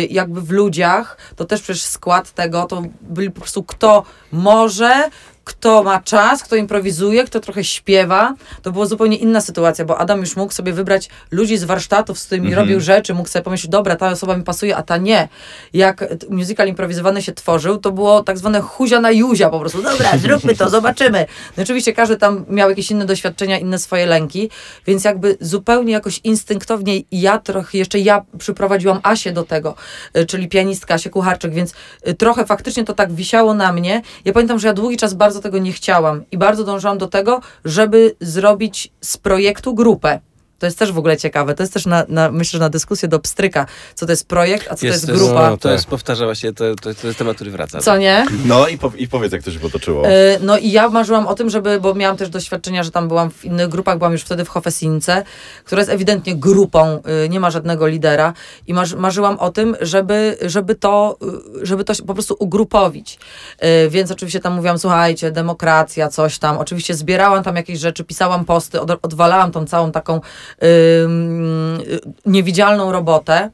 jakby 0.10 0.42
w 0.42 0.52
ludziach, 0.52 1.18
to 1.36 1.46
też 1.46 1.62
przecież 1.62 1.84
skład 1.84 2.32
tego, 2.32 2.64
to 2.64 2.84
byli 3.02 3.32
po 3.32 3.40
prostu 3.40 3.64
kto 3.64 4.04
może, 4.32 5.10
kto 5.50 5.84
ma 5.84 6.00
czas, 6.00 6.44
kto 6.44 6.56
improwizuje, 6.56 7.24
kto 7.24 7.40
trochę 7.40 7.64
śpiewa. 7.64 8.36
To 8.62 8.72
była 8.72 8.86
zupełnie 8.86 9.18
inna 9.18 9.42
sytuacja, 9.42 9.86
bo 9.86 9.98
Adam 9.98 10.20
już 10.20 10.36
mógł 10.36 10.54
sobie 10.54 10.74
wybrać 10.74 11.10
ludzi 11.32 11.58
z 11.58 11.64
warsztatów, 11.64 12.20
z 12.20 12.26
którymi 12.26 12.56
robił 12.56 12.80
rzeczy, 12.80 13.14
mógł 13.14 13.30
sobie 13.30 13.44
pomyśleć, 13.44 13.72
dobra, 13.72 13.96
ta 13.96 14.10
osoba 14.10 14.38
mi 14.38 14.44
pasuje, 14.44 14.78
a 14.78 14.84
ta 14.84 14.98
nie. 14.98 15.28
Jak 15.74 16.06
musical 16.30 16.68
improwizowany 16.68 17.22
się 17.22 17.34
tworzył, 17.34 17.78
to 17.78 17.92
było 17.92 18.24
tak 18.24 18.38
zwane 18.38 18.62
huzia 18.62 19.00
na 19.00 19.12
juzia 19.12 19.50
po 19.50 19.60
prostu. 19.60 19.82
Dobra, 19.82 20.18
zróbmy 20.24 20.56
to, 20.56 20.70
zobaczymy. 20.70 21.26
No 21.58 21.64
oczywiście 21.64 21.94
każdy 21.94 22.18
tam 22.18 22.46
miał 22.50 22.70
jakieś 22.70 22.92
inne 22.92 23.06
doświadczenia, 23.06 23.60
inne 23.60 23.80
swoje 23.80 24.06
lęki, 24.06 24.50
więc 24.88 25.04
jakby 25.04 25.38
zupełnie 25.42 25.94
jakoś 25.94 26.20
instynktownie 26.24 27.02
ja 27.12 27.38
trochę, 27.38 27.78
jeszcze 27.78 28.00
ja 28.00 28.26
przyprowadziłam 28.38 29.00
Asię 29.04 29.32
do 29.32 29.44
tego, 29.44 29.76
y, 30.18 30.26
czyli 30.26 30.48
pianistka 30.48 30.94
Asię 30.94 31.10
Kucharczyk, 31.10 31.54
więc 31.54 31.74
y, 32.08 32.14
trochę 32.14 32.46
faktycznie 32.46 32.86
to 32.86 32.94
tak 32.94 33.12
wisiało 33.12 33.54
na 33.54 33.74
mnie. 33.74 34.02
Ja 34.26 34.34
pamiętam, 34.34 34.60
że 34.60 34.68
ja 34.68 34.74
długi 34.74 34.98
czas 34.98 35.14
bardzo 35.14 35.39
tego 35.40 35.58
nie 35.58 35.72
chciałam 35.72 36.24
i 36.32 36.38
bardzo 36.38 36.64
dążyłam 36.64 36.98
do 36.98 37.08
tego, 37.08 37.42
żeby 37.66 38.16
zrobić 38.20 38.92
z 39.02 39.18
projektu 39.18 39.74
grupę. 39.74 40.20
To 40.60 40.66
jest 40.66 40.80
też 40.80 40.92
w 40.92 40.98
ogóle 40.98 41.18
ciekawe. 41.18 41.56
To 41.56 41.64
jest 41.64 41.74
też, 41.74 41.86
na, 41.86 42.06
na, 42.10 42.32
myślę, 42.32 42.58
że 42.58 42.60
na 42.60 42.70
dyskusję 42.70 43.08
do 43.08 43.20
pstryka, 43.20 43.66
co 43.96 44.06
to 44.06 44.12
jest 44.12 44.28
projekt, 44.28 44.68
a 44.72 44.76
co 44.76 44.80
to 44.80 44.86
jest 44.86 45.06
to 45.06 45.12
jest, 45.12 45.24
grupa. 45.24 45.50
No, 45.50 45.58
to 45.58 45.64
tak. 45.64 45.72
jest, 45.72 45.86
powtarza 45.86 46.26
właśnie, 46.26 46.54
to, 46.54 46.76
to, 46.76 46.94
to 46.94 47.08
jest 47.08 47.20
temat, 47.20 47.36
który 47.36 47.52
wraca. 47.52 47.80
Co 47.80 47.98
nie? 47.98 48.26
No 48.46 48.68
i, 48.68 48.78
po, 48.78 48.92
i 48.98 49.08
powiedz, 49.08 49.32
jak 49.32 49.44
to 49.44 49.52
się 49.52 49.60
potoczyło. 49.60 50.08
E, 50.08 50.40
No 50.42 50.58
i 50.58 50.72
ja 50.72 50.90
marzyłam 50.90 51.28
o 51.28 51.36
tym, 51.36 51.50
żeby, 51.50 51.80
bo 51.80 51.94
miałam 51.94 52.18
też 52.18 52.30
doświadczenia, 52.30 52.84
że 52.84 52.92
tam 52.92 53.08
byłam 53.08 53.32
w 53.32 53.46
innych 53.46 53.68
grupach, 53.68 53.98
byłam 53.98 54.12
już 54.12 54.22
wtedy 54.22 54.46
w 54.46 54.50
Hofesince, 54.50 55.24
która 55.64 55.80
jest 55.80 55.92
ewidentnie 55.92 56.36
grupą, 56.36 57.02
y, 57.26 57.30
nie 57.30 57.40
ma 57.40 57.52
żadnego 57.52 57.88
lidera 57.88 58.34
i 58.68 58.74
marzy, 58.74 58.98
marzyłam 58.98 59.40
o 59.40 59.50
tym, 59.52 59.76
żeby, 59.82 60.38
żeby, 60.42 60.76
to, 60.76 61.18
y, 61.62 61.66
żeby 61.66 61.84
to 61.84 61.94
się 61.94 62.04
po 62.04 62.14
prostu 62.14 62.36
ugrupowić. 62.40 63.20
Y, 63.86 63.90
Więc 63.90 64.12
oczywiście 64.12 64.40
tam 64.40 64.54
mówiłam, 64.54 64.80
słuchajcie, 64.80 65.32
demokracja, 65.32 66.08
coś 66.08 66.40
tam. 66.40 66.58
Oczywiście 66.58 66.94
zbierałam 66.94 67.44
tam 67.44 67.56
jakieś 67.56 67.80
rzeczy, 67.80 68.04
pisałam 68.04 68.46
posty, 68.46 68.82
od, 68.82 68.92
odwalałam 69.02 69.52
tą 69.52 69.66
całą 69.66 69.92
taką 69.92 70.22
niewidzialną 72.26 72.92
robotę 72.92 73.50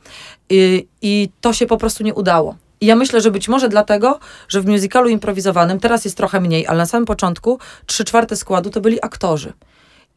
i, 0.49 0.87
i 1.01 1.29
to 1.41 1.53
się 1.53 1.65
po 1.65 1.77
prostu 1.77 2.03
nie 2.03 2.13
udało. 2.13 2.55
I 2.81 2.85
ja 2.85 2.95
myślę, 2.95 3.21
że 3.21 3.31
być 3.31 3.47
może 3.47 3.69
dlatego, 3.69 4.19
że 4.47 4.61
w 4.61 4.65
musicalu 4.65 5.09
improwizowanym, 5.09 5.79
teraz 5.79 6.05
jest 6.05 6.17
trochę 6.17 6.41
mniej, 6.41 6.67
ale 6.67 6.77
na 6.77 6.85
samym 6.85 7.05
początku 7.05 7.59
trzy 7.85 8.05
czwarte 8.05 8.35
składu 8.35 8.69
to 8.69 8.81
byli 8.81 9.01
aktorzy. 9.01 9.53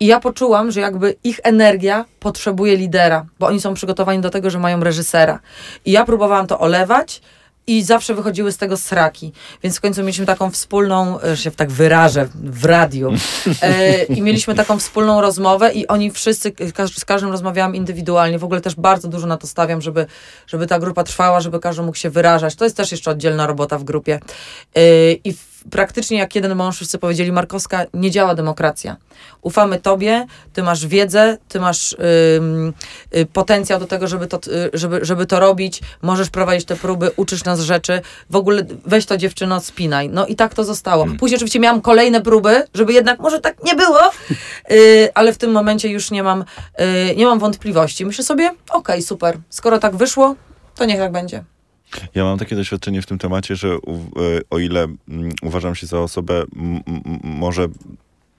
I 0.01 0.07
ja 0.07 0.21
poczułam, 0.21 0.71
że 0.71 0.81
jakby 0.81 1.15
ich 1.25 1.41
energia 1.43 2.05
potrzebuje 2.21 2.77
lidera, 2.77 3.27
bo 3.39 3.47
oni 3.47 3.61
są 3.61 3.75
przygotowani 3.75 4.21
do 4.21 4.31
tego, 4.31 4.51
że 4.51 4.59
mają 4.59 4.81
reżysera. 4.81 5.41
I 5.85 5.93
ja 5.93 6.05
próbowałam 6.05 6.47
to 6.47 6.59
olewać 6.59 7.23
i 7.69 7.83
zawsze 7.83 8.15
wychodziły 8.15 8.53
z 8.53 8.57
tego 8.57 8.77
sraki. 8.77 9.33
Więc 9.63 9.77
w 9.77 9.81
końcu 9.81 10.01
mieliśmy 10.01 10.27
taką 10.27 10.51
wspólną, 10.51 11.21
e, 11.21 11.37
że 11.37 11.43
się 11.43 11.51
tak 11.51 11.71
wyrażę, 11.71 12.29
w 12.35 12.65
radiu. 12.65 13.13
E, 13.63 14.05
I 14.05 14.23
mieliśmy 14.23 14.55
taką 14.55 14.79
wspólną 14.79 15.21
rozmowę 15.21 15.73
i 15.73 15.87
oni 15.87 16.11
wszyscy, 16.11 16.53
każ, 16.53 16.97
z 16.97 17.05
każdym 17.05 17.31
rozmawiałam 17.31 17.75
indywidualnie. 17.75 18.39
W 18.39 18.45
ogóle 18.45 18.61
też 18.61 18.75
bardzo 18.75 19.09
dużo 19.09 19.27
na 19.27 19.37
to 19.37 19.47
stawiam, 19.47 19.83
żeby, 19.83 20.07
żeby 20.47 20.67
ta 20.67 20.79
grupa 20.79 21.05
trwała, 21.05 21.41
żeby 21.41 21.61
każdy 21.61 21.83
mógł 21.83 21.97
się 21.97 22.11
wyrażać. 22.11 22.55
To 22.55 22.65
jest 22.65 22.77
też 22.77 22.93
jeszcze 22.93 23.11
oddzielna 23.11 23.47
robota 23.47 23.79
w 23.79 23.85
grupie. 23.85 24.21
E, 24.75 25.13
I 25.13 25.35
praktycznie 25.71 26.19
jak 26.19 26.35
jeden 26.35 26.55
mąż 26.55 26.77
wszyscy 26.77 26.99
powiedzieli, 26.99 27.33
Markowska, 27.33 27.85
nie 27.95 28.11
działa 28.11 28.35
demokracja. 28.35 28.97
Ufamy 29.43 29.81
tobie, 29.81 30.27
ty 30.53 30.63
masz 30.63 30.87
wiedzę, 30.87 31.39
ty 31.49 31.61
masz 31.61 31.97
ym, 32.37 32.73
y, 33.17 33.27
potencjał 33.27 33.81
do 33.81 33.87
tego, 33.87 34.07
żeby 34.07 34.27
to, 34.27 34.37
y, 34.37 34.71
żeby, 34.73 34.99
żeby 35.03 35.27
to 35.27 35.41
robić, 35.41 35.81
możesz 36.03 36.31
prowadzić 36.31 36.65
te 36.65 36.77
próby, 36.77 37.11
uczysz 37.17 37.45
nas 37.45 37.61
rzeczy, 37.61 38.01
w 38.31 38.37
ogóle 38.37 38.63
weź 38.87 39.07
to 39.07 39.17
dziewczyno, 39.17 39.61
spinaj. 39.61 40.09
No 40.09 40.27
i 40.27 40.37
tak 40.37 40.55
to 40.55 40.65
zostało. 40.65 41.07
Później 41.19 41.37
oczywiście 41.37 41.61
miałam 41.61 41.81
kolejne 41.81 42.21
próby, 42.21 42.63
żeby 42.75 42.93
jednak 42.93 43.21
może 43.21 43.41
tak 43.41 43.65
nie 43.65 43.75
było, 43.75 44.01
y, 44.71 45.09
ale 45.15 45.33
w 45.33 45.39
tym 45.39 45.51
momencie 45.51 45.89
już 45.89 46.11
nie 46.11 46.23
mam, 46.23 46.45
y, 47.11 47.17
nie 47.17 47.27
mam 47.27 47.39
wątpliwości. 47.39 48.07
Myślę 48.07 48.25
sobie, 48.25 48.55
okej, 48.71 49.03
super, 49.03 49.39
skoro 49.51 49.79
tak 49.79 49.97
wyszło, 49.97 50.35
to 50.75 50.85
niech 50.85 50.99
tak 50.99 51.13
będzie. 51.13 51.45
Ja 52.15 52.25
mam 52.25 52.39
takie 52.39 52.57
doświadczenie 52.57 53.03
w 53.03 53.07
tym 53.07 53.19
temacie, 53.19 53.57
że 53.57 53.79
u, 53.79 53.97
e, 53.97 54.01
o 54.51 54.59
ile 54.59 54.89
mm, 55.09 55.33
uważam 55.43 55.75
się 55.75 55.87
za 55.87 56.01
osobę 56.01 56.45
m, 56.57 56.81
m, 56.87 57.21
może 57.23 57.69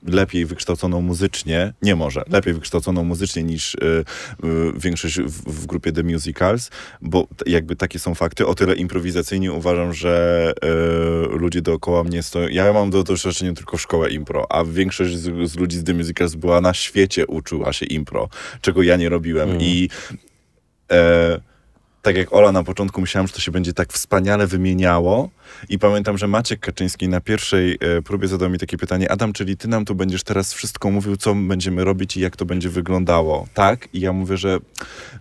lepiej 0.08 0.46
wykształconą 0.46 1.02
muzycznie, 1.02 1.74
nie 1.82 1.96
może, 1.96 2.24
lepiej 2.28 2.54
wykształconą 2.54 3.04
muzycznie 3.04 3.44
niż 3.44 3.76
y, 3.76 3.78
y, 3.84 4.06
większość 4.76 5.20
w, 5.20 5.62
w 5.62 5.66
grupie 5.66 5.92
The 5.92 6.04
Musicals, 6.04 6.70
bo 7.02 7.28
jakby 7.46 7.76
takie 7.76 8.00
są 8.00 8.16
fakty, 8.16 8.48
o 8.48 8.56
tyle 8.56 8.76
improwizacyjnie 8.76 9.52
uważam, 9.52 9.94
że 9.94 10.54
y, 11.34 11.38
ludzie 11.38 11.62
dookoła 11.62 12.04
mnie 12.04 12.24
stoją, 12.24 12.48
ja 12.48 12.74
mam 12.74 12.90
do 12.90 13.04
doświadczenia 13.04 13.54
tylko 13.54 13.78
szkołę 13.78 14.10
impro, 14.10 14.52
a 14.52 14.64
większość 14.66 15.18
z, 15.18 15.52
z 15.52 15.56
ludzi 15.56 15.78
z 15.78 15.84
The 15.84 15.94
Musicals 15.94 16.36
była 16.36 16.62
na 16.62 16.74
świecie, 16.74 17.28
uczyła 17.28 17.74
się 17.74 17.86
impro, 17.86 18.30
czego 18.62 18.84
ja 18.84 18.96
nie 18.96 19.10
robiłem. 19.10 19.50
Mm. 19.50 19.62
i 19.62 19.90
e, 20.92 21.40
tak 22.02 22.16
jak 22.16 22.34
Ola 22.34 22.52
na 22.52 22.64
początku 22.64 23.02
myślałam, 23.02 23.28
że 23.28 23.34
to 23.34 23.40
się 23.40 23.52
będzie 23.52 23.74
tak 23.74 23.94
wspaniale 23.94 24.48
wymieniało 24.48 25.30
i 25.70 25.80
pamiętam, 25.80 26.18
że 26.18 26.28
Maciek 26.28 26.60
Kaczyński 26.60 27.10
na 27.10 27.22
pierwszej 27.22 27.78
e, 27.80 28.02
próbie 28.02 28.28
zadał 28.28 28.50
mi 28.50 28.60
takie 28.60 28.78
pytanie, 28.78 29.12
Adam, 29.12 29.34
czyli 29.34 29.58
ty 29.58 29.68
nam 29.68 29.86
tu 29.86 29.95
będziesz 29.95 30.24
teraz 30.24 30.54
wszystko 30.54 30.91
mówił, 30.91 31.18
co 31.18 31.36
będziemy 31.36 31.84
robić 31.84 32.18
i 32.18 32.20
jak 32.20 32.36
to 32.36 32.45
będzie 32.45 32.70
wyglądało, 32.70 33.47
tak? 33.54 33.88
I 33.93 34.00
ja 34.00 34.14
mówię, 34.14 34.38
że 34.38 34.58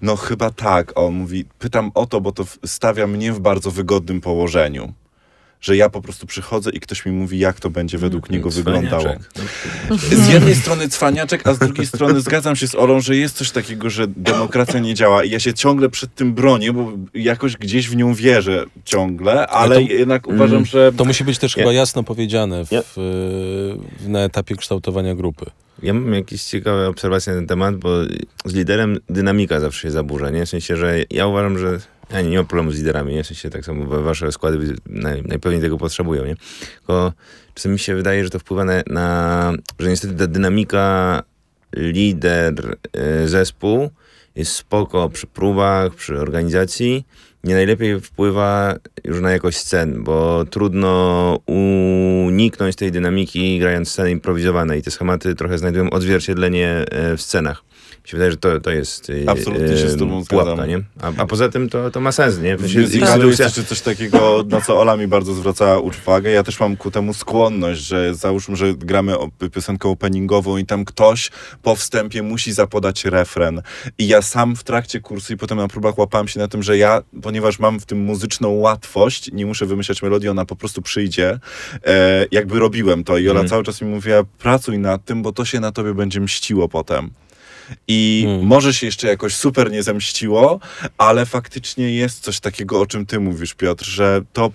no 0.03 0.17
chyba 0.17 0.51
tak. 0.51 0.93
On 0.95 1.15
mówi, 1.15 1.45
pytam 1.59 1.91
o 1.95 2.07
to, 2.07 2.21
bo 2.21 2.33
to 2.33 2.45
stawia 2.67 3.07
mnie 3.07 3.33
w 3.33 3.41
bardzo 3.41 3.71
wygodnym 3.71 4.21
położeniu. 4.21 4.93
Że 5.61 5.77
ja 5.77 5.91
po 5.91 6.01
prostu 6.03 6.27
przychodzę 6.27 6.71
i 6.71 6.81
ktoś 6.81 7.07
mi 7.07 7.13
mówi, 7.13 7.39
jak 7.39 7.61
to 7.61 7.71
będzie 7.71 7.99
według 7.99 8.31
niego 8.31 8.51
wyglądało. 8.51 9.05
Z 10.01 10.29
jednej 10.29 10.55
strony 10.55 10.89
cwaniaczek, 10.89 11.47
a 11.47 11.55
z 11.55 11.59
drugiej 11.59 11.87
strony 11.87 12.21
zgadzam 12.21 12.57
się 12.57 12.69
z 12.69 12.75
Olą, 12.75 13.01
że 13.01 13.17
jest 13.17 13.37
coś 13.37 13.51
takiego, 13.51 13.91
że 13.91 14.07
demokracja 14.09 14.81
nie 14.81 14.95
działa 14.95 15.25
i 15.25 15.31
ja 15.31 15.41
się 15.41 15.55
ciągle 15.55 15.89
przed 15.89 16.15
tym 16.15 16.35
bronię, 16.35 16.73
bo 16.73 16.93
jakoś 17.15 17.57
gdzieś 17.57 17.89
w 17.89 17.97
nią 17.97 18.15
wierzę 18.15 18.65
ciągle, 18.85 19.47
ale 19.47 19.75
to- 19.75 19.81
jednak 19.81 20.27
uważam, 20.29 20.67
że 20.67 20.93
To 20.97 21.05
musi 21.05 21.25
być 21.25 21.39
też 21.39 21.57
Ja- 21.57 21.63
chyba 21.63 21.73
jasno 21.73 22.03
powiedziane 22.03 22.65
w, 22.67 22.73
Ja- 22.73 22.83
w, 22.97 22.97
na 24.09 24.19
etapie 24.21 24.57
kształtowania 24.57 25.15
grupy. 25.15 25.47
Ja 25.83 25.95
mam 25.95 26.15
jakieś 26.15 26.43
ciekawe 26.45 26.89
obserwacje 26.89 27.33
na 27.33 27.39
ten 27.39 27.47
temat, 27.47 27.77
bo 27.77 27.89
z 28.45 28.55
liderem 28.55 28.99
dynamika 29.09 29.61
zawsze 29.61 29.83
się 29.83 29.91
zaburza, 29.91 30.31
nie? 30.31 30.47
W 30.47 30.49
sensie, 30.49 30.77
że 30.77 30.97
ja 31.11 31.27
uważam, 31.27 31.59
że 31.59 31.79
ja 32.11 32.21
nie, 32.21 32.31
nie 32.31 32.37
mam 32.37 32.47
problemu 32.47 32.73
z 32.73 32.77
liderami, 32.77 33.15
nie? 33.15 33.25
W 33.25 33.27
sensie 33.27 33.51
tak 33.51 33.65
samo 33.65 33.87
wa- 33.87 34.01
wasze 34.01 34.33
składy 34.33 34.75
naj, 34.87 35.23
najpewniej 35.23 35.63
tego 35.63 35.79
potrzebują, 35.79 36.25
nie? 36.25 36.37
Tylko 36.77 37.13
mi 37.67 37.79
się 37.79 37.95
wydaje, 37.95 38.25
że 38.25 38.31
to 38.31 38.39
wpływa 38.39 38.65
na, 38.65 38.83
na 38.87 39.53
że 39.79 39.89
niestety 39.91 40.15
ta 40.15 40.27
dynamika 40.27 41.23
lider, 41.77 42.77
y, 43.25 43.29
zespół 43.29 43.91
jest 44.37 44.53
spoko 44.53 45.09
przy 45.09 45.27
próbach, 45.27 45.95
przy 45.95 46.21
organizacji, 46.21 47.05
nie 47.45 47.55
najlepiej 47.55 48.01
wpływa 48.01 48.75
już 49.05 49.21
na 49.21 49.31
jakość 49.31 49.59
scen, 49.59 50.05
bo 50.05 50.45
trudno 50.45 51.39
uniknąć 52.27 52.77
tej 52.77 52.93
dynamiki 52.93 53.59
grając 53.59 53.89
sceny 53.89 54.11
improwizowane 54.11 54.79
i 54.79 54.83
te 54.83 54.91
schematy 54.91 55.35
trochę 55.35 55.59
znajdują 55.59 55.91
odzwierciedlenie 55.91 56.69
e, 56.69 57.17
w 57.17 57.23
scenach. 57.23 57.68
Się 58.09 58.17
wydaje, 58.17 58.31
że 58.31 58.37
to, 58.37 58.61
to 58.61 58.71
jest 58.71 59.11
e, 59.11 59.31
Absolutnie 59.31 59.77
się 59.79 59.89
z 59.89 59.97
tobą 59.99 60.25
pułapka, 60.25 60.67
nie? 60.67 60.81
A, 61.01 61.13
a 61.17 61.27
poza 61.27 61.49
tym 61.49 61.69
to, 61.69 61.91
to 61.91 62.01
ma 62.01 62.13
sens, 62.13 62.39
nie? 62.39 62.57
W 62.57 62.61
sensie 62.61 62.81
jest 62.81 62.95
instytucja- 62.95 63.45
jeszcze 63.45 63.65
coś 63.65 63.81
takiego, 63.81 64.45
na 64.49 64.61
co 64.61 64.81
Ola 64.81 64.97
mi 64.97 65.07
bardzo 65.07 65.35
zwraca 65.35 65.79
uwagę. 65.79 66.31
Ja 66.31 66.43
też 66.43 66.61
mam 66.61 66.77
ku 66.77 66.91
temu 66.91 67.15
skłonność, 67.15 67.81
że 67.81 68.15
załóżmy, 68.15 68.57
że 68.57 68.75
gramy 68.75 69.15
piosenkę 69.53 69.89
openingową 69.89 70.57
i 70.57 70.67
tam 70.67 70.85
ktoś 70.85 71.31
po 71.63 71.77
wstępie 71.77 72.23
musi 72.23 72.53
zapodać 72.53 73.05
refren. 73.05 73.63
I 73.99 74.09
ja 74.09 74.23
sam 74.23 74.57
w 74.57 74.65
trakcie 74.65 75.01
kursu 75.01 75.33
i 75.33 75.37
potem 75.37 75.59
na 75.59 75.69
próbach 75.69 75.99
łapałem 75.99 76.29
się 76.29 76.41
na 76.41 76.49
tym, 76.49 76.63
że 76.63 76.79
ja, 76.79 77.03
ponieważ 77.23 77.59
mam 77.59 77.81
w 77.81 77.87
tym 77.87 78.01
muzyczną 78.05 78.49
łatwość, 78.51 79.31
nie 79.33 79.47
muszę 79.47 79.67
wymyślać 79.67 80.03
melodii, 80.03 80.29
ona 80.29 80.45
po 80.45 80.57
prostu 80.57 80.83
przyjdzie. 80.83 81.39
E, 81.87 82.27
jakby 82.31 82.59
robiłem 82.59 83.05
to 83.05 83.19
i 83.19 83.25
Ola 83.29 83.41
Mhm. 83.41 83.49
cały 83.49 83.65
czas 83.65 83.83
mi 83.83 83.89
mówiła, 83.89 84.23
pracuj 84.39 84.79
nad 84.79 85.05
tym, 85.05 85.23
bo 85.23 85.33
to 85.33 85.45
się 85.45 85.61
na 85.61 85.73
tobie 85.73 85.95
będzie 85.95 86.21
mściło 86.21 86.69
potem. 86.69 87.11
I 87.89 88.25
Mm. 88.27 88.47
może 88.47 88.75
się 88.75 88.87
jeszcze 88.87 89.09
jakoś 89.09 89.35
super 89.35 89.71
nie 89.73 89.83
zemściło, 89.83 90.61
ale 90.99 91.27
faktycznie 91.27 91.91
jest 91.95 92.21
coś 92.21 92.41
takiego, 92.41 92.81
o 92.81 92.87
czym 92.87 93.07
ty 93.07 93.21
mówisz, 93.21 93.55
Piotr, 93.55 93.85
że 93.85 94.23
to, 94.33 94.51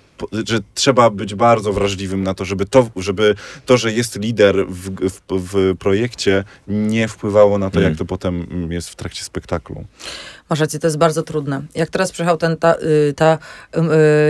że 0.48 0.60
trzeba 0.74 1.10
być 1.10 1.36
bardzo 1.36 1.74
wrażliwym 1.74 2.24
na 2.24 2.34
to, 2.34 2.46
żeby 2.46 2.66
to, 2.66 2.90
żeby 2.96 3.36
to 3.66 3.78
że 3.78 3.92
jest 3.94 4.20
lider 4.20 4.66
w, 4.68 4.90
w, 5.10 5.22
w 5.30 5.78
projekcie, 5.78 6.44
nie 6.68 7.08
wpływało 7.08 7.58
na 7.58 7.70
to, 7.70 7.80
Mm. 7.80 7.90
jak 7.92 7.98
to 8.00 8.06
potem 8.06 8.68
jest 8.72 8.90
w 8.90 8.96
trakcie 8.96 9.24
spektaklu. 9.24 9.86
Masz 10.54 10.60
rację, 10.60 10.80
to 10.80 10.88
jest 10.88 10.98
bardzo 10.98 11.24
trudne. 11.24 11.62
Jak 11.76 11.90
teraz 11.90 12.12
przyjechał 12.12 12.38
ten, 12.38 12.58
ta, 12.58 12.76
y, 12.76 13.14
ta 13.18 13.38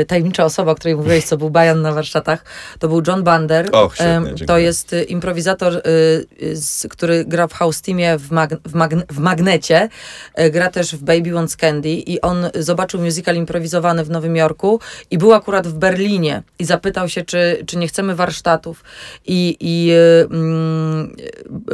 y, 0.02 0.06
tajemnicza 0.06 0.46
osoba, 0.46 0.72
o 0.72 0.76
której 0.76 0.96
mówiłeś, 0.96 1.26
co 1.26 1.38
był 1.38 1.50
Bajan 1.50 1.82
na 1.82 1.92
warsztatach, 1.92 2.46
to 2.80 2.88
był 2.88 3.02
John 3.08 3.24
Bander. 3.24 3.70
Och, 3.72 3.96
świetnie, 3.96 4.14
dziękuję. 4.26 4.46
to 4.48 4.58
jest 4.58 4.94
y, 4.94 5.04
improwizator, 5.04 5.74
y, 5.76 5.82
y, 6.86 6.90
który 6.90 7.26
gra 7.26 7.48
w 7.48 7.54
House 7.54 7.82
Teamie 7.82 8.18
w, 8.18 8.32
mag, 8.32 8.56
w, 8.66 8.74
w 9.14 9.20
Magnecie. 9.20 9.90
Y, 10.40 10.50
gra 10.50 10.70
też 10.70 10.96
w 10.96 11.04
Baby 11.04 11.32
Wants 11.32 11.58
Candy 11.58 11.90
i 11.90 12.22
on 12.22 12.50
zobaczył 12.56 13.02
musical 13.02 13.36
improwizowany 13.36 14.04
w 14.04 14.10
Nowym 14.10 14.36
Jorku 14.36 14.80
i 15.12 15.18
był 15.18 15.34
akurat 15.34 15.68
w 15.68 15.74
Berlinie 15.74 16.44
i 16.60 16.66
zapytał 16.66 17.10
się, 17.10 17.26
czy, 17.26 17.64
czy 17.66 17.78
nie 17.78 17.88
chcemy 17.88 18.16
warsztatów. 18.16 18.84
I, 19.26 19.58
i 19.60 19.92
y, 19.92 20.28
mm, 20.32 21.16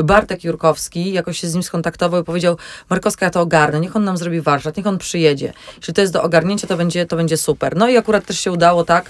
Bartek 0.03 0.43
Jurkowski 0.43 1.13
jakoś 1.13 1.39
się 1.39 1.47
z 1.47 1.53
nim 1.53 1.63
skontaktował 1.63 2.21
i 2.21 2.23
powiedział, 2.23 2.57
Markowska, 2.89 3.25
ja 3.25 3.29
to 3.29 3.41
ogarnę, 3.41 3.79
niech 3.79 3.95
on 3.95 4.03
nam 4.03 4.17
zrobi 4.17 4.38
warsztat, 4.41 4.77
niech 4.77 4.87
on 4.87 4.97
przyjedzie. 4.97 5.53
Jeśli 5.77 5.93
to 5.93 6.01
jest 6.01 6.13
do 6.13 6.23
ogarnięcia, 6.23 6.67
to 6.67 6.77
będzie, 6.77 7.05
to 7.05 7.15
będzie 7.15 7.37
super. 7.37 7.75
No 7.75 7.89
i 7.89 7.97
akurat 7.97 8.25
też 8.25 8.39
się 8.39 8.51
udało 8.51 8.83
tak, 8.83 9.05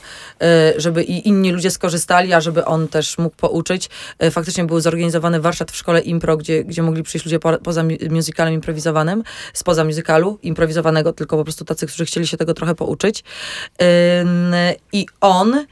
y, 0.75 0.81
żeby 0.81 1.03
i 1.03 1.27
inni 1.27 1.51
ludzie 1.51 1.71
skorzystali, 1.71 2.33
a 2.33 2.41
żeby 2.41 2.65
on 2.65 2.87
też 2.87 3.17
mógł 3.17 3.35
pouczyć. 3.35 3.89
Y, 4.23 4.31
Faktycznie 4.31 4.63
był 4.63 4.79
zorganizowany 4.79 5.41
warsztat 5.41 5.71
w 5.71 5.75
szkole 5.75 5.99
impro, 5.99 6.37
gdzie, 6.37 6.63
gdzie 6.63 6.83
mogli 6.83 7.03
przyjść 7.03 7.25
ludzie 7.25 7.39
po, 7.39 7.57
poza 7.57 7.83
mu- 7.83 7.89
musicalem 8.09 8.53
improwizowanym, 8.53 9.23
spoza 9.53 9.83
musicalu 9.83 10.39
improwizowanego, 10.41 11.13
tylko 11.13 11.37
po 11.37 11.43
prostu 11.43 11.65
tacy, 11.65 11.87
którzy 11.87 12.05
chcieli 12.05 12.27
się 12.27 12.37
tego 12.37 12.53
trochę 12.53 12.75
pouczyć. 12.75 13.23
I 14.93 15.05
on... 15.21 15.65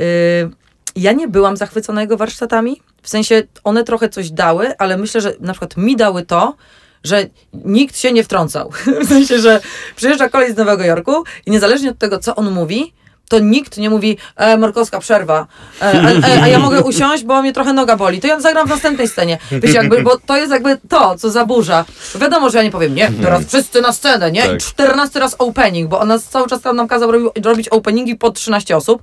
y, 0.00 0.50
ja 0.96 1.12
nie 1.12 1.28
byłam 1.28 1.56
zachwycona 1.56 2.00
jego 2.00 2.16
warsztatami. 2.16 2.82
W 3.02 3.08
sensie 3.08 3.42
one 3.64 3.84
trochę 3.84 4.08
coś 4.08 4.30
dały, 4.30 4.76
ale 4.78 4.96
myślę, 4.96 5.20
że 5.20 5.34
na 5.40 5.52
przykład 5.52 5.76
mi 5.76 5.96
dały 5.96 6.22
to, 6.22 6.56
że 7.04 7.26
nikt 7.52 7.98
się 7.98 8.12
nie 8.12 8.24
wtrącał. 8.24 8.70
W 9.04 9.08
sensie, 9.08 9.38
że 9.38 9.60
przyjeżdża 9.96 10.28
kolej 10.28 10.52
z 10.52 10.56
Nowego 10.56 10.84
Jorku 10.84 11.24
i 11.46 11.50
niezależnie 11.50 11.90
od 11.90 11.98
tego, 11.98 12.18
co 12.18 12.36
on 12.36 12.50
mówi, 12.50 12.92
to 13.28 13.38
nikt 13.38 13.78
nie 13.78 13.90
mówi, 13.90 14.16
e, 14.36 14.56
Markowska 14.56 15.00
przerwa, 15.00 15.46
e, 15.82 15.84
a, 15.84 16.28
e, 16.28 16.42
a 16.42 16.48
ja 16.48 16.58
mogę 16.58 16.82
usiąść, 16.82 17.24
bo 17.24 17.42
mnie 17.42 17.52
trochę 17.52 17.72
noga 17.72 17.96
boli, 17.96 18.20
to 18.20 18.26
ja 18.26 18.40
zagram 18.40 18.66
w 18.66 18.70
następnej 18.70 19.08
scenie. 19.08 19.38
Wiecie, 19.50 19.74
jakby, 19.74 20.02
bo 20.02 20.18
to 20.26 20.36
jest 20.36 20.52
jakby 20.52 20.78
to, 20.88 21.18
co 21.18 21.30
zaburza. 21.30 21.84
Wiadomo, 22.20 22.50
że 22.50 22.58
ja 22.58 22.64
nie 22.64 22.70
powiem, 22.70 22.94
nie, 22.94 23.10
teraz 23.22 23.46
wszyscy 23.46 23.80
na 23.80 23.92
scenę, 23.92 24.32
nie? 24.32 24.40
I 24.40 24.48
Tak. 24.48 24.58
14 24.58 25.20
raz 25.20 25.36
opening, 25.38 25.90
bo 25.90 26.00
on 26.00 26.08
nas 26.08 26.24
cały 26.24 26.48
czas 26.48 26.60
tam 26.60 26.76
nam 26.76 26.88
kazał 26.88 27.12
robić 27.44 27.68
openingi 27.68 28.16
po 28.16 28.30
13 28.30 28.76
osób. 28.76 29.02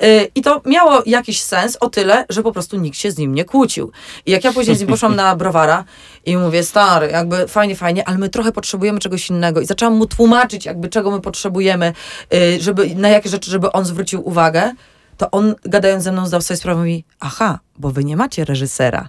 Yy, 0.00 0.30
I 0.34 0.42
to 0.42 0.62
miało 0.66 1.02
jakiś 1.06 1.40
sens 1.40 1.76
o 1.80 1.88
tyle, 1.90 2.24
że 2.28 2.42
po 2.42 2.52
prostu 2.52 2.76
nikt 2.76 2.98
się 2.98 3.10
z 3.10 3.18
nim 3.18 3.34
nie 3.34 3.44
kłócił. 3.44 3.92
I 4.26 4.30
jak 4.30 4.44
ja 4.44 4.52
później 4.52 4.76
z 4.76 4.80
nim 4.80 4.88
poszłam 4.88 5.16
na 5.16 5.36
browara 5.36 5.84
i 6.26 6.36
mówię, 6.36 6.62
stary, 6.62 7.10
jakby 7.10 7.48
fajnie, 7.48 7.76
fajnie, 7.76 8.08
ale 8.08 8.18
my 8.18 8.28
trochę 8.28 8.52
potrzebujemy 8.52 8.98
czegoś 8.98 9.30
innego. 9.30 9.60
I 9.60 9.66
zaczęłam 9.66 9.94
mu 9.94 10.06
tłumaczyć, 10.06 10.66
jakby 10.66 10.88
czego 10.88 11.10
my 11.10 11.20
potrzebujemy, 11.20 11.92
yy, 12.30 12.60
żeby, 12.60 12.94
na 12.94 13.08
jakie 13.08 13.28
rzeczy, 13.28 13.50
żeby 13.50 13.72
on 13.72 13.84
zwrócił 13.84 14.28
uwagę, 14.28 14.72
to 15.16 15.30
on 15.30 15.54
gadając 15.64 16.04
ze 16.04 16.12
mną 16.12 16.26
zdał 16.26 16.42
sobie 16.42 16.58
sprawę 16.58 16.84
aha, 17.20 17.58
bo 17.78 17.90
wy 17.90 18.04
nie 18.04 18.16
macie 18.16 18.44
reżysera. 18.44 19.08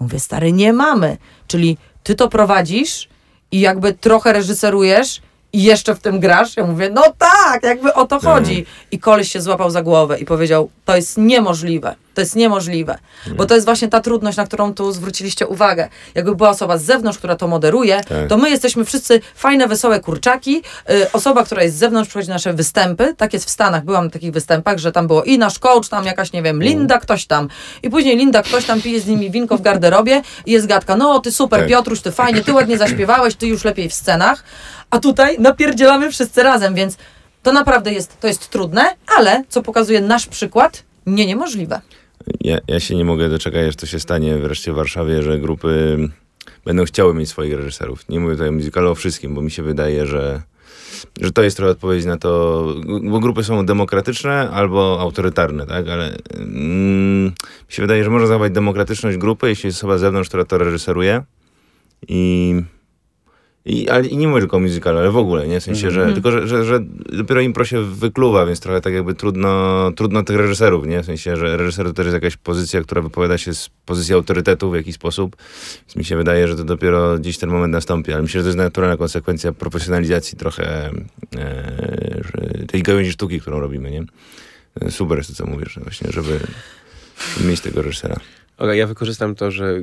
Ja 0.00 0.04
mówię, 0.04 0.20
stary, 0.20 0.52
nie 0.52 0.72
mamy. 0.72 1.16
Czyli 1.46 1.78
ty 2.02 2.14
to 2.14 2.28
prowadzisz 2.28 3.08
i 3.52 3.60
jakby 3.60 3.92
trochę 3.92 4.32
reżyserujesz 4.32 5.20
i 5.52 5.62
jeszcze 5.62 5.94
w 5.94 6.00
tym 6.00 6.20
grasz? 6.20 6.56
Ja 6.56 6.66
mówię, 6.66 6.90
no 6.90 7.02
tak, 7.18 7.62
jakby 7.62 7.94
o 7.94 8.06
to 8.06 8.20
chodzi. 8.20 8.66
I 8.90 8.98
koleś 8.98 9.32
się 9.32 9.40
złapał 9.40 9.70
za 9.70 9.82
głowę 9.82 10.18
i 10.18 10.24
powiedział, 10.24 10.70
to 10.84 10.96
jest 10.96 11.18
niemożliwe. 11.18 11.94
To 12.14 12.20
jest 12.20 12.36
niemożliwe. 12.36 12.98
Bo 13.36 13.46
to 13.46 13.54
jest 13.54 13.64
właśnie 13.66 13.88
ta 13.88 14.00
trudność, 14.00 14.36
na 14.36 14.46
którą 14.46 14.74
tu 14.74 14.92
zwróciliście 14.92 15.46
uwagę. 15.46 15.88
Jakby 16.14 16.36
była 16.36 16.48
osoba 16.48 16.78
z 16.78 16.82
zewnątrz, 16.82 17.18
która 17.18 17.36
to 17.36 17.48
moderuje, 17.48 18.00
Tak. 18.08 18.28
to 18.28 18.36
my 18.36 18.50
jesteśmy 18.50 18.84
wszyscy 18.84 19.20
fajne, 19.34 19.66
wesołe 19.68 20.00
kurczaki. 20.00 20.62
Y, 20.90 21.12
osoba, 21.12 21.44
która 21.44 21.62
jest 21.62 21.76
z 21.76 21.78
zewnątrz, 21.78 22.08
przychodzi 22.08 22.28
na 22.28 22.34
nasze 22.34 22.52
występy. 22.52 23.14
Tak 23.16 23.32
jest 23.32 23.46
w 23.46 23.50
Stanach. 23.50 23.84
Byłam 23.84 24.04
na 24.04 24.10
takich 24.10 24.32
występach, 24.32 24.78
że 24.78 24.92
tam 24.92 25.06
było 25.06 25.22
i 25.24 25.38
nasz 25.38 25.58
coach, 25.58 25.88
tam 25.88 26.04
jakaś, 26.04 26.32
nie 26.32 26.42
wiem, 26.42 26.62
Linda, 26.62 26.98
ktoś 26.98 27.26
tam. 27.26 27.48
I 27.82 27.90
później 27.90 28.16
Linda, 28.16 28.42
ktoś 28.42 28.64
tam 28.64 28.82
pije 28.82 29.00
z 29.00 29.06
nimi 29.06 29.30
winko 29.30 29.56
w 29.58 29.62
garderobie 29.62 30.22
i 30.46 30.52
jest 30.52 30.66
gadka, 30.66 30.96
no 30.96 31.20
ty 31.20 31.32
super, 31.32 31.60
Tak. 31.60 31.68
Piotruś, 31.68 32.00
ty 32.00 32.12
fajnie, 32.12 32.44
ty 32.44 32.52
ładnie 32.52 32.78
zaśpiewałeś, 32.78 33.34
ty 33.34 33.46
już 33.46 33.64
lepiej 33.64 33.88
w 33.88 33.94
scenach. 33.94 34.44
A 34.90 34.98
tutaj 34.98 35.36
napierdzielamy 35.38 36.10
wszyscy 36.10 36.42
razem, 36.42 36.74
więc 36.74 36.96
to 37.42 37.52
naprawdę 37.52 37.92
jest, 37.92 38.20
to 38.20 38.26
jest 38.26 38.48
trudne, 38.48 38.96
ale 39.16 39.44
co 39.48 39.62
pokazuje 39.62 40.00
nasz 40.00 40.26
przykład, 40.26 40.82
nie 41.06 41.26
niemożliwe. 41.26 41.80
Ja, 42.40 42.58
ja 42.68 42.80
się 42.80 42.96
nie 42.96 43.04
mogę 43.04 43.28
doczekać, 43.28 43.68
aż 43.68 43.76
to 43.76 43.86
się 43.86 44.00
stanie 44.00 44.36
wreszcie 44.36 44.72
w 44.72 44.76
Warszawie, 44.76 45.22
że 45.22 45.38
grupy 45.38 45.98
będą 46.64 46.84
chciały 46.84 47.14
mieć 47.14 47.28
swoich 47.28 47.54
reżyserów. 47.54 48.08
Nie 48.08 48.20
mówię 48.20 48.34
tutaj 48.34 48.48
o 48.48 48.52
musicalu 48.52 48.90
o 48.90 48.94
wszystkim, 48.94 49.34
bo 49.34 49.42
mi 49.42 49.50
się 49.50 49.62
wydaje, 49.62 50.06
że, 50.06 50.42
że 51.20 51.32
to 51.32 51.42
jest 51.42 51.56
trochę 51.56 51.72
odpowiedź 51.72 52.04
na 52.04 52.16
to, 52.16 52.64
bo 53.02 53.20
grupy 53.20 53.44
są 53.44 53.66
demokratyczne 53.66 54.50
albo 54.50 55.00
autorytarne, 55.00 55.66
tak? 55.66 55.88
Ale 55.88 56.16
mm, 56.34 57.24
mi 57.24 57.32
się 57.68 57.82
wydaje, 57.82 58.04
że 58.04 58.10
można 58.10 58.26
zachować 58.26 58.52
demokratyczność 58.52 59.18
grupy, 59.18 59.48
jeśli 59.48 59.66
jest 59.66 59.78
osoba 59.78 59.98
z 59.98 60.00
zewnątrz, 60.00 60.28
która 60.28 60.44
to 60.44 60.58
reżyseruje 60.58 61.22
i, 62.08 62.54
I, 63.64 63.88
ale, 63.88 64.06
I 64.06 64.16
nie 64.16 64.28
mówię 64.28 64.40
tylko 64.40 64.56
o 64.56 64.60
musicalu, 64.60 64.98
ale 64.98 65.10
w 65.10 65.16
ogóle, 65.16 65.48
nie? 65.48 65.60
W 65.60 65.64
sensie, 65.64 65.90
że, 65.90 66.12
tylko, 66.12 66.30
że, 66.30 66.48
że, 66.48 66.64
że 66.64 66.80
dopiero 67.18 67.40
impro 67.40 67.64
się 67.64 67.82
wykluwa, 67.82 68.46
więc 68.46 68.60
trochę 68.60 68.80
tak 68.80 68.92
jakby 68.92 69.14
trudno, 69.14 69.92
trudno 69.96 70.22
tych 70.22 70.36
reżyserów, 70.36 70.86
nie? 70.86 71.02
W 71.02 71.06
sensie, 71.06 71.36
że 71.36 71.56
reżyser 71.56 71.86
to 71.86 71.92
też 71.92 72.06
jest 72.06 72.14
jakaś 72.14 72.36
pozycja, 72.36 72.82
która 72.82 73.02
wypowiada 73.02 73.38
się 73.38 73.54
z 73.54 73.70
pozycji 73.86 74.14
autorytetu 74.14 74.70
w 74.70 74.74
jakiś 74.74 74.94
sposób. 74.94 75.36
Więc 75.80 75.96
mi 75.96 76.04
się 76.04 76.16
wydaje, 76.16 76.48
że 76.48 76.56
to 76.56 76.64
dopiero 76.64 77.18
dziś 77.18 77.38
ten 77.38 77.50
moment 77.50 77.72
nastąpi, 77.72 78.12
ale 78.12 78.22
myślę, 78.22 78.40
że 78.40 78.44
to 78.44 78.48
jest 78.48 78.58
naturalna 78.58 78.96
konsekwencja 78.96 79.52
profesjonalizacji 79.52 80.38
trochę 80.38 80.90
e, 81.36 82.64
tej 82.68 82.82
gałęzi 82.82 83.12
sztuki, 83.12 83.40
którą 83.40 83.60
robimy, 83.60 83.90
nie? 83.90 84.04
E, 84.80 84.90
Super 84.90 85.18
jest 85.18 85.30
to, 85.30 85.36
co 85.36 85.46
mówisz, 85.46 85.78
właśnie, 85.82 86.10
żeby, 86.12 86.40
żeby 87.36 87.48
mieć 87.48 87.60
tego 87.60 87.82
reżysera. 87.82 88.16
Okej, 88.60 88.78
ja 88.78 88.86
wykorzystam 88.86 89.34
to, 89.34 89.50
że 89.50 89.74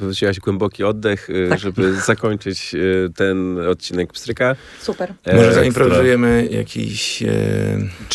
wzięłaś 0.00 0.40
głęboki 0.40 0.84
oddech, 0.84 1.30
y, 1.30 1.46
Tak. 1.48 1.58
żeby 1.58 1.94
zakończyć 2.06 2.74
y, 2.74 3.10
ten 3.16 3.58
odcinek 3.68 4.12
Pstryka. 4.12 4.56
Super. 4.80 5.14
E, 5.24 5.36
Może 5.36 5.54
zaimprowizujemy 5.54 6.48
jakiś 6.50 7.22
e, 7.22 7.28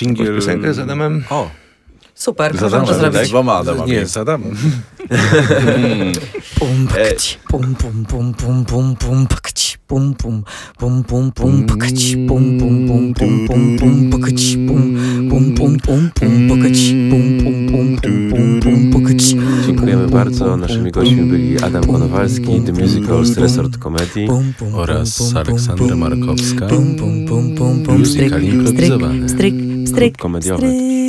Jingle. 0.01 0.35
piosenkę 0.35 0.73
z 0.73 0.79
Adamem? 0.79 1.23
O, 1.29 1.49
Super, 2.15 2.57
Zadam, 2.57 2.81
możemy 2.81 2.87
to 2.87 2.93
że 2.93 2.99
zrobić. 2.99 3.19
tak? 3.19 3.27
dwoma 3.27 3.53
Adamami. 3.53 3.91
nie, 3.91 4.05
zadamy. 4.05 4.45
Pum, 6.59 6.87
E, 6.97 7.09
pakć, 7.09 7.39
pum, 7.49 7.75
pum, 7.75 8.05
pum, 8.05 8.33
pum, 8.33 8.65
pum, 8.65 8.95
pum, 8.95 9.27
pakć, 9.27 9.77
pum, 9.87 10.13
pum, 10.13 10.43
pum, 10.77 11.03
pum, 11.03 11.31
pum, 11.31 11.65
pakć, 11.65 12.15
pum, 12.27 12.59
pum, 12.59 12.87
pum, 12.87 13.13
pum, 13.13 13.47
pum, 13.47 13.77
pum, 13.77 14.09
pakć, 14.09 14.55
pum, 14.67 14.97
pum, 15.27 15.53
pum, 15.55 15.79
pum, 15.79 16.11
pum, 16.15 16.49
pakć, 16.49 16.79
pum, 17.09 17.39
pum, 17.43 17.67
pum, 17.71 17.97
pum, 18.01 18.59
pum, 18.61 18.91
pum, 18.91 19.03
pakć. 19.03 19.35
Dziękujemy 19.65 20.07
bardzo. 20.07 20.57
Naszymi 20.57 20.91
gośćmi 20.91 21.23
byli 21.23 21.63
Adam 21.63 21.83
Konowalski, 21.83 22.61
The 22.65 22.71
Musicals 22.81 23.37
Resort 23.37 23.77
Comedy. 23.77 24.27
Pum, 24.27 24.53
pum, 24.59 24.75
Oraz 24.75 25.17
pum, 25.17 25.27
pum, 25.27 25.37
Aleksandra 25.37 25.87
pum, 25.87 25.97
Markowska. 25.99 26.67
Pum, 26.67 26.95
pum, 26.95 27.25
pum, 27.27 27.55
pum, 27.55 27.83
pum, 27.83 27.99
Musical 27.99 28.29
stryk, 28.29 28.53
improwizowany. 28.53 29.29
stryk, 29.29 29.53
stryk, 29.87 30.17
komediowe. 30.17 30.57
stryk. 30.57 31.02